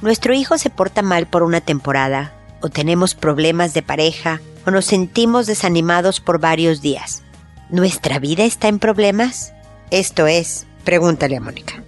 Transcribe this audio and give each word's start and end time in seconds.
Nuestro 0.00 0.32
hijo 0.32 0.58
se 0.58 0.70
porta 0.70 1.02
mal 1.02 1.26
por 1.26 1.42
una 1.42 1.60
temporada, 1.60 2.32
o 2.60 2.68
tenemos 2.68 3.14
problemas 3.14 3.74
de 3.74 3.82
pareja, 3.82 4.40
o 4.64 4.70
nos 4.70 4.84
sentimos 4.84 5.46
desanimados 5.46 6.20
por 6.20 6.38
varios 6.38 6.80
días. 6.80 7.22
¿Nuestra 7.68 8.20
vida 8.20 8.44
está 8.44 8.68
en 8.68 8.78
problemas? 8.78 9.52
Esto 9.90 10.28
es, 10.28 10.66
pregúntale 10.84 11.36
a 11.36 11.40
Mónica. 11.40 11.82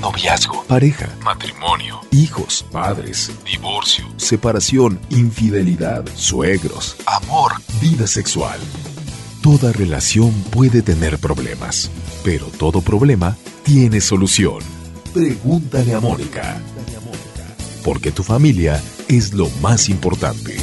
Noviazgo, 0.00 0.64
pareja, 0.64 1.08
matrimonio, 1.22 2.00
hijos, 2.10 2.66
padres, 2.72 3.30
divorcio, 3.44 4.04
separación, 4.16 4.98
infidelidad, 5.10 6.04
suegros, 6.16 6.96
amor, 7.06 7.52
vida 7.80 8.08
sexual. 8.08 8.58
Toda 9.42 9.72
relación 9.72 10.32
puede 10.50 10.82
tener 10.82 11.18
problemas, 11.18 11.88
pero 12.24 12.46
todo 12.46 12.80
problema 12.80 13.36
tiene 13.62 14.00
solución. 14.00 14.58
Pregúntale 15.14 15.94
a 15.94 16.00
Mónica. 16.00 16.60
Porque 17.84 18.12
tu 18.12 18.22
familia 18.22 18.82
es 19.08 19.32
lo 19.32 19.48
más 19.60 19.88
importante. 19.88 20.56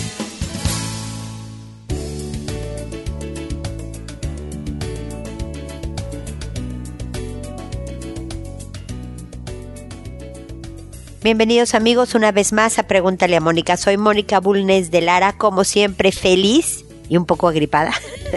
Bienvenidos 11.22 11.76
amigos 11.76 12.16
una 12.16 12.32
vez 12.32 12.54
más 12.54 12.80
a 12.80 12.84
Pregúntale 12.84 13.36
a 13.36 13.42
Mónica. 13.42 13.76
Soy 13.76 13.98
Mónica 13.98 14.40
Bulnes 14.40 14.90
de 14.90 15.02
Lara, 15.02 15.38
como 15.38 15.66
siempre 15.66 16.14
feliz 16.14 16.86
y 17.10 17.18
un 17.18 17.26
poco 17.26 17.48
agripada 17.48 17.94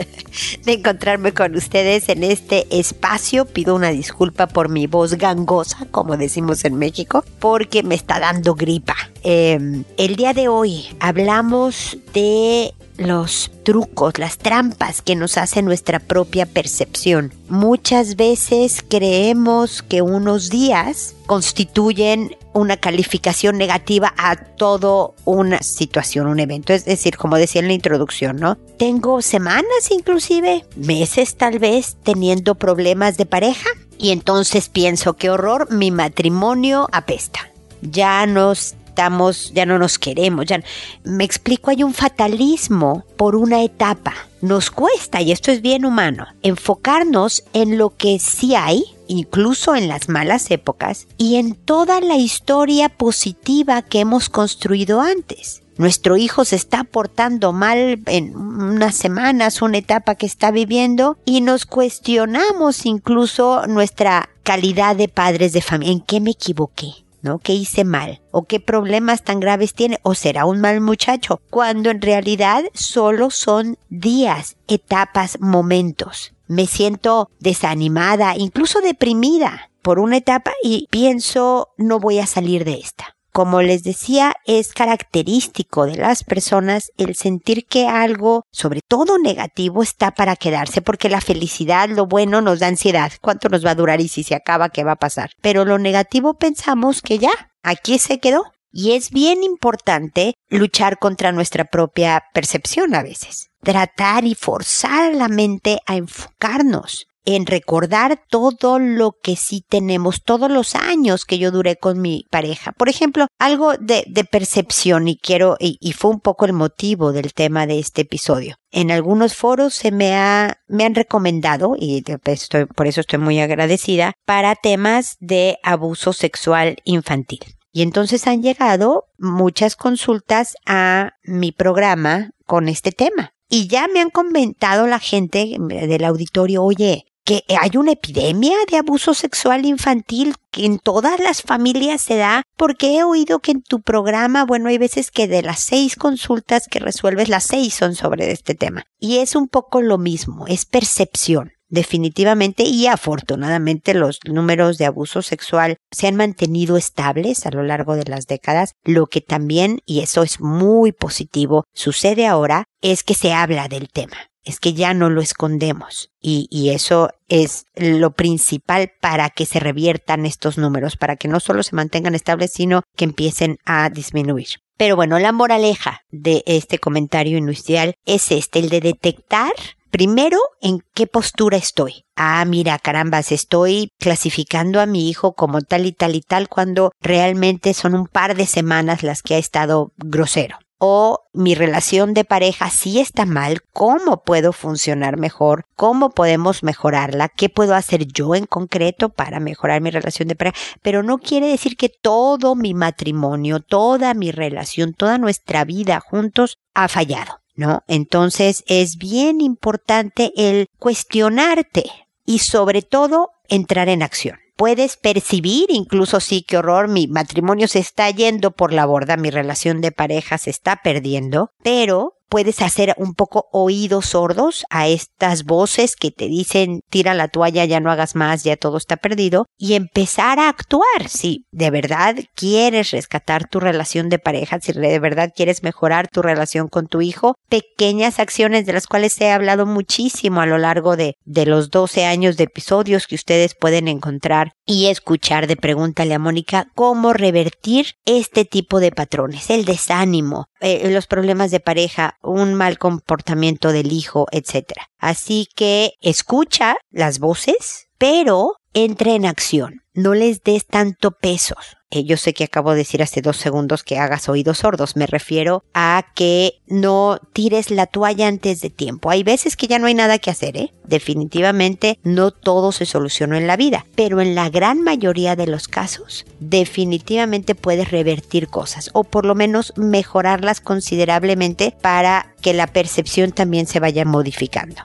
de 0.64 0.72
encontrarme 0.72 1.32
con 1.32 1.54
ustedes 1.54 2.08
en 2.08 2.24
este 2.24 2.66
espacio. 2.76 3.44
Pido 3.44 3.74
una 3.74 3.90
disculpa 3.90 4.46
por 4.46 4.68
mi 4.68 4.86
voz 4.86 5.14
gangosa, 5.14 5.86
como 5.90 6.16
decimos 6.16 6.64
en 6.64 6.76
México, 6.76 7.24
porque 7.38 7.82
me 7.82 7.94
está 7.94 8.18
dando 8.18 8.54
gripa. 8.54 8.96
Em, 9.22 9.84
el 9.98 10.16
día 10.16 10.32
de 10.32 10.48
hoy 10.48 10.86
hablamos 10.98 11.98
de 12.14 12.74
los 12.96 13.50
trucos, 13.64 14.18
las 14.18 14.38
trampas 14.38 15.02
que 15.02 15.16
nos 15.16 15.38
hace 15.38 15.62
nuestra 15.62 15.98
propia 15.98 16.46
percepción. 16.46 17.32
Muchas 17.48 18.16
veces 18.16 18.84
creemos 18.86 19.82
que 19.82 20.02
unos 20.02 20.50
días 20.50 21.14
constituyen 21.26 22.36
una 22.52 22.76
calificación 22.76 23.56
negativa 23.56 24.12
a 24.18 24.36
todo 24.36 25.14
una 25.24 25.62
situación, 25.62 26.26
un 26.26 26.40
evento. 26.40 26.72
Es 26.72 26.84
decir, 26.84 27.16
como 27.16 27.36
decía 27.36 27.60
en 27.60 27.68
la 27.68 27.74
introducción, 27.74 28.36
¿no? 28.36 28.56
Tengo 28.78 29.22
semanas 29.22 29.90
inclusive, 29.90 30.64
meses 30.76 31.36
tal 31.36 31.58
vez, 31.58 31.96
teniendo 32.02 32.54
problemas 32.54 33.16
de 33.16 33.26
pareja 33.26 33.70
y 33.98 34.10
entonces 34.10 34.68
pienso, 34.68 35.14
qué 35.14 35.30
horror, 35.30 35.72
mi 35.72 35.90
matrimonio 35.90 36.88
apesta. 36.92 37.50
Ya 37.80 38.26
nos 38.26 38.74
ya 38.94 39.66
no 39.66 39.78
nos 39.78 39.98
queremos, 39.98 40.46
ya 40.46 40.62
me 41.04 41.24
explico, 41.24 41.70
hay 41.70 41.82
un 41.82 41.94
fatalismo 41.94 43.04
por 43.16 43.36
una 43.36 43.62
etapa. 43.62 44.14
Nos 44.40 44.70
cuesta, 44.70 45.20
y 45.22 45.30
esto 45.30 45.52
es 45.52 45.62
bien 45.62 45.84
humano, 45.84 46.26
enfocarnos 46.42 47.44
en 47.52 47.78
lo 47.78 47.90
que 47.96 48.18
sí 48.18 48.56
hay, 48.56 48.84
incluso 49.06 49.76
en 49.76 49.88
las 49.88 50.08
malas 50.08 50.50
épocas, 50.50 51.06
y 51.16 51.36
en 51.36 51.54
toda 51.54 52.00
la 52.00 52.16
historia 52.16 52.88
positiva 52.88 53.82
que 53.82 54.00
hemos 54.00 54.28
construido 54.28 55.00
antes. 55.00 55.62
Nuestro 55.78 56.16
hijo 56.16 56.44
se 56.44 56.56
está 56.56 56.84
portando 56.84 57.52
mal 57.52 58.00
en 58.06 58.36
unas 58.36 58.94
semanas, 58.94 59.62
una 59.62 59.78
etapa 59.78 60.16
que 60.16 60.26
está 60.26 60.50
viviendo, 60.50 61.16
y 61.24 61.40
nos 61.40 61.64
cuestionamos 61.64 62.84
incluso 62.84 63.66
nuestra 63.66 64.28
calidad 64.42 64.96
de 64.96 65.08
padres 65.08 65.52
de 65.52 65.62
familia. 65.62 65.92
¿En 65.92 66.00
qué 66.00 66.20
me 66.20 66.32
equivoqué? 66.32 67.01
¿No? 67.22 67.38
¿Qué 67.38 67.54
hice 67.54 67.84
mal? 67.84 68.20
¿O 68.30 68.44
qué 68.44 68.60
problemas 68.60 69.22
tan 69.22 69.40
graves 69.40 69.74
tiene? 69.74 69.98
¿O 70.02 70.14
será 70.14 70.44
un 70.44 70.60
mal 70.60 70.80
muchacho? 70.80 71.40
Cuando 71.50 71.90
en 71.90 72.02
realidad 72.02 72.64
solo 72.74 73.30
son 73.30 73.78
días, 73.88 74.56
etapas, 74.68 75.40
momentos. 75.40 76.34
Me 76.46 76.66
siento 76.66 77.30
desanimada, 77.38 78.36
incluso 78.36 78.80
deprimida 78.80 79.70
por 79.80 79.98
una 79.98 80.18
etapa 80.18 80.52
y 80.62 80.86
pienso 80.90 81.70
no 81.76 81.98
voy 81.98 82.18
a 82.18 82.26
salir 82.26 82.64
de 82.64 82.74
esta. 82.74 83.16
Como 83.32 83.62
les 83.62 83.82
decía, 83.82 84.34
es 84.44 84.74
característico 84.74 85.86
de 85.86 85.96
las 85.96 86.22
personas 86.22 86.92
el 86.98 87.14
sentir 87.14 87.64
que 87.66 87.88
algo, 87.88 88.44
sobre 88.52 88.80
todo 88.86 89.18
negativo, 89.18 89.82
está 89.82 90.10
para 90.10 90.36
quedarse, 90.36 90.82
porque 90.82 91.08
la 91.08 91.22
felicidad, 91.22 91.88
lo 91.88 92.04
bueno, 92.06 92.42
nos 92.42 92.60
da 92.60 92.66
ansiedad. 92.66 93.10
¿Cuánto 93.22 93.48
nos 93.48 93.64
va 93.64 93.70
a 93.70 93.74
durar 93.74 94.02
y 94.02 94.08
si 94.08 94.22
se 94.22 94.34
acaba, 94.34 94.68
qué 94.68 94.84
va 94.84 94.92
a 94.92 94.96
pasar? 94.96 95.30
Pero 95.40 95.64
lo 95.64 95.78
negativo 95.78 96.34
pensamos 96.34 97.00
que 97.00 97.18
ya, 97.18 97.32
aquí 97.62 97.98
se 97.98 98.20
quedó. 98.20 98.44
Y 98.70 98.92
es 98.92 99.10
bien 99.10 99.42
importante 99.42 100.34
luchar 100.48 100.98
contra 100.98 101.32
nuestra 101.32 101.64
propia 101.64 102.24
percepción 102.34 102.94
a 102.94 103.02
veces. 103.02 103.48
Tratar 103.62 104.24
y 104.24 104.34
forzar 104.34 105.12
a 105.12 105.14
la 105.14 105.28
mente 105.28 105.78
a 105.86 105.96
enfocarnos 105.96 107.06
en 107.24 107.46
recordar 107.46 108.22
todo 108.28 108.78
lo 108.78 109.16
que 109.22 109.36
sí 109.36 109.64
tenemos, 109.68 110.22
todos 110.22 110.50
los 110.50 110.74
años 110.74 111.24
que 111.24 111.38
yo 111.38 111.50
duré 111.50 111.76
con 111.76 112.00
mi 112.00 112.26
pareja. 112.30 112.72
Por 112.72 112.88
ejemplo, 112.88 113.26
algo 113.38 113.74
de, 113.78 114.04
de 114.06 114.24
percepción 114.24 115.08
y 115.08 115.16
quiero, 115.16 115.56
y, 115.58 115.92
fue 115.92 116.10
un 116.10 116.20
poco 116.20 116.46
el 116.46 116.52
motivo 116.52 117.12
del 117.12 117.32
tema 117.32 117.66
de 117.66 117.78
este 117.78 118.02
episodio. 118.02 118.56
En 118.70 118.90
algunos 118.90 119.34
foros 119.34 119.74
se 119.74 119.92
me 119.92 120.14
ha, 120.14 120.58
me 120.66 120.84
han 120.84 120.94
recomendado, 120.94 121.74
y 121.78 122.02
estoy, 122.24 122.66
por 122.66 122.86
eso 122.86 123.00
estoy 123.00 123.18
muy 123.18 123.40
agradecida, 123.40 124.14
para 124.24 124.54
temas 124.56 125.16
de 125.20 125.58
abuso 125.62 126.12
sexual 126.12 126.76
infantil. 126.84 127.40
Y 127.72 127.82
entonces 127.82 128.26
han 128.26 128.42
llegado 128.42 129.06
muchas 129.18 129.76
consultas 129.76 130.56
a 130.66 131.12
mi 131.24 131.52
programa 131.52 132.30
con 132.46 132.68
este 132.68 132.92
tema. 132.92 133.32
Y 133.48 133.66
ya 133.66 133.86
me 133.86 134.00
han 134.00 134.10
comentado 134.10 134.86
la 134.86 134.98
gente 134.98 135.56
del 135.58 136.04
auditorio, 136.04 136.62
oye, 136.62 137.04
que 137.24 137.44
hay 137.60 137.76
una 137.76 137.92
epidemia 137.92 138.56
de 138.70 138.78
abuso 138.78 139.14
sexual 139.14 139.64
infantil 139.64 140.34
que 140.50 140.66
en 140.66 140.78
todas 140.78 141.18
las 141.20 141.42
familias 141.42 142.02
se 142.02 142.16
da, 142.16 142.42
porque 142.56 142.96
he 142.96 143.04
oído 143.04 143.38
que 143.38 143.52
en 143.52 143.62
tu 143.62 143.80
programa, 143.80 144.44
bueno, 144.44 144.68
hay 144.68 144.78
veces 144.78 145.10
que 145.10 145.28
de 145.28 145.42
las 145.42 145.60
seis 145.60 145.96
consultas 145.96 146.66
que 146.68 146.80
resuelves, 146.80 147.28
las 147.28 147.44
seis 147.44 147.74
son 147.74 147.94
sobre 147.94 148.30
este 148.30 148.54
tema. 148.54 148.84
Y 148.98 149.18
es 149.18 149.34
un 149.34 149.48
poco 149.48 149.80
lo 149.80 149.98
mismo, 149.98 150.46
es 150.46 150.66
percepción. 150.66 151.52
Definitivamente 151.68 152.64
y 152.64 152.86
afortunadamente 152.86 153.94
los 153.94 154.20
números 154.26 154.76
de 154.76 154.84
abuso 154.84 155.22
sexual 155.22 155.78
se 155.90 156.06
han 156.06 156.16
mantenido 156.16 156.76
estables 156.76 157.46
a 157.46 157.50
lo 157.50 157.62
largo 157.62 157.96
de 157.96 158.04
las 158.04 158.26
décadas. 158.26 158.74
Lo 158.84 159.06
que 159.06 159.22
también, 159.22 159.80
y 159.86 160.00
eso 160.00 160.22
es 160.22 160.38
muy 160.38 160.92
positivo, 160.92 161.64
sucede 161.72 162.26
ahora 162.26 162.64
es 162.82 163.02
que 163.02 163.14
se 163.14 163.32
habla 163.32 163.68
del 163.68 163.88
tema 163.88 164.31
es 164.44 164.60
que 164.60 164.74
ya 164.74 164.94
no 164.94 165.10
lo 165.10 165.20
escondemos 165.20 166.10
y, 166.20 166.48
eso 166.70 167.10
es 167.28 167.66
lo 167.74 168.12
principal 168.12 168.92
para 169.00 169.28
que 169.30 169.46
se 169.46 169.60
reviertan 169.60 170.24
estos 170.24 170.56
números, 170.58 170.96
para 170.96 171.16
que 171.16 171.28
no 171.28 171.40
solo 171.40 171.62
se 171.62 171.76
mantengan 171.76 172.14
estables, 172.14 172.52
sino 172.52 172.82
que 172.96 173.04
empiecen 173.04 173.58
a 173.64 173.90
disminuir. 173.90 174.48
Pero 174.76 174.96
bueno, 174.96 175.18
la 175.18 175.32
moraleja 175.32 176.00
de 176.10 176.42
este 176.46 176.78
comentario 176.78 177.36
inicial 177.36 177.94
es 178.06 178.30
este, 178.30 178.60
el 178.60 178.68
de 178.68 178.80
detectar 178.80 179.52
Primero, 179.92 180.38
¿en 180.62 180.78
qué 180.94 181.06
postura 181.06 181.58
estoy? 181.58 182.06
Ah, 182.16 182.42
mira, 182.46 182.78
carambas, 182.78 183.30
estoy 183.30 183.90
clasificando 184.00 184.80
a 184.80 184.86
mi 184.86 185.10
hijo 185.10 185.34
como 185.34 185.60
tal 185.60 185.84
y 185.84 185.92
tal 185.92 186.14
y 186.14 186.22
tal 186.22 186.48
cuando 186.48 186.92
realmente 187.02 187.74
son 187.74 187.94
un 187.94 188.06
par 188.06 188.34
de 188.34 188.46
semanas 188.46 189.02
las 189.02 189.20
que 189.20 189.34
ha 189.34 189.38
estado 189.38 189.92
grosero 189.98 190.56
o 190.84 191.28
mi 191.32 191.54
relación 191.54 192.12
de 192.12 192.24
pareja 192.24 192.68
sí 192.68 192.98
está 192.98 193.24
mal, 193.24 193.62
cómo 193.72 194.24
puedo 194.24 194.52
funcionar 194.52 195.16
mejor, 195.16 195.64
cómo 195.76 196.10
podemos 196.10 196.64
mejorarla, 196.64 197.28
qué 197.28 197.48
puedo 197.48 197.76
hacer 197.76 198.08
yo 198.08 198.34
en 198.34 198.46
concreto 198.46 199.08
para 199.08 199.38
mejorar 199.38 199.80
mi 199.80 199.92
relación 199.92 200.26
de 200.26 200.34
pareja, 200.34 200.56
pero 200.82 201.04
no 201.04 201.18
quiere 201.18 201.46
decir 201.46 201.76
que 201.76 201.88
todo 201.88 202.56
mi 202.56 202.74
matrimonio, 202.74 203.60
toda 203.60 204.12
mi 204.14 204.32
relación, 204.32 204.92
toda 204.92 205.18
nuestra 205.18 205.64
vida 205.64 206.00
juntos 206.00 206.58
ha 206.74 206.88
fallado, 206.88 207.42
¿no? 207.54 207.84
Entonces 207.86 208.64
es 208.66 208.96
bien 208.96 209.40
importante 209.40 210.32
el 210.36 210.66
cuestionarte 210.80 211.84
y 212.26 212.40
sobre 212.40 212.82
todo 212.82 213.30
entrar 213.48 213.88
en 213.88 214.02
acción 214.02 214.41
puedes 214.56 214.96
percibir, 214.96 215.66
incluso 215.70 216.20
sí, 216.20 216.42
qué 216.46 216.58
horror, 216.58 216.88
mi 216.88 217.06
matrimonio 217.06 217.68
se 217.68 217.78
está 217.78 218.10
yendo 218.10 218.50
por 218.50 218.72
la 218.72 218.86
borda, 218.86 219.16
mi 219.16 219.30
relación 219.30 219.80
de 219.80 219.92
pareja 219.92 220.38
se 220.38 220.50
está 220.50 220.80
perdiendo, 220.82 221.50
pero 221.62 222.14
puedes 222.32 222.62
hacer 222.62 222.94
un 222.96 223.12
poco 223.12 223.50
oídos 223.52 224.06
sordos 224.06 224.64
a 224.70 224.88
estas 224.88 225.44
voces 225.44 225.96
que 225.96 226.10
te 226.10 226.28
dicen 226.28 226.80
tira 226.88 227.12
la 227.12 227.28
toalla, 227.28 227.66
ya 227.66 227.78
no 227.78 227.90
hagas 227.90 228.16
más, 228.16 228.42
ya 228.42 228.56
todo 228.56 228.78
está 228.78 228.96
perdido 228.96 229.44
y 229.58 229.74
empezar 229.74 230.38
a 230.38 230.48
actuar. 230.48 231.10
Si 231.10 231.44
de 231.52 231.70
verdad 231.70 232.16
quieres 232.34 232.90
rescatar 232.92 233.50
tu 233.50 233.60
relación 233.60 234.08
de 234.08 234.18
pareja, 234.18 234.60
si 234.62 234.72
de 234.72 234.98
verdad 234.98 235.30
quieres 235.36 235.62
mejorar 235.62 236.08
tu 236.08 236.22
relación 236.22 236.68
con 236.68 236.86
tu 236.86 237.02
hijo, 237.02 237.34
pequeñas 237.50 238.18
acciones 238.18 238.64
de 238.64 238.72
las 238.72 238.86
cuales 238.86 239.20
he 239.20 239.30
hablado 239.30 239.66
muchísimo 239.66 240.40
a 240.40 240.46
lo 240.46 240.56
largo 240.56 240.96
de, 240.96 241.16
de 241.26 241.44
los 241.44 241.70
12 241.70 242.06
años 242.06 242.38
de 242.38 242.44
episodios 242.44 243.06
que 243.06 243.14
ustedes 243.14 243.54
pueden 243.54 243.88
encontrar 243.88 244.52
y 244.64 244.86
escuchar 244.86 245.46
de 245.46 245.56
Pregúntale 245.56 246.14
a 246.14 246.18
Mónica 246.18 246.68
cómo 246.74 247.12
revertir 247.12 247.88
este 248.06 248.46
tipo 248.46 248.80
de 248.80 248.90
patrones, 248.90 249.50
el 249.50 249.66
desánimo, 249.66 250.46
eh, 250.60 250.90
los 250.90 251.06
problemas 251.06 251.50
de 251.50 251.60
pareja, 251.60 252.16
un 252.22 252.54
mal 252.54 252.78
comportamiento 252.78 253.72
del 253.72 253.92
hijo, 253.92 254.26
etc. 254.30 254.72
Así 254.98 255.48
que 255.54 255.94
escucha 256.00 256.76
las 256.90 257.18
voces, 257.18 257.88
pero 257.98 258.56
entra 258.74 259.12
en 259.14 259.26
acción. 259.26 259.82
No 259.94 260.14
les 260.14 260.42
des 260.42 260.66
tanto 260.66 261.10
peso. 261.10 261.54
Eh, 261.90 262.04
yo 262.04 262.16
sé 262.16 262.32
que 262.32 262.44
acabo 262.44 262.70
de 262.70 262.78
decir 262.78 263.02
hace 263.02 263.20
dos 263.20 263.36
segundos 263.36 263.82
que 263.82 263.98
hagas 263.98 264.30
oídos 264.30 264.58
sordos. 264.58 264.96
Me 264.96 265.06
refiero 265.06 265.62
a 265.74 266.06
que 266.14 266.54
no 266.66 267.20
tires 267.34 267.70
la 267.70 267.86
toalla 267.86 268.28
antes 268.28 268.62
de 268.62 268.70
tiempo. 268.70 269.10
Hay 269.10 269.22
veces 269.22 269.54
que 269.54 269.66
ya 269.66 269.78
no 269.78 269.86
hay 269.86 269.94
nada 269.94 270.18
que 270.18 270.30
hacer, 270.30 270.56
¿eh? 270.56 270.72
Definitivamente 270.84 271.98
no 272.02 272.30
todo 272.30 272.72
se 272.72 272.86
solucionó 272.86 273.36
en 273.36 273.46
la 273.46 273.58
vida, 273.58 273.84
pero 273.94 274.22
en 274.22 274.34
la 274.34 274.48
gran 274.48 274.80
mayoría 274.80 275.36
de 275.36 275.46
los 275.46 275.68
casos, 275.68 276.24
definitivamente 276.40 277.54
puedes 277.54 277.90
revertir 277.90 278.48
cosas 278.48 278.88
o 278.94 279.04
por 279.04 279.26
lo 279.26 279.34
menos 279.34 279.74
mejorarlas 279.76 280.62
considerablemente 280.62 281.76
para 281.82 282.34
que 282.40 282.54
la 282.54 282.66
percepción 282.66 283.32
también 283.32 283.66
se 283.66 283.80
vaya 283.80 284.06
modificando 284.06 284.82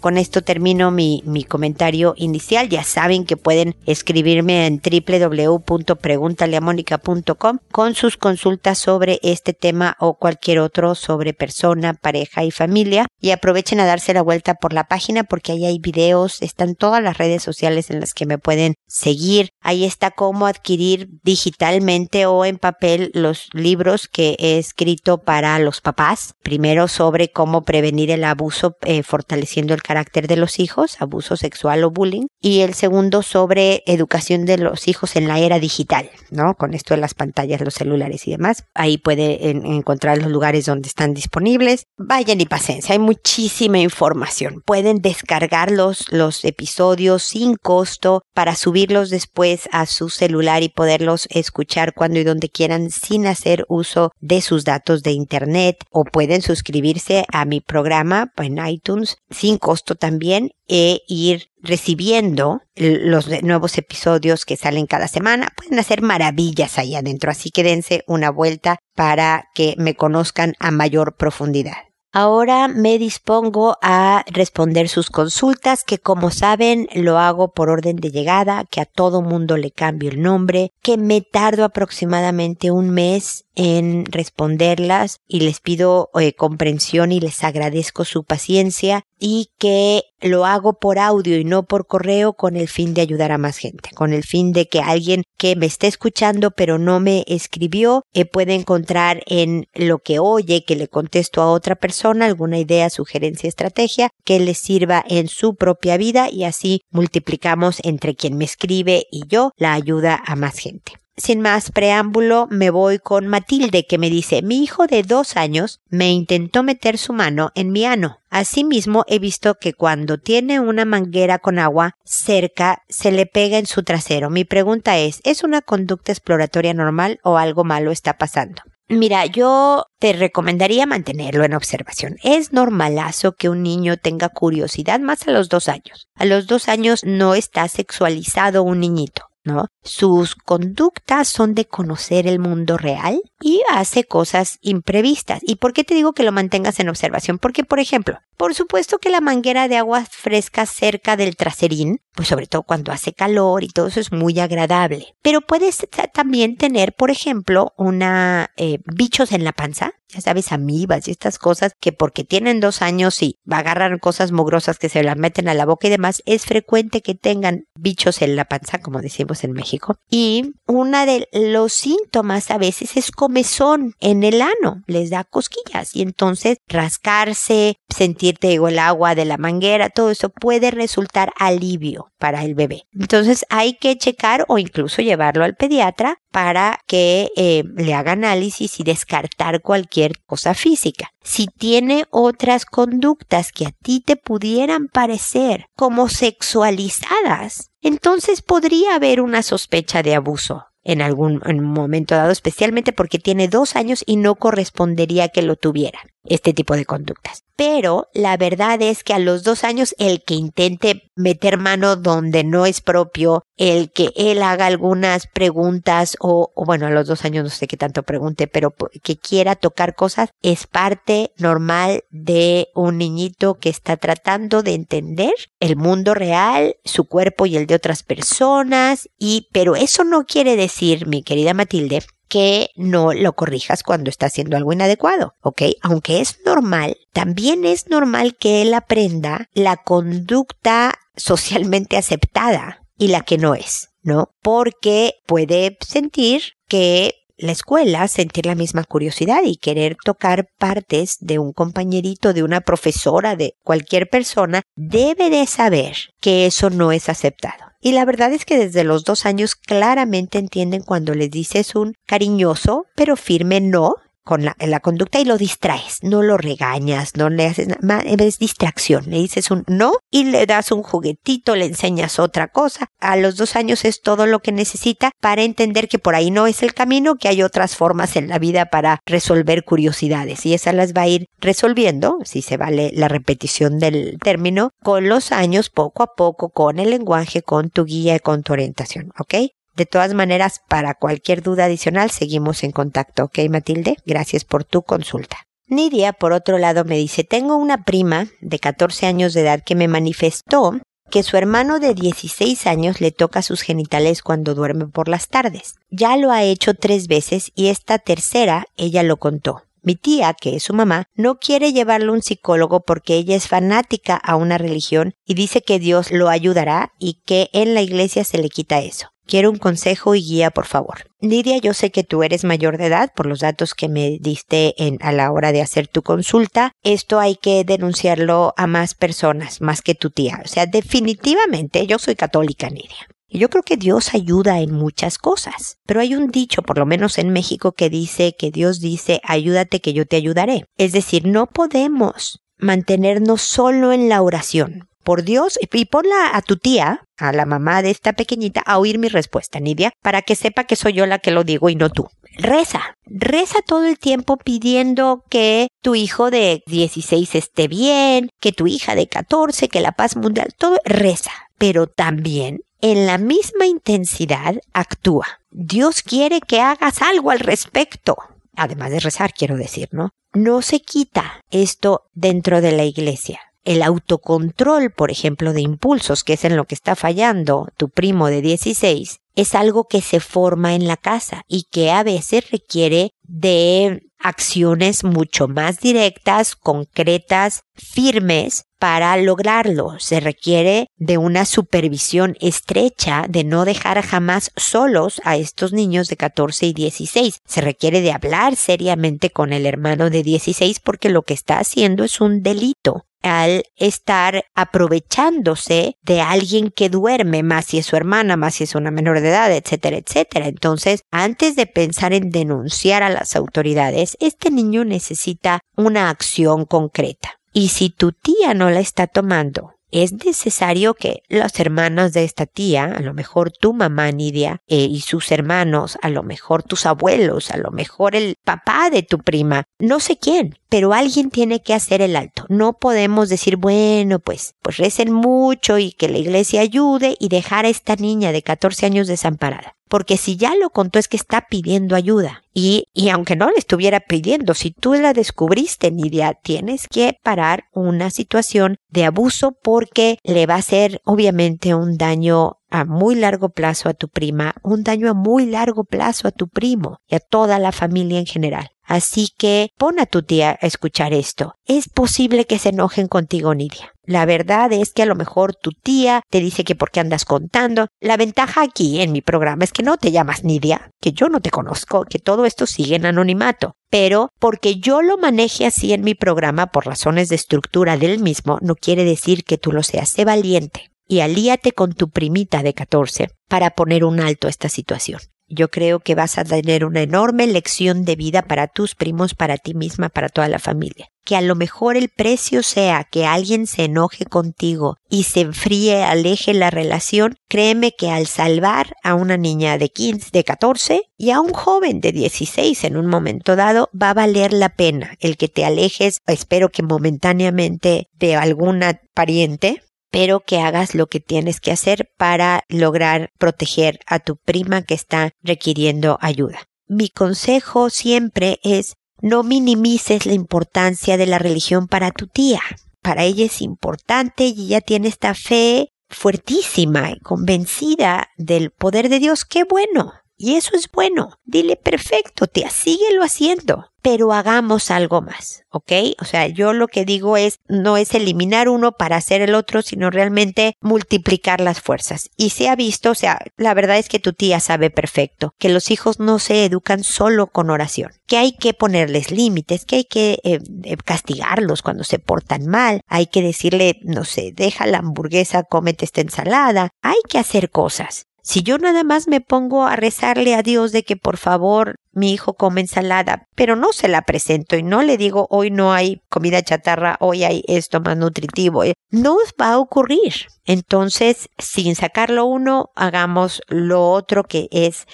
con 0.00 0.18
esto 0.18 0.42
termino 0.42 0.90
mi, 0.90 1.22
mi 1.26 1.44
comentario 1.44 2.14
inicial. 2.16 2.68
Ya 2.68 2.82
saben 2.84 3.24
que 3.24 3.36
pueden 3.36 3.76
escribirme 3.86 4.66
en 4.66 4.80
www.preguntaleamónica.com 4.80 7.58
con 7.70 7.94
sus 7.94 8.16
consultas 8.16 8.78
sobre 8.78 9.20
este 9.22 9.52
tema 9.52 9.96
o 9.98 10.14
cualquier 10.14 10.60
otro 10.60 10.94
sobre 10.94 11.34
persona, 11.34 11.94
pareja 11.94 12.44
y 12.44 12.50
familia. 12.50 13.06
Y 13.20 13.30
aprovechen 13.30 13.80
a 13.80 13.86
darse 13.86 14.14
la 14.14 14.22
vuelta 14.22 14.54
por 14.54 14.72
la 14.72 14.84
página 14.84 15.24
porque 15.24 15.52
ahí 15.52 15.64
hay 15.64 15.78
videos, 15.78 16.42
están 16.42 16.74
todas 16.74 17.02
las 17.02 17.18
redes 17.18 17.42
sociales 17.42 17.90
en 17.90 18.00
las 18.00 18.14
que 18.14 18.26
me 18.26 18.38
pueden 18.38 18.74
seguir. 18.86 19.50
Ahí 19.60 19.84
está 19.84 20.10
cómo 20.10 20.46
adquirir 20.46 21.08
digitalmente 21.22 22.26
o 22.26 22.44
en 22.44 22.58
papel 22.58 23.10
los 23.14 23.48
libros 23.52 24.08
que 24.08 24.36
he 24.38 24.58
escrito 24.58 25.18
para 25.18 25.58
los 25.58 25.80
papás. 25.80 26.34
Primero 26.42 26.88
sobre 26.88 27.30
cómo 27.30 27.62
prevenir 27.62 28.10
el 28.10 28.24
abuso 28.24 28.76
eh, 28.82 29.02
fortaleciendo 29.02 29.74
el 29.74 29.82
carácter 29.86 30.26
de 30.26 30.36
los 30.36 30.58
hijos, 30.58 31.00
abuso 31.00 31.36
sexual 31.36 31.84
o 31.84 31.90
bullying, 31.90 32.26
y 32.40 32.60
el 32.60 32.74
segundo 32.74 33.22
sobre 33.22 33.82
educación 33.86 34.44
de 34.44 34.58
los 34.58 34.88
hijos 34.88 35.14
en 35.16 35.28
la 35.28 35.38
era 35.38 35.58
digital, 35.58 36.10
¿no? 36.30 36.54
Con 36.54 36.74
esto 36.74 36.94
de 36.94 37.00
las 37.00 37.14
pantallas, 37.14 37.60
los 37.60 37.74
celulares 37.74 38.26
y 38.26 38.32
demás. 38.32 38.64
Ahí 38.74 38.98
puede 38.98 39.50
encontrar 39.50 40.18
los 40.18 40.30
lugares 40.30 40.66
donde 40.66 40.88
están 40.88 41.14
disponibles. 41.14 41.84
Vayan 41.96 42.40
y 42.40 42.46
pasense, 42.46 42.92
hay 42.92 42.98
muchísima 42.98 43.78
información. 43.78 44.62
Pueden 44.66 45.00
descargar 45.00 45.70
los, 45.70 46.10
los 46.12 46.44
episodios 46.44 47.22
sin 47.22 47.56
costo 47.56 48.22
para 48.34 48.56
subirlos 48.56 49.10
después 49.10 49.68
a 49.72 49.86
su 49.86 50.10
celular 50.10 50.62
y 50.62 50.68
poderlos 50.68 51.28
escuchar 51.30 51.94
cuando 51.94 52.18
y 52.18 52.24
donde 52.24 52.48
quieran 52.48 52.90
sin 52.90 53.26
hacer 53.26 53.64
uso 53.68 54.10
de 54.20 54.40
sus 54.40 54.64
datos 54.64 55.02
de 55.02 55.12
internet 55.12 55.76
o 55.90 56.04
pueden 56.04 56.42
suscribirse 56.42 57.24
a 57.32 57.44
mi 57.44 57.60
programa 57.60 58.32
en 58.36 58.64
iTunes 58.66 59.16
sin 59.30 59.58
costo 59.58 59.75
también 59.84 60.50
e 60.68 61.02
ir 61.06 61.50
recibiendo 61.58 62.62
los 62.74 63.28
nuevos 63.42 63.78
episodios 63.78 64.44
que 64.44 64.56
salen 64.56 64.86
cada 64.86 65.08
semana. 65.08 65.48
Pueden 65.56 65.78
hacer 65.78 66.02
maravillas 66.02 66.78
ahí 66.78 66.94
adentro, 66.94 67.30
así 67.30 67.50
que 67.50 67.62
dense 67.62 68.04
una 68.06 68.30
vuelta 68.30 68.78
para 68.94 69.48
que 69.54 69.74
me 69.78 69.94
conozcan 69.94 70.54
a 70.58 70.70
mayor 70.70 71.16
profundidad. 71.16 71.86
Ahora 72.18 72.66
me 72.66 72.98
dispongo 72.98 73.76
a 73.82 74.24
responder 74.32 74.88
sus 74.88 75.10
consultas, 75.10 75.84
que 75.84 75.98
como 75.98 76.30
saben 76.30 76.88
lo 76.94 77.18
hago 77.18 77.52
por 77.52 77.68
orden 77.68 77.96
de 77.96 78.10
llegada, 78.10 78.64
que 78.64 78.80
a 78.80 78.86
todo 78.86 79.20
mundo 79.20 79.58
le 79.58 79.70
cambio 79.70 80.08
el 80.08 80.22
nombre, 80.22 80.72
que 80.80 80.96
me 80.96 81.20
tardo 81.20 81.62
aproximadamente 81.62 82.70
un 82.70 82.88
mes 82.88 83.44
en 83.54 84.06
responderlas 84.06 85.18
y 85.28 85.40
les 85.40 85.60
pido 85.60 86.08
eh, 86.18 86.32
comprensión 86.32 87.12
y 87.12 87.20
les 87.20 87.44
agradezco 87.44 88.06
su 88.06 88.24
paciencia 88.24 89.04
y 89.18 89.50
que 89.58 90.02
lo 90.20 90.44
hago 90.44 90.74
por 90.74 90.98
audio 90.98 91.38
y 91.38 91.44
no 91.44 91.64
por 91.64 91.86
correo 91.86 92.32
con 92.34 92.56
el 92.56 92.68
fin 92.68 92.94
de 92.94 93.02
ayudar 93.02 93.32
a 93.32 93.38
más 93.38 93.58
gente, 93.58 93.90
con 93.94 94.12
el 94.12 94.24
fin 94.24 94.52
de 94.52 94.68
que 94.68 94.80
alguien 94.80 95.22
que 95.38 95.56
me 95.56 95.66
esté 95.66 95.86
escuchando 95.86 96.50
pero 96.50 96.78
no 96.78 97.00
me 97.00 97.24
escribió 97.26 98.04
eh, 98.12 98.24
pueda 98.24 98.54
encontrar 98.54 99.22
en 99.26 99.66
lo 99.74 99.98
que 99.98 100.18
oye 100.18 100.64
que 100.64 100.76
le 100.76 100.88
contesto 100.88 101.42
a 101.42 101.50
otra 101.50 101.76
persona 101.76 102.26
alguna 102.26 102.58
idea, 102.58 102.90
sugerencia, 102.90 103.48
estrategia 103.48 104.10
que 104.24 104.40
le 104.40 104.54
sirva 104.54 105.04
en 105.06 105.28
su 105.28 105.54
propia 105.54 105.96
vida 105.96 106.30
y 106.30 106.44
así 106.44 106.82
multiplicamos 106.90 107.78
entre 107.82 108.14
quien 108.14 108.36
me 108.36 108.44
escribe 108.44 109.06
y 109.10 109.26
yo 109.28 109.52
la 109.56 109.74
ayuda 109.74 110.22
a 110.26 110.36
más 110.36 110.58
gente. 110.58 111.05
Sin 111.18 111.40
más 111.40 111.72
preámbulo, 111.72 112.46
me 112.50 112.68
voy 112.68 112.98
con 112.98 113.26
Matilde, 113.26 113.86
que 113.86 113.96
me 113.96 114.10
dice, 114.10 114.42
mi 114.42 114.62
hijo 114.62 114.86
de 114.86 115.02
dos 115.02 115.38
años 115.38 115.80
me 115.88 116.12
intentó 116.12 116.62
meter 116.62 116.98
su 116.98 117.14
mano 117.14 117.52
en 117.54 117.72
mi 117.72 117.86
ano. 117.86 118.18
Asimismo, 118.28 119.04
he 119.08 119.18
visto 119.18 119.54
que 119.54 119.72
cuando 119.72 120.18
tiene 120.18 120.60
una 120.60 120.84
manguera 120.84 121.38
con 121.38 121.58
agua 121.58 121.96
cerca, 122.04 122.82
se 122.90 123.12
le 123.12 123.24
pega 123.24 123.56
en 123.56 123.64
su 123.64 123.82
trasero. 123.82 124.28
Mi 124.28 124.44
pregunta 124.44 124.98
es, 124.98 125.22
¿es 125.24 125.42
una 125.42 125.62
conducta 125.62 126.12
exploratoria 126.12 126.74
normal 126.74 127.18
o 127.22 127.38
algo 127.38 127.64
malo 127.64 127.92
está 127.92 128.18
pasando? 128.18 128.60
Mira, 128.88 129.24
yo 129.24 129.86
te 129.98 130.12
recomendaría 130.12 130.84
mantenerlo 130.84 131.44
en 131.44 131.54
observación. 131.54 132.18
Es 132.22 132.52
normalazo 132.52 133.32
que 133.32 133.48
un 133.48 133.62
niño 133.62 133.96
tenga 133.96 134.28
curiosidad 134.28 135.00
más 135.00 135.26
a 135.26 135.32
los 135.32 135.48
dos 135.48 135.68
años. 135.68 136.08
A 136.14 136.26
los 136.26 136.46
dos 136.46 136.68
años 136.68 137.00
no 137.04 137.34
está 137.34 137.66
sexualizado 137.68 138.62
un 138.62 138.80
niñito. 138.80 139.22
¿No? 139.46 139.68
Sus 139.82 140.34
conductas 140.34 141.28
son 141.28 141.54
de 141.54 141.66
conocer 141.66 142.26
el 142.26 142.38
mundo 142.38 142.76
real 142.76 143.20
y 143.40 143.62
hace 143.70 144.04
cosas 144.04 144.58
imprevistas. 144.60 145.40
¿Y 145.42 145.56
por 145.56 145.72
qué 145.72 145.84
te 145.84 145.94
digo 145.94 146.12
que 146.12 146.24
lo 146.24 146.32
mantengas 146.32 146.80
en 146.80 146.88
observación? 146.88 147.38
Porque, 147.38 147.64
por 147.64 147.80
ejemplo, 147.80 148.18
por 148.36 148.54
supuesto 148.54 148.98
que 148.98 149.10
la 149.10 149.20
manguera 149.20 149.68
de 149.68 149.76
agua 149.76 150.04
fresca 150.04 150.66
cerca 150.66 151.16
del 151.16 151.36
traserín, 151.36 152.00
pues 152.14 152.28
sobre 152.28 152.46
todo 152.46 152.62
cuando 152.62 152.92
hace 152.92 153.12
calor 153.12 153.64
y 153.64 153.68
todo 153.68 153.86
eso 153.86 154.00
es 154.00 154.12
muy 154.12 154.38
agradable. 154.40 155.14
Pero 155.22 155.40
puedes 155.40 155.86
también 156.12 156.56
tener, 156.56 156.92
por 156.94 157.10
ejemplo, 157.10 157.72
una 157.76 158.50
eh, 158.56 158.78
bichos 158.84 159.32
en 159.32 159.44
la 159.44 159.52
panza, 159.52 159.92
ya 160.08 160.20
sabes, 160.20 160.52
amibas 160.52 161.08
y 161.08 161.10
estas 161.10 161.38
cosas 161.38 161.72
que 161.80 161.92
porque 161.92 162.24
tienen 162.24 162.60
dos 162.60 162.82
años 162.82 163.22
y 163.22 163.38
va 163.50 163.56
a 163.56 163.60
agarrar 163.60 163.98
cosas 164.00 164.32
mugrosas 164.32 164.78
que 164.78 164.88
se 164.88 165.02
las 165.02 165.16
meten 165.16 165.48
a 165.48 165.54
la 165.54 165.66
boca 165.66 165.86
y 165.86 165.90
demás, 165.90 166.22
es 166.26 166.44
frecuente 166.44 167.02
que 167.02 167.14
tengan 167.14 167.64
bichos 167.74 168.22
en 168.22 168.36
la 168.36 168.44
panza, 168.44 168.78
como 168.78 169.00
decimos 169.00 169.44
en 169.44 169.52
México. 169.52 169.96
Y 170.08 170.54
una 170.66 171.06
de 171.06 171.28
los 171.32 171.72
síntomas 171.72 172.50
a 172.50 172.58
veces 172.58 172.96
es 172.96 173.10
comezón 173.10 173.94
en 174.00 174.22
el 174.24 174.42
ano, 174.42 174.82
les 174.86 175.10
da 175.10 175.24
cosquillas 175.24 175.94
y 175.94 176.02
entonces 176.02 176.58
rascarse, 176.68 177.78
sentir 177.88 178.36
o 178.60 178.68
el 178.68 178.78
agua 178.78 179.14
de 179.14 179.24
la 179.24 179.38
manguera, 179.38 179.90
todo 179.90 180.10
eso 180.10 180.28
puede 180.28 180.70
resultar 180.70 181.32
alivio 181.38 182.12
para 182.18 182.44
el 182.44 182.54
bebé. 182.54 182.82
Entonces 182.92 183.44
hay 183.48 183.74
que 183.74 183.96
checar 183.96 184.44
o 184.48 184.58
incluso 184.58 185.02
llevarlo 185.02 185.44
al 185.44 185.54
pediatra 185.54 186.18
para 186.30 186.80
que 186.86 187.30
eh, 187.36 187.64
le 187.76 187.94
haga 187.94 188.12
análisis 188.12 188.78
y 188.78 188.84
descartar 188.84 189.62
cualquier 189.62 189.95
cosa 190.26 190.54
física. 190.54 191.10
Si 191.22 191.46
tiene 191.46 192.04
otras 192.10 192.64
conductas 192.64 193.52
que 193.52 193.66
a 193.66 193.72
ti 193.82 194.02
te 194.04 194.16
pudieran 194.16 194.88
parecer 194.88 195.66
como 195.76 196.08
sexualizadas, 196.08 197.70
entonces 197.80 198.42
podría 198.42 198.94
haber 198.94 199.20
una 199.20 199.42
sospecha 199.42 200.02
de 200.02 200.14
abuso 200.14 200.66
en 200.82 201.02
algún 201.02 201.40
momento 201.62 202.14
dado, 202.14 202.30
especialmente 202.30 202.92
porque 202.92 203.18
tiene 203.18 203.48
dos 203.48 203.74
años 203.74 204.04
y 204.06 204.16
no 204.16 204.36
correspondería 204.36 205.28
que 205.28 205.42
lo 205.42 205.56
tuviera 205.56 206.00
este 206.28 206.52
tipo 206.52 206.74
de 206.74 206.84
conductas. 206.84 207.44
Pero 207.56 208.08
la 208.12 208.36
verdad 208.36 208.80
es 208.82 209.02
que 209.02 209.14
a 209.14 209.18
los 209.18 209.42
dos 209.42 209.64
años 209.64 209.94
el 209.98 210.22
que 210.22 210.34
intente 210.34 211.10
meter 211.16 211.56
mano 211.56 211.96
donde 211.96 212.44
no 212.44 212.66
es 212.66 212.82
propio, 212.82 213.44
el 213.56 213.90
que 213.90 214.12
él 214.14 214.42
haga 214.42 214.66
algunas 214.66 215.26
preguntas 215.26 216.16
o, 216.20 216.52
bueno, 216.54 216.86
a 216.86 216.90
los 216.90 217.06
dos 217.06 217.24
años 217.24 217.44
no 217.44 217.50
sé 217.50 217.66
qué 217.66 217.78
tanto 217.78 218.02
pregunte, 218.02 218.46
pero 218.46 218.74
que 219.02 219.16
quiera 219.16 219.56
tocar 219.56 219.94
cosas, 219.94 220.28
es 220.42 220.66
parte 220.66 221.32
normal 221.38 222.04
de 222.10 222.68
un 222.74 222.98
niñito 222.98 223.54
que 223.54 223.70
está 223.70 223.96
tratando 223.96 224.62
de 224.62 224.74
entender 224.74 225.32
el 225.58 225.76
mundo 225.76 226.12
real, 226.12 226.76
su 226.84 227.04
cuerpo 227.04 227.46
y 227.46 227.56
el 227.56 227.66
de 227.66 227.76
otras 227.76 228.02
personas, 228.02 229.08
y, 229.18 229.48
pero 229.52 229.76
eso 229.76 230.04
no 230.04 230.26
quiere 230.26 230.56
decir, 230.56 231.06
mi 231.06 231.22
querida 231.22 231.54
Matilde, 231.54 232.02
que 232.28 232.70
no 232.76 233.12
lo 233.12 233.34
corrijas 233.34 233.82
cuando 233.82 234.10
está 234.10 234.26
haciendo 234.26 234.56
algo 234.56 234.72
inadecuado, 234.72 235.34
¿ok? 235.40 235.62
Aunque 235.82 236.20
es 236.20 236.38
normal, 236.44 236.96
también 237.12 237.64
es 237.64 237.88
normal 237.88 238.36
que 238.36 238.62
él 238.62 238.74
aprenda 238.74 239.48
la 239.54 239.76
conducta 239.76 240.94
socialmente 241.16 241.96
aceptada 241.96 242.82
y 242.98 243.08
la 243.08 243.22
que 243.22 243.38
no 243.38 243.54
es, 243.54 243.90
¿no? 244.02 244.30
Porque 244.42 245.14
puede 245.26 245.76
sentir 245.86 246.42
que 246.68 247.14
la 247.36 247.52
escuela 247.52 248.08
sentir 248.08 248.46
la 248.46 248.54
misma 248.54 248.84
curiosidad 248.84 249.40
y 249.44 249.56
querer 249.56 249.96
tocar 250.02 250.48
partes 250.58 251.18
de 251.20 251.38
un 251.38 251.52
compañerito, 251.52 252.32
de 252.32 252.42
una 252.42 252.60
profesora, 252.60 253.36
de 253.36 253.54
cualquier 253.62 254.08
persona, 254.08 254.62
debe 254.74 255.30
de 255.30 255.46
saber 255.46 255.96
que 256.20 256.46
eso 256.46 256.70
no 256.70 256.92
es 256.92 257.08
aceptado. 257.08 257.66
Y 257.80 257.92
la 257.92 258.04
verdad 258.04 258.32
es 258.32 258.44
que 258.44 258.58
desde 258.58 258.84
los 258.84 259.04
dos 259.04 259.26
años 259.26 259.54
claramente 259.54 260.38
entienden 260.38 260.82
cuando 260.82 261.14
les 261.14 261.30
dices 261.30 261.74
un 261.74 261.94
cariñoso 262.06 262.86
pero 262.96 263.16
firme 263.16 263.60
no, 263.60 263.94
con 264.26 264.44
la, 264.44 264.56
la, 264.58 264.80
conducta 264.80 265.20
y 265.20 265.24
lo 265.24 265.38
distraes, 265.38 265.98
no 266.02 266.20
lo 266.20 266.36
regañas, 266.36 267.14
no 267.14 267.30
le 267.30 267.46
haces 267.46 267.68
nada, 267.80 268.02
es 268.02 268.38
distracción, 268.40 269.04
le 269.08 269.18
dices 269.18 269.52
un 269.52 269.62
no 269.68 269.92
y 270.10 270.24
le 270.24 270.46
das 270.46 270.72
un 270.72 270.82
juguetito, 270.82 271.54
le 271.54 271.66
enseñas 271.66 272.18
otra 272.18 272.48
cosa. 272.48 272.88
A 272.98 273.16
los 273.16 273.36
dos 273.36 273.54
años 273.54 273.84
es 273.84 274.02
todo 274.02 274.26
lo 274.26 274.40
que 274.40 274.50
necesita 274.50 275.12
para 275.20 275.44
entender 275.44 275.88
que 275.88 276.00
por 276.00 276.16
ahí 276.16 276.32
no 276.32 276.48
es 276.48 276.64
el 276.64 276.74
camino, 276.74 277.14
que 277.14 277.28
hay 277.28 277.44
otras 277.44 277.76
formas 277.76 278.16
en 278.16 278.26
la 278.28 278.40
vida 278.40 278.66
para 278.66 278.98
resolver 279.06 279.64
curiosidades 279.64 280.44
y 280.44 280.54
esas 280.54 280.74
las 280.74 280.92
va 280.92 281.02
a 281.02 281.08
ir 281.08 281.26
resolviendo, 281.38 282.18
si 282.24 282.42
se 282.42 282.56
vale 282.56 282.90
la 282.94 283.06
repetición 283.06 283.78
del 283.78 284.18
término, 284.20 284.70
con 284.82 285.08
los 285.08 285.30
años, 285.30 285.70
poco 285.70 286.02
a 286.02 286.14
poco, 286.16 286.50
con 286.50 286.80
el 286.80 286.90
lenguaje, 286.90 287.42
con 287.42 287.70
tu 287.70 287.84
guía 287.84 288.16
y 288.16 288.20
con 288.20 288.42
tu 288.42 288.52
orientación, 288.52 289.12
¿ok? 289.20 289.52
De 289.76 289.84
todas 289.84 290.14
maneras, 290.14 290.62
para 290.68 290.94
cualquier 290.94 291.42
duda 291.42 291.66
adicional, 291.66 292.10
seguimos 292.10 292.64
en 292.64 292.72
contacto, 292.72 293.24
¿ok, 293.24 293.40
Matilde? 293.50 293.96
Gracias 294.06 294.46
por 294.46 294.64
tu 294.64 294.82
consulta. 294.82 295.36
Nidia, 295.68 296.14
por 296.14 296.32
otro 296.32 296.56
lado, 296.56 296.84
me 296.84 296.96
dice, 296.96 297.24
tengo 297.24 297.56
una 297.56 297.84
prima 297.84 298.28
de 298.40 298.58
14 298.58 299.06
años 299.06 299.34
de 299.34 299.42
edad 299.42 299.62
que 299.62 299.74
me 299.74 299.86
manifestó 299.86 300.80
que 301.10 301.22
su 301.22 301.36
hermano 301.36 301.78
de 301.78 301.92
16 301.92 302.66
años 302.66 303.00
le 303.02 303.12
toca 303.12 303.42
sus 303.42 303.60
genitales 303.60 304.22
cuando 304.22 304.54
duerme 304.54 304.86
por 304.86 305.08
las 305.08 305.28
tardes. 305.28 305.74
Ya 305.90 306.16
lo 306.16 306.32
ha 306.32 306.42
hecho 306.42 306.72
tres 306.74 307.06
veces 307.06 307.52
y 307.54 307.68
esta 307.68 307.98
tercera 307.98 308.64
ella 308.76 309.02
lo 309.02 309.18
contó. 309.18 309.62
Mi 309.82 309.94
tía, 309.94 310.34
que 310.34 310.56
es 310.56 310.64
su 310.64 310.72
mamá, 310.72 311.04
no 311.14 311.38
quiere 311.38 311.72
llevarlo 311.72 312.12
a 312.12 312.16
un 312.16 312.22
psicólogo 312.22 312.80
porque 312.80 313.14
ella 313.14 313.36
es 313.36 313.46
fanática 313.46 314.16
a 314.16 314.36
una 314.36 314.58
religión 314.58 315.12
y 315.24 315.34
dice 315.34 315.62
que 315.62 315.78
Dios 315.78 316.10
lo 316.10 316.28
ayudará 316.28 316.92
y 316.98 317.22
que 317.24 317.50
en 317.52 317.74
la 317.74 317.82
iglesia 317.82 318.24
se 318.24 318.38
le 318.38 318.48
quita 318.48 318.80
eso. 318.80 319.10
Quiero 319.26 319.50
un 319.50 319.58
consejo 319.58 320.14
y 320.14 320.22
guía, 320.22 320.50
por 320.50 320.66
favor. 320.66 321.10
Lidia, 321.20 321.58
yo 321.58 321.74
sé 321.74 321.90
que 321.90 322.04
tú 322.04 322.22
eres 322.22 322.44
mayor 322.44 322.78
de 322.78 322.86
edad 322.86 323.12
por 323.14 323.26
los 323.26 323.40
datos 323.40 323.74
que 323.74 323.88
me 323.88 324.18
diste 324.20 324.74
en, 324.78 324.98
a 325.00 325.10
la 325.10 325.32
hora 325.32 325.50
de 325.50 325.62
hacer 325.62 325.88
tu 325.88 326.02
consulta. 326.02 326.72
Esto 326.84 327.18
hay 327.18 327.34
que 327.34 327.64
denunciarlo 327.64 328.54
a 328.56 328.68
más 328.68 328.94
personas, 328.94 329.60
más 329.60 329.82
que 329.82 329.96
tu 329.96 330.10
tía. 330.10 330.40
O 330.44 330.48
sea, 330.48 330.66
definitivamente 330.66 331.86
yo 331.88 331.98
soy 331.98 332.14
católica, 332.14 332.70
Nidia. 332.70 333.08
Y 333.28 333.40
yo 333.40 333.50
creo 333.50 333.64
que 333.64 333.76
Dios 333.76 334.14
ayuda 334.14 334.60
en 334.60 334.72
muchas 334.72 335.18
cosas. 335.18 335.78
Pero 335.86 336.00
hay 336.00 336.14
un 336.14 336.30
dicho, 336.30 336.62
por 336.62 336.78
lo 336.78 336.86
menos 336.86 337.18
en 337.18 337.30
México, 337.30 337.72
que 337.72 337.90
dice 337.90 338.36
que 338.38 338.52
Dios 338.52 338.78
dice, 338.78 339.20
ayúdate 339.24 339.80
que 339.80 339.92
yo 339.92 340.06
te 340.06 340.14
ayudaré. 340.14 340.66
Es 340.78 340.92
decir, 340.92 341.26
no 341.26 341.46
podemos 341.46 342.44
mantenernos 342.58 343.42
solo 343.42 343.92
en 343.92 344.08
la 344.08 344.22
oración 344.22 344.88
por 345.06 345.22
Dios, 345.22 345.56
y 345.62 345.84
ponla 345.84 346.36
a 346.36 346.42
tu 346.42 346.56
tía, 346.56 347.04
a 347.16 347.32
la 347.32 347.46
mamá 347.46 347.80
de 347.80 347.90
esta 347.90 348.14
pequeñita, 348.14 348.60
a 348.66 348.78
oír 348.78 348.98
mi 348.98 349.08
respuesta, 349.08 349.60
Nidia, 349.60 349.92
para 350.02 350.20
que 350.20 350.34
sepa 350.34 350.64
que 350.64 350.74
soy 350.74 350.94
yo 350.94 351.06
la 351.06 351.20
que 351.20 351.30
lo 351.30 351.44
digo 351.44 351.70
y 351.70 351.76
no 351.76 351.90
tú. 351.90 352.08
Reza, 352.38 352.96
reza 353.04 353.60
todo 353.64 353.84
el 353.84 354.00
tiempo 354.00 354.36
pidiendo 354.36 355.22
que 355.30 355.68
tu 355.80 355.94
hijo 355.94 356.32
de 356.32 356.64
16 356.66 357.36
esté 357.36 357.68
bien, 357.68 358.30
que 358.40 358.50
tu 358.50 358.66
hija 358.66 358.96
de 358.96 359.06
14, 359.06 359.68
que 359.68 359.80
la 359.80 359.92
paz 359.92 360.16
mundial, 360.16 360.48
todo 360.58 360.80
reza, 360.84 361.30
pero 361.56 361.86
también 361.86 362.58
en 362.80 363.06
la 363.06 363.16
misma 363.16 363.66
intensidad 363.66 364.56
actúa. 364.72 365.38
Dios 365.50 366.02
quiere 366.02 366.40
que 366.40 366.60
hagas 366.60 367.00
algo 367.00 367.30
al 367.30 367.38
respecto. 367.38 368.16
Además 368.56 368.90
de 368.90 368.98
rezar, 368.98 369.32
quiero 369.32 369.56
decir, 369.56 369.88
¿no? 369.92 370.10
No 370.34 370.62
se 370.62 370.80
quita 370.80 371.40
esto 371.50 372.02
dentro 372.12 372.60
de 372.60 372.72
la 372.72 372.84
iglesia 372.84 373.40
el 373.66 373.82
autocontrol, 373.82 374.90
por 374.92 375.10
ejemplo, 375.10 375.52
de 375.52 375.60
impulsos, 375.60 376.24
que 376.24 376.34
es 376.34 376.44
en 376.44 376.56
lo 376.56 376.64
que 376.64 376.74
está 376.74 376.96
fallando 376.96 377.68
tu 377.76 377.90
primo 377.90 378.28
de 378.28 378.40
16, 378.40 379.18
es 379.34 379.54
algo 379.54 379.84
que 379.88 380.00
se 380.00 380.20
forma 380.20 380.74
en 380.74 380.86
la 380.86 380.96
casa 380.96 381.42
y 381.48 381.64
que 381.70 381.90
a 381.90 382.02
veces 382.02 382.50
requiere 382.50 383.10
de 383.22 384.02
acciones 384.18 385.04
mucho 385.04 385.48
más 385.48 385.80
directas, 385.80 386.56
concretas, 386.56 387.64
firmes 387.74 388.65
para 388.78 389.16
lograrlo. 389.16 389.96
Se 389.98 390.20
requiere 390.20 390.88
de 390.96 391.18
una 391.18 391.44
supervisión 391.44 392.36
estrecha, 392.40 393.26
de 393.28 393.44
no 393.44 393.64
dejar 393.64 394.02
jamás 394.02 394.50
solos 394.56 395.20
a 395.24 395.36
estos 395.36 395.72
niños 395.72 396.08
de 396.08 396.16
14 396.16 396.66
y 396.66 396.72
16. 396.72 397.40
Se 397.44 397.60
requiere 397.60 398.00
de 398.00 398.12
hablar 398.12 398.56
seriamente 398.56 399.30
con 399.30 399.52
el 399.52 399.66
hermano 399.66 400.10
de 400.10 400.22
16 400.22 400.80
porque 400.80 401.08
lo 401.08 401.22
que 401.22 401.34
está 401.34 401.58
haciendo 401.58 402.04
es 402.04 402.20
un 402.20 402.42
delito 402.42 403.06
al 403.22 403.64
estar 403.74 404.44
aprovechándose 404.54 405.96
de 406.02 406.20
alguien 406.20 406.70
que 406.70 406.88
duerme, 406.88 407.42
más 407.42 407.66
si 407.66 407.78
es 407.78 407.86
su 407.86 407.96
hermana, 407.96 408.36
más 408.36 408.54
si 408.54 408.64
es 408.64 408.74
una 408.76 408.92
menor 408.92 409.20
de 409.20 409.30
edad, 409.30 409.52
etcétera, 409.52 409.96
etcétera. 409.96 410.46
Entonces, 410.46 411.02
antes 411.10 411.56
de 411.56 411.66
pensar 411.66 412.12
en 412.12 412.30
denunciar 412.30 413.02
a 413.02 413.10
las 413.10 413.34
autoridades, 413.34 414.16
este 414.20 414.50
niño 414.50 414.84
necesita 414.84 415.60
una 415.76 416.08
acción 416.08 416.66
concreta. 416.66 417.40
Y 417.56 417.68
si 417.68 417.88
tu 417.88 418.12
tía 418.12 418.52
no 418.52 418.68
la 418.68 418.80
está 418.80 419.06
tomando, 419.06 419.72
es 419.90 420.12
necesario 420.12 420.92
que 420.92 421.22
los 421.30 421.58
hermanos 421.58 422.12
de 422.12 422.22
esta 422.22 422.44
tía, 422.44 422.84
a 422.84 423.00
lo 423.00 423.14
mejor 423.14 423.50
tu 423.50 423.72
mamá 423.72 424.12
Nidia 424.12 424.58
eh, 424.66 424.86
y 424.90 425.00
sus 425.00 425.32
hermanos, 425.32 425.96
a 426.02 426.10
lo 426.10 426.22
mejor 426.22 426.62
tus 426.62 426.84
abuelos, 426.84 427.50
a 427.50 427.56
lo 427.56 427.70
mejor 427.70 428.14
el 428.14 428.36
papá 428.44 428.90
de 428.90 429.02
tu 429.02 429.20
prima, 429.20 429.64
no 429.78 430.00
sé 430.00 430.18
quién, 430.18 430.58
pero 430.68 430.92
alguien 430.92 431.30
tiene 431.30 431.62
que 431.62 431.72
hacer 431.72 432.02
el 432.02 432.16
alto. 432.16 432.44
No 432.50 432.74
podemos 432.74 433.30
decir, 433.30 433.56
bueno, 433.56 434.18
pues, 434.18 434.54
pues 434.60 434.76
recen 434.76 435.10
mucho 435.10 435.78
y 435.78 435.92
que 435.92 436.10
la 436.10 436.18
iglesia 436.18 436.60
ayude 436.60 437.16
y 437.18 437.30
dejar 437.30 437.64
a 437.64 437.70
esta 437.70 437.96
niña 437.96 438.32
de 438.32 438.42
14 438.42 438.84
años 438.84 439.08
desamparada. 439.08 439.76
Porque 439.96 440.18
si 440.18 440.36
ya 440.36 440.54
lo 440.54 440.68
contó 440.68 440.98
es 440.98 441.08
que 441.08 441.16
está 441.16 441.46
pidiendo 441.48 441.96
ayuda. 441.96 442.42
Y, 442.52 442.84
y 442.92 443.08
aunque 443.08 443.34
no 443.34 443.46
le 443.46 443.56
estuviera 443.56 444.00
pidiendo, 444.00 444.52
si 444.52 444.70
tú 444.70 444.92
la 444.92 445.14
descubriste, 445.14 445.90
Nidia, 445.90 446.34
tienes 446.34 446.86
que 446.86 447.18
parar 447.22 447.64
una 447.72 448.10
situación 448.10 448.76
de 448.90 449.06
abuso 449.06 449.52
porque 449.52 450.18
le 450.22 450.44
va 450.44 450.56
a 450.56 450.58
hacer 450.58 451.00
obviamente 451.06 451.74
un 451.74 451.96
daño 451.96 452.55
a 452.70 452.84
muy 452.84 453.14
largo 453.14 453.50
plazo 453.50 453.88
a 453.88 453.94
tu 453.94 454.08
prima, 454.08 454.54
un 454.62 454.82
daño 454.82 455.10
a 455.10 455.14
muy 455.14 455.46
largo 455.46 455.84
plazo 455.84 456.28
a 456.28 456.32
tu 456.32 456.48
primo 456.48 456.98
y 457.06 457.14
a 457.14 457.20
toda 457.20 457.58
la 457.58 457.72
familia 457.72 458.18
en 458.18 458.26
general. 458.26 458.70
Así 458.86 459.30
que 459.36 459.70
pon 459.76 459.98
a 459.98 460.06
tu 460.06 460.22
tía 460.22 460.50
a 460.50 460.66
escuchar 460.66 461.12
esto. 461.12 461.54
Es 461.64 461.88
posible 461.88 462.44
que 462.44 462.60
se 462.60 462.68
enojen 462.68 463.08
contigo, 463.08 463.52
Nidia. 463.52 463.92
La 464.04 464.24
verdad 464.24 464.72
es 464.72 464.92
que 464.92 465.02
a 465.02 465.06
lo 465.06 465.16
mejor 465.16 465.56
tu 465.56 465.72
tía 465.72 466.22
te 466.30 466.38
dice 466.38 466.62
que 466.62 466.76
por 466.76 466.92
qué 466.92 467.00
andas 467.00 467.24
contando. 467.24 467.88
La 468.00 468.16
ventaja 468.16 468.62
aquí 468.62 469.00
en 469.00 469.10
mi 469.10 469.22
programa 469.22 469.64
es 469.64 469.72
que 469.72 469.82
no 469.82 469.96
te 469.96 470.12
llamas 470.12 470.44
Nidia, 470.44 470.92
que 471.00 471.10
yo 471.10 471.28
no 471.28 471.40
te 471.40 471.50
conozco, 471.50 472.04
que 472.04 472.20
todo 472.20 472.46
esto 472.46 472.66
sigue 472.66 472.94
en 472.94 473.06
anonimato. 473.06 473.74
Pero 473.90 474.28
porque 474.38 474.76
yo 474.76 475.02
lo 475.02 475.18
maneje 475.18 475.66
así 475.66 475.92
en 475.92 476.02
mi 476.02 476.14
programa 476.14 476.66
por 476.68 476.86
razones 476.86 477.28
de 477.28 477.34
estructura 477.34 477.96
del 477.96 478.20
mismo, 478.20 478.58
no 478.62 478.76
quiere 478.76 479.04
decir 479.04 479.42
que 479.42 479.58
tú 479.58 479.72
lo 479.72 479.82
seas. 479.82 480.14
Valiente 480.24 480.90
y 481.06 481.20
alíate 481.20 481.72
con 481.72 481.92
tu 481.92 482.10
primita 482.10 482.62
de 482.62 482.74
14 482.74 483.30
para 483.48 483.70
poner 483.70 484.04
un 484.04 484.20
alto 484.20 484.46
a 484.46 484.50
esta 484.50 484.68
situación. 484.68 485.20
Yo 485.48 485.70
creo 485.70 486.00
que 486.00 486.16
vas 486.16 486.38
a 486.38 486.44
tener 486.44 486.84
una 486.84 487.02
enorme 487.02 487.46
lección 487.46 488.04
de 488.04 488.16
vida 488.16 488.42
para 488.42 488.66
tus 488.66 488.96
primos, 488.96 489.34
para 489.34 489.58
ti 489.58 489.74
misma, 489.74 490.08
para 490.08 490.28
toda 490.28 490.48
la 490.48 490.58
familia. 490.58 491.08
Que 491.24 491.36
a 491.36 491.40
lo 491.40 491.54
mejor 491.54 491.96
el 491.96 492.08
precio 492.08 492.64
sea 492.64 493.04
que 493.04 493.26
alguien 493.26 493.68
se 493.68 493.84
enoje 493.84 494.24
contigo 494.24 494.96
y 495.08 495.22
se 495.22 495.42
enfríe, 495.42 496.02
aleje 496.02 496.52
la 496.52 496.70
relación, 496.70 497.36
créeme 497.48 497.92
que 497.92 498.10
al 498.10 498.26
salvar 498.26 498.96
a 499.04 499.14
una 499.14 499.36
niña 499.36 499.78
de 499.78 499.88
15, 499.88 500.30
de 500.32 500.42
14 500.42 501.02
y 501.16 501.30
a 501.30 501.40
un 501.40 501.52
joven 501.52 502.00
de 502.00 502.10
16 502.10 502.82
en 502.82 502.96
un 502.96 503.06
momento 503.06 503.54
dado, 503.54 503.88
va 503.90 504.10
a 504.10 504.14
valer 504.14 504.52
la 504.52 504.70
pena 504.70 505.16
el 505.20 505.36
que 505.36 505.48
te 505.48 505.64
alejes, 505.64 506.22
espero 506.26 506.70
que 506.70 506.82
momentáneamente 506.82 508.08
de 508.14 508.34
alguna 508.34 509.00
pariente, 509.14 509.82
pero 510.16 510.40
que 510.40 510.60
hagas 510.60 510.94
lo 510.94 511.08
que 511.08 511.20
tienes 511.20 511.60
que 511.60 511.70
hacer 511.70 512.10
para 512.16 512.64
lograr 512.70 513.32
proteger 513.36 514.00
a 514.06 514.18
tu 514.18 514.36
prima 514.36 514.80
que 514.80 514.94
está 514.94 515.32
requiriendo 515.42 516.16
ayuda. 516.22 516.70
Mi 516.88 517.10
consejo 517.10 517.90
siempre 517.90 518.58
es 518.62 518.94
no 519.20 519.42
minimices 519.42 520.24
la 520.24 520.32
importancia 520.32 521.18
de 521.18 521.26
la 521.26 521.38
religión 521.38 521.86
para 521.86 522.12
tu 522.12 522.28
tía. 522.28 522.62
Para 523.02 523.24
ella 523.24 523.44
es 523.44 523.60
importante 523.60 524.44
y 524.46 524.68
ella 524.68 524.80
tiene 524.80 525.08
esta 525.08 525.34
fe 525.34 525.90
fuertísima 526.08 527.10
y 527.10 527.20
convencida 527.20 528.30
del 528.38 528.70
poder 528.70 529.10
de 529.10 529.18
Dios. 529.18 529.44
¡Qué 529.44 529.64
bueno! 529.64 530.14
Y 530.36 530.56
eso 530.56 530.70
es 530.74 530.90
bueno. 530.90 531.38
Dile, 531.44 531.76
perfecto, 531.76 532.46
tía, 532.46 532.70
síguelo 532.70 533.22
haciendo. 533.22 533.86
Pero 534.02 534.32
hagamos 534.32 534.92
algo 534.92 535.20
más, 535.20 535.64
¿ok? 535.70 535.90
O 536.20 536.24
sea, 536.24 536.46
yo 536.46 536.72
lo 536.72 536.86
que 536.86 537.04
digo 537.04 537.36
es, 537.36 537.58
no 537.66 537.96
es 537.96 538.14
eliminar 538.14 538.68
uno 538.68 538.92
para 538.92 539.16
hacer 539.16 539.42
el 539.42 539.52
otro, 539.56 539.82
sino 539.82 540.10
realmente 540.10 540.76
multiplicar 540.80 541.60
las 541.60 541.80
fuerzas. 541.80 542.30
Y 542.36 542.50
se 542.50 542.68
ha 542.68 542.76
visto, 542.76 543.10
o 543.10 543.14
sea, 543.16 543.40
la 543.56 543.74
verdad 543.74 543.98
es 543.98 544.08
que 544.08 544.20
tu 544.20 544.32
tía 544.32 544.60
sabe 544.60 544.90
perfecto 544.90 545.54
que 545.58 545.70
los 545.70 545.90
hijos 545.90 546.20
no 546.20 546.38
se 546.38 546.64
educan 546.64 547.02
solo 547.02 547.48
con 547.48 547.68
oración, 547.68 548.12
que 548.26 548.36
hay 548.36 548.52
que 548.52 548.74
ponerles 548.74 549.32
límites, 549.32 549.84
que 549.84 549.96
hay 549.96 550.04
que 550.04 550.38
eh, 550.44 550.60
eh, 550.84 550.96
castigarlos 551.04 551.82
cuando 551.82 552.04
se 552.04 552.20
portan 552.20 552.68
mal, 552.68 553.00
hay 553.08 553.26
que 553.26 553.42
decirle, 553.42 553.98
no 554.04 554.24
sé, 554.24 554.52
deja 554.54 554.86
la 554.86 554.98
hamburguesa, 554.98 555.64
cómete 555.64 556.04
esta 556.04 556.20
ensalada, 556.20 556.90
hay 557.02 557.18
que 557.28 557.40
hacer 557.40 557.70
cosas. 557.70 558.25
Si 558.46 558.62
yo 558.62 558.78
nada 558.78 559.02
más 559.02 559.26
me 559.26 559.40
pongo 559.40 559.86
a 559.86 559.96
rezarle 559.96 560.54
a 560.54 560.62
Dios 560.62 560.92
de 560.92 561.02
que 561.02 561.16
por 561.16 561.36
favor 561.36 561.96
mi 562.12 562.32
hijo 562.32 562.54
come 562.54 562.80
ensalada, 562.80 563.48
pero 563.56 563.74
no 563.74 563.92
se 563.92 564.06
la 564.06 564.22
presento 564.22 564.76
y 564.76 564.84
no 564.84 565.02
le 565.02 565.16
digo 565.16 565.48
hoy 565.50 565.72
no 565.72 565.92
hay 565.92 566.20
comida 566.28 566.62
chatarra, 566.62 567.16
hoy 567.18 567.42
hay 567.42 567.64
esto 567.66 568.00
más 568.00 568.16
nutritivo, 568.16 568.84
eh, 568.84 568.94
no 569.10 569.36
va 569.60 569.72
a 569.72 569.78
ocurrir. 569.78 570.46
Entonces, 570.64 571.48
sin 571.58 571.96
sacarlo 571.96 572.46
uno, 572.46 572.90
hagamos 572.94 573.62
lo 573.66 574.08
otro 574.12 574.44
que 574.44 574.68
es 574.70 575.06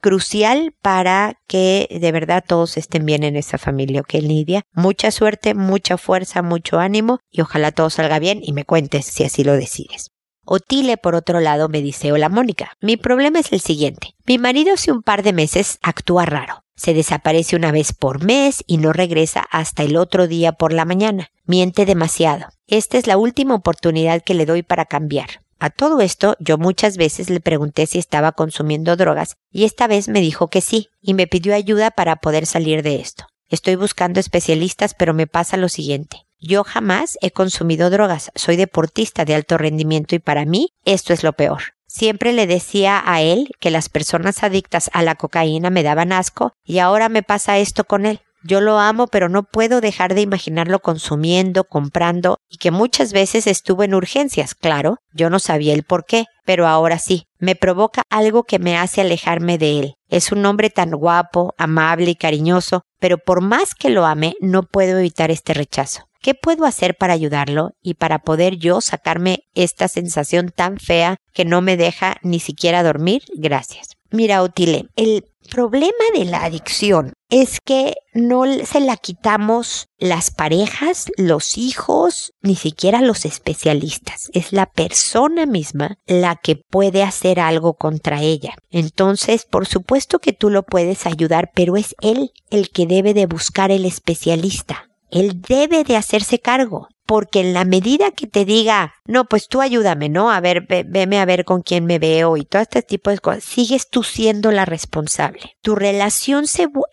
crucial 0.00 0.74
para 0.82 1.34
que 1.46 1.86
de 2.00 2.10
verdad 2.10 2.42
todos 2.44 2.76
estén 2.76 3.06
bien 3.06 3.22
en 3.22 3.36
esa 3.36 3.56
familia, 3.56 4.00
¿ok, 4.00 4.14
Lidia? 4.14 4.62
Mucha 4.72 5.12
suerte, 5.12 5.54
mucha 5.54 5.96
fuerza, 5.96 6.42
mucho 6.42 6.80
ánimo 6.80 7.20
y 7.30 7.40
ojalá 7.40 7.70
todo 7.70 7.88
salga 7.88 8.18
bien 8.18 8.40
y 8.42 8.52
me 8.52 8.64
cuentes 8.64 9.06
si 9.06 9.22
así 9.22 9.44
lo 9.44 9.52
decides. 9.52 10.10
Otile, 10.52 10.96
por 10.96 11.14
otro 11.14 11.38
lado, 11.38 11.68
me 11.68 11.80
dice, 11.80 12.10
hola 12.10 12.28
Mónica, 12.28 12.72
mi 12.80 12.96
problema 12.96 13.38
es 13.38 13.52
el 13.52 13.60
siguiente. 13.60 14.16
Mi 14.26 14.36
marido 14.36 14.74
hace 14.74 14.90
un 14.90 15.04
par 15.04 15.22
de 15.22 15.32
meses 15.32 15.78
actúa 15.80 16.26
raro. 16.26 16.64
Se 16.74 16.92
desaparece 16.92 17.54
una 17.54 17.70
vez 17.70 17.92
por 17.92 18.24
mes 18.24 18.64
y 18.66 18.78
no 18.78 18.92
regresa 18.92 19.46
hasta 19.52 19.84
el 19.84 19.96
otro 19.96 20.26
día 20.26 20.50
por 20.50 20.72
la 20.72 20.84
mañana. 20.84 21.28
Miente 21.44 21.86
demasiado. 21.86 22.46
Esta 22.66 22.98
es 22.98 23.06
la 23.06 23.16
última 23.16 23.54
oportunidad 23.54 24.24
que 24.24 24.34
le 24.34 24.44
doy 24.44 24.64
para 24.64 24.86
cambiar. 24.86 25.28
A 25.60 25.70
todo 25.70 26.00
esto, 26.00 26.34
yo 26.40 26.58
muchas 26.58 26.96
veces 26.96 27.30
le 27.30 27.38
pregunté 27.38 27.86
si 27.86 28.00
estaba 28.00 28.32
consumiendo 28.32 28.96
drogas 28.96 29.36
y 29.52 29.62
esta 29.62 29.86
vez 29.86 30.08
me 30.08 30.20
dijo 30.20 30.48
que 30.48 30.62
sí 30.62 30.88
y 31.00 31.14
me 31.14 31.28
pidió 31.28 31.54
ayuda 31.54 31.92
para 31.92 32.16
poder 32.16 32.46
salir 32.46 32.82
de 32.82 32.96
esto. 32.96 33.26
Estoy 33.50 33.74
buscando 33.74 34.20
especialistas, 34.20 34.94
pero 34.94 35.12
me 35.12 35.26
pasa 35.26 35.56
lo 35.56 35.68
siguiente. 35.68 36.24
Yo 36.38 36.62
jamás 36.62 37.18
he 37.20 37.32
consumido 37.32 37.90
drogas, 37.90 38.30
soy 38.36 38.54
deportista 38.54 39.24
de 39.24 39.34
alto 39.34 39.58
rendimiento 39.58 40.14
y 40.14 40.20
para 40.20 40.44
mí 40.44 40.70
esto 40.84 41.12
es 41.12 41.24
lo 41.24 41.32
peor. 41.32 41.60
Siempre 41.88 42.32
le 42.32 42.46
decía 42.46 43.02
a 43.04 43.20
él 43.20 43.50
que 43.58 43.72
las 43.72 43.88
personas 43.88 44.44
adictas 44.44 44.88
a 44.92 45.02
la 45.02 45.16
cocaína 45.16 45.68
me 45.68 45.82
daban 45.82 46.12
asco 46.12 46.52
y 46.64 46.78
ahora 46.78 47.08
me 47.08 47.24
pasa 47.24 47.58
esto 47.58 47.82
con 47.82 48.06
él. 48.06 48.20
Yo 48.44 48.60
lo 48.60 48.78
amo, 48.78 49.08
pero 49.08 49.28
no 49.28 49.42
puedo 49.42 49.80
dejar 49.80 50.14
de 50.14 50.22
imaginarlo 50.22 50.78
consumiendo, 50.78 51.64
comprando 51.64 52.38
y 52.48 52.56
que 52.56 52.70
muchas 52.70 53.12
veces 53.12 53.48
estuvo 53.48 53.82
en 53.82 53.94
urgencias, 53.94 54.54
claro, 54.54 54.98
yo 55.12 55.28
no 55.28 55.40
sabía 55.40 55.74
el 55.74 55.82
por 55.82 56.06
qué, 56.06 56.26
pero 56.46 56.68
ahora 56.68 57.00
sí, 57.00 57.26
me 57.40 57.56
provoca 57.56 58.02
algo 58.10 58.44
que 58.44 58.58
me 58.58 58.76
hace 58.76 59.00
alejarme 59.00 59.58
de 59.58 59.80
él. 59.80 59.94
Es 60.08 60.32
un 60.32 60.44
hombre 60.46 60.70
tan 60.70 60.90
guapo, 60.92 61.54
amable 61.58 62.10
y 62.10 62.14
cariñoso, 62.14 62.82
pero 63.00 63.18
por 63.18 63.40
más 63.40 63.74
que 63.74 63.90
lo 63.90 64.06
ame, 64.06 64.34
no 64.40 64.62
puedo 64.62 64.98
evitar 64.98 65.30
este 65.30 65.54
rechazo. 65.54 66.04
¿Qué 66.22 66.34
puedo 66.34 66.66
hacer 66.66 66.96
para 66.96 67.14
ayudarlo 67.14 67.70
y 67.82 67.94
para 67.94 68.18
poder 68.18 68.56
yo 68.56 68.82
sacarme 68.82 69.44
esta 69.54 69.88
sensación 69.88 70.50
tan 70.54 70.78
fea 70.78 71.16
que 71.32 71.46
no 71.46 71.62
me 71.62 71.78
deja 71.78 72.16
ni 72.22 72.40
siquiera 72.40 72.82
dormir? 72.82 73.22
Gracias. 73.34 73.99
Mira, 74.12 74.42
Otile, 74.42 74.86
el 74.96 75.24
problema 75.50 76.04
de 76.14 76.24
la 76.24 76.44
adicción 76.44 77.12
es 77.28 77.60
que 77.60 77.94
no 78.12 78.44
se 78.64 78.80
la 78.80 78.96
quitamos 78.96 79.86
las 79.98 80.32
parejas, 80.32 81.10
los 81.16 81.56
hijos, 81.56 82.32
ni 82.42 82.56
siquiera 82.56 83.00
los 83.00 83.24
especialistas. 83.24 84.30
Es 84.32 84.52
la 84.52 84.66
persona 84.66 85.46
misma 85.46 85.96
la 86.06 86.34
que 86.34 86.56
puede 86.56 87.04
hacer 87.04 87.38
algo 87.38 87.74
contra 87.74 88.20
ella. 88.20 88.54
Entonces, 88.70 89.46
por 89.48 89.66
supuesto 89.66 90.18
que 90.18 90.32
tú 90.32 90.50
lo 90.50 90.64
puedes 90.64 91.06
ayudar, 91.06 91.50
pero 91.54 91.76
es 91.76 91.94
él 92.00 92.32
el 92.50 92.70
que 92.70 92.86
debe 92.86 93.14
de 93.14 93.26
buscar 93.26 93.70
el 93.70 93.84
especialista. 93.84 94.89
Él 95.10 95.40
debe 95.40 95.84
de 95.84 95.96
hacerse 95.96 96.38
cargo, 96.38 96.88
porque 97.10 97.40
en 97.40 97.54
la 97.54 97.64
medida 97.64 98.12
que 98.12 98.28
te 98.28 98.44
diga, 98.44 98.94
no, 99.04 99.24
pues 99.24 99.48
tú 99.48 99.60
ayúdame, 99.60 100.08
¿no? 100.08 100.30
A 100.30 100.38
ver, 100.38 100.68
veme 100.86 101.18
a 101.18 101.24
ver 101.24 101.44
con 101.44 101.62
quién 101.62 101.84
me 101.84 101.98
veo 101.98 102.36
y 102.36 102.44
todo 102.44 102.62
este 102.62 102.82
tipo 102.82 103.10
de 103.10 103.18
cosas, 103.18 103.42
sigues 103.42 103.90
tú 103.90 104.04
siendo 104.04 104.52
la 104.52 104.64
responsable. 104.64 105.56
Tu 105.60 105.74
relación 105.74 106.44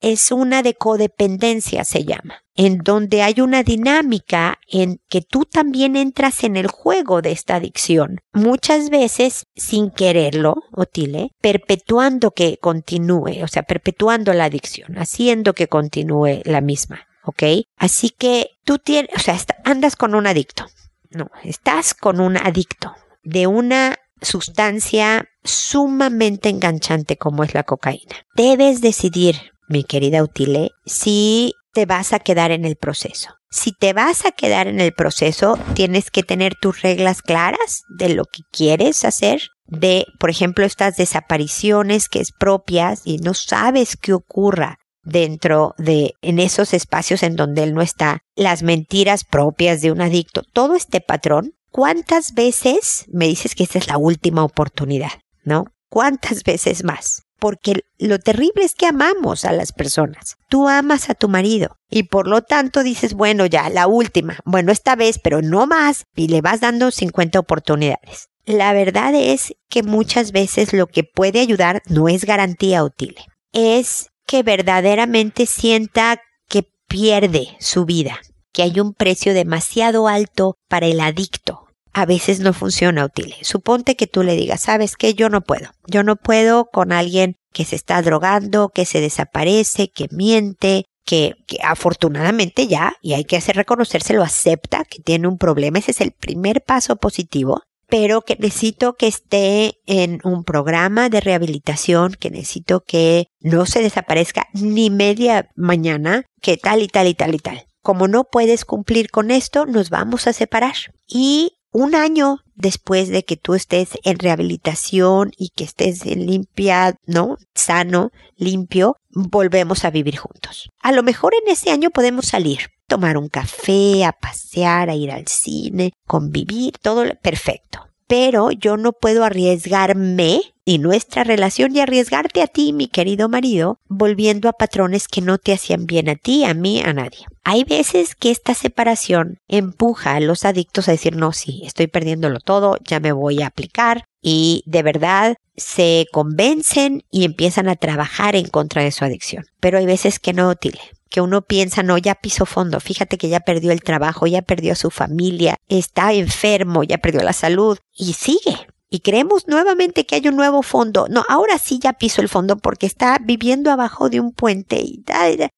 es 0.01 0.31
una 0.31 0.63
de 0.63 0.73
codependencia, 0.73 1.83
se 1.83 2.03
llama, 2.03 2.41
en 2.55 2.79
donde 2.79 3.21
hay 3.21 3.41
una 3.41 3.61
dinámica 3.61 4.57
en 4.67 4.99
que 5.07 5.21
tú 5.21 5.45
también 5.45 5.95
entras 5.95 6.43
en 6.43 6.57
el 6.57 6.65
juego 6.65 7.21
de 7.21 7.33
esta 7.33 7.57
adicción, 7.57 8.17
muchas 8.33 8.89
veces 8.89 9.45
sin 9.55 9.91
quererlo, 9.91 10.55
Otile, 10.71 11.29
perpetuando 11.41 12.31
que 12.31 12.57
continúe, 12.59 13.43
o 13.43 13.47
sea, 13.47 13.61
perpetuando 13.61 14.33
la 14.33 14.45
adicción, 14.45 14.97
haciendo 14.97 15.53
que 15.53 15.67
continúe 15.67 16.41
la 16.43 16.61
misma. 16.61 17.07
¿Ok? 17.27 17.43
Así 17.75 18.09
que 18.09 18.51
tú 18.63 18.79
tienes, 18.79 19.11
o 19.15 19.19
sea, 19.19 19.37
andas 19.65 19.95
con 19.95 20.15
un 20.15 20.27
adicto, 20.27 20.65
no, 21.09 21.29
estás 21.43 21.93
con 21.93 22.21
un 22.21 22.37
adicto 22.37 22.95
de 23.23 23.47
una 23.47 23.97
sustancia 24.21 25.25
sumamente 25.43 26.49
enganchante 26.49 27.17
como 27.17 27.43
es 27.43 27.53
la 27.53 27.63
cocaína. 27.63 28.15
Debes 28.35 28.81
decidir, 28.81 29.35
mi 29.67 29.83
querida 29.83 30.23
Utile, 30.23 30.71
si 30.85 31.53
te 31.73 31.85
vas 31.85 32.13
a 32.13 32.19
quedar 32.19 32.51
en 32.51 32.63
el 32.65 32.77
proceso. 32.77 33.35
Si 33.49 33.71
te 33.71 33.93
vas 33.93 34.25
a 34.25 34.31
quedar 34.31 34.67
en 34.67 34.79
el 34.79 34.93
proceso, 34.93 35.59
tienes 35.73 36.11
que 36.11 36.23
tener 36.23 36.55
tus 36.55 36.81
reglas 36.81 37.21
claras 37.21 37.83
de 37.97 38.09
lo 38.09 38.23
que 38.25 38.41
quieres 38.51 39.05
hacer, 39.05 39.41
de, 39.65 40.05
por 40.19 40.29
ejemplo, 40.29 40.65
estas 40.65 40.95
desapariciones 40.95 42.07
que 42.09 42.19
es 42.19 42.31
propias 42.31 43.01
y 43.03 43.17
no 43.17 43.33
sabes 43.33 43.97
qué 43.97 44.13
ocurra 44.13 44.79
dentro 45.07 45.73
de, 45.77 46.13
en 46.21 46.39
esos 46.39 46.73
espacios 46.73 47.23
en 47.23 47.35
donde 47.35 47.63
él 47.63 47.73
no 47.73 47.81
está, 47.81 48.19
las 48.35 48.61
mentiras 48.61 49.23
propias 49.23 49.81
de 49.81 49.91
un 49.91 50.01
adicto, 50.01 50.43
todo 50.53 50.75
este 50.75 51.01
patrón, 51.01 51.53
¿cuántas 51.71 52.33
veces 52.33 53.05
me 53.07 53.27
dices 53.27 53.55
que 53.55 53.63
esta 53.63 53.79
es 53.79 53.87
la 53.87 53.97
última 53.97 54.43
oportunidad? 54.43 55.11
¿No? 55.43 55.65
¿Cuántas 55.89 56.43
veces 56.43 56.83
más? 56.83 57.23
Porque 57.39 57.81
lo 57.97 58.19
terrible 58.19 58.65
es 58.65 58.75
que 58.75 58.87
amamos 58.87 59.45
a 59.45 59.53
las 59.53 59.71
personas. 59.71 60.35
Tú 60.49 60.67
amas 60.67 61.09
a 61.09 61.13
tu 61.13 61.29
marido 61.29 61.77
y 61.89 62.03
por 62.03 62.27
lo 62.27 62.41
tanto 62.41 62.83
dices, 62.83 63.13
bueno, 63.13 63.45
ya, 63.45 63.69
la 63.69 63.87
última, 63.87 64.39
bueno, 64.43 64.71
esta 64.71 64.95
vez, 64.95 65.19
pero 65.23 65.41
no 65.41 65.67
más, 65.67 66.03
y 66.15 66.27
le 66.27 66.41
vas 66.41 66.59
dando 66.59 66.91
50 66.91 67.39
oportunidades. 67.39 68.27
La 68.45 68.73
verdad 68.73 69.13
es 69.15 69.53
que 69.69 69.83
muchas 69.83 70.31
veces 70.31 70.73
lo 70.73 70.87
que 70.87 71.03
puede 71.03 71.39
ayudar 71.39 71.81
no 71.87 72.09
es 72.09 72.25
garantía 72.25 72.83
útil, 72.83 73.15
es 73.53 74.09
que 74.27 74.43
verdaderamente 74.43 75.47
sienta 75.47 76.21
que 76.47 76.69
pierde 76.87 77.55
su 77.59 77.85
vida, 77.85 78.19
que 78.53 78.61
hay 78.61 78.79
un 78.79 78.93
precio 78.93 79.33
demasiado 79.33 80.07
alto 80.07 80.57
para 80.67 80.85
el 80.85 80.99
adicto. 80.99 81.65
A 81.93 82.05
veces 82.05 82.39
no 82.41 82.53
funciona 82.53 83.05
útil. 83.05 83.33
Suponte 83.41 83.95
que 83.95 84.05
tú 84.05 84.21
le 84.21 84.35
digas, 84.35 84.61
sabes 84.61 84.95
que 84.95 85.15
yo 85.15 85.29
no 85.29 85.41
puedo. 85.41 85.71
Yo 85.87 86.03
no 86.03 86.15
puedo 86.15 86.65
con 86.65 86.91
alguien 86.91 87.37
que 87.53 87.65
se 87.65 87.75
está 87.75 88.01
drogando, 88.03 88.69
que 88.69 88.85
se 88.85 89.01
desaparece, 89.01 89.89
que 89.89 90.07
miente, 90.11 90.85
que, 91.05 91.33
que, 91.47 91.57
afortunadamente 91.63 92.67
ya, 92.67 92.93
y 93.01 93.13
hay 93.13 93.23
que 93.23 93.37
hacer 93.37 93.55
reconocerse, 93.55 94.13
lo 94.13 94.21
acepta, 94.21 94.83
que 94.83 95.01
tiene 95.01 95.27
un 95.27 95.39
problema. 95.39 95.79
Ese 95.79 95.91
es 95.91 96.01
el 96.01 96.11
primer 96.11 96.61
paso 96.61 96.97
positivo 96.97 97.63
pero 97.87 98.21
que 98.21 98.35
necesito 98.39 98.95
que 98.95 99.07
esté 99.07 99.79
en 99.85 100.19
un 100.23 100.43
programa 100.43 101.09
de 101.09 101.21
rehabilitación, 101.21 102.13
que 102.13 102.29
necesito 102.29 102.83
que 102.83 103.27
no 103.39 103.65
se 103.65 103.81
desaparezca 103.81 104.47
ni 104.53 104.89
media 104.89 105.49
mañana, 105.55 106.25
que 106.41 106.57
tal 106.57 106.81
y 106.81 106.87
tal 106.87 107.07
y 107.07 107.13
tal 107.13 107.35
y 107.35 107.39
tal. 107.39 107.65
Como 107.81 108.07
no 108.07 108.25
puedes 108.25 108.65
cumplir 108.65 109.09
con 109.09 109.31
esto, 109.31 109.65
nos 109.65 109.89
vamos 109.89 110.27
a 110.27 110.33
separar. 110.33 110.75
Y 111.07 111.56
un 111.77 111.93
año 111.93 112.39
después 112.55 113.09
de 113.09 113.23
que 113.23 113.37
tú 113.37 113.53
estés 113.53 113.99
en 114.03 114.17
rehabilitación 114.17 115.31
y 115.37 115.49
que 115.49 115.63
estés 115.63 116.03
limpia, 116.07 116.95
¿no? 117.05 117.37
Sano, 117.53 118.09
limpio, 118.35 118.95
volvemos 119.11 119.85
a 119.85 119.91
vivir 119.91 120.17
juntos. 120.17 120.71
A 120.81 120.91
lo 120.91 121.03
mejor 121.03 121.35
en 121.35 121.51
ese 121.51 121.69
año 121.69 121.91
podemos 121.91 122.25
salir, 122.25 122.71
tomar 122.87 123.15
un 123.15 123.29
café, 123.29 124.05
a 124.05 124.11
pasear, 124.11 124.89
a 124.89 124.95
ir 124.95 125.11
al 125.11 125.27
cine, 125.27 125.91
convivir, 126.07 126.73
todo 126.81 127.05
perfecto. 127.21 127.86
Pero 128.07 128.51
yo 128.51 128.77
no 128.77 128.93
puedo 128.93 129.23
arriesgarme 129.23 130.41
y 130.65 130.79
nuestra 130.79 131.23
relación 131.23 131.75
y 131.75 131.79
arriesgarte 131.79 132.41
a 132.41 132.47
ti, 132.47 132.73
mi 132.73 132.87
querido 132.87 133.29
marido, 133.29 133.79
volviendo 133.87 134.49
a 134.49 134.53
patrones 134.53 135.07
que 135.07 135.21
no 135.21 135.37
te 135.37 135.53
hacían 135.53 135.85
bien 135.85 136.09
a 136.09 136.15
ti, 136.15 136.43
a 136.43 136.53
mí, 136.53 136.81
a 136.83 136.91
nadie. 136.91 137.25
Hay 137.43 137.63
veces 137.63 138.15
que 138.15 138.31
esta 138.31 138.53
separación 138.53 139.37
empuja 139.47 140.15
a 140.15 140.19
los 140.19 140.43
adictos 140.43 140.89
a 140.89 140.91
decir, 140.91 141.15
no, 141.15 141.31
sí, 141.31 141.61
estoy 141.65 141.87
perdiéndolo 141.87 142.39
todo, 142.39 142.77
ya 142.83 142.99
me 142.99 143.13
voy 143.13 143.41
a 143.41 143.47
aplicar 143.47 144.03
y 144.21 144.63
de 144.65 144.83
verdad 144.83 145.35
se 145.55 146.05
convencen 146.11 147.03
y 147.09 147.23
empiezan 147.23 147.69
a 147.69 147.75
trabajar 147.75 148.35
en 148.35 148.47
contra 148.47 148.83
de 148.83 148.91
su 148.91 149.05
adicción. 149.05 149.45
Pero 149.61 149.77
hay 149.77 149.85
veces 149.85 150.19
que 150.19 150.33
no, 150.33 150.53
Tile 150.55 150.96
que 151.07 151.21
uno 151.21 151.41
piensa, 151.41 151.83
no, 151.83 151.97
ya 151.97 152.15
pisó 152.15 152.45
fondo, 152.45 152.79
fíjate 152.79 153.17
que 153.17 153.29
ya 153.29 153.39
perdió 153.39 153.71
el 153.71 153.81
trabajo, 153.81 154.27
ya 154.27 154.41
perdió 154.41 154.73
a 154.73 154.75
su 154.75 154.91
familia, 154.91 155.55
está 155.67 156.13
enfermo, 156.13 156.83
ya 156.83 156.97
perdió 156.97 157.21
la 157.21 157.33
salud 157.33 157.77
y 157.93 158.13
sigue 158.13 158.67
y 158.89 158.99
creemos 158.99 159.47
nuevamente 159.47 160.05
que 160.05 160.15
hay 160.15 160.27
un 160.27 160.35
nuevo 160.35 160.61
fondo. 160.63 161.07
No, 161.09 161.25
ahora 161.27 161.57
sí 161.57 161.79
ya 161.79 161.93
piso 161.93 162.21
el 162.21 162.29
fondo 162.29 162.57
porque 162.57 162.85
está 162.85 163.17
viviendo 163.21 163.71
abajo 163.71 164.09
de 164.09 164.19
un 164.19 164.31
puente 164.31 164.79
y, 164.79 165.03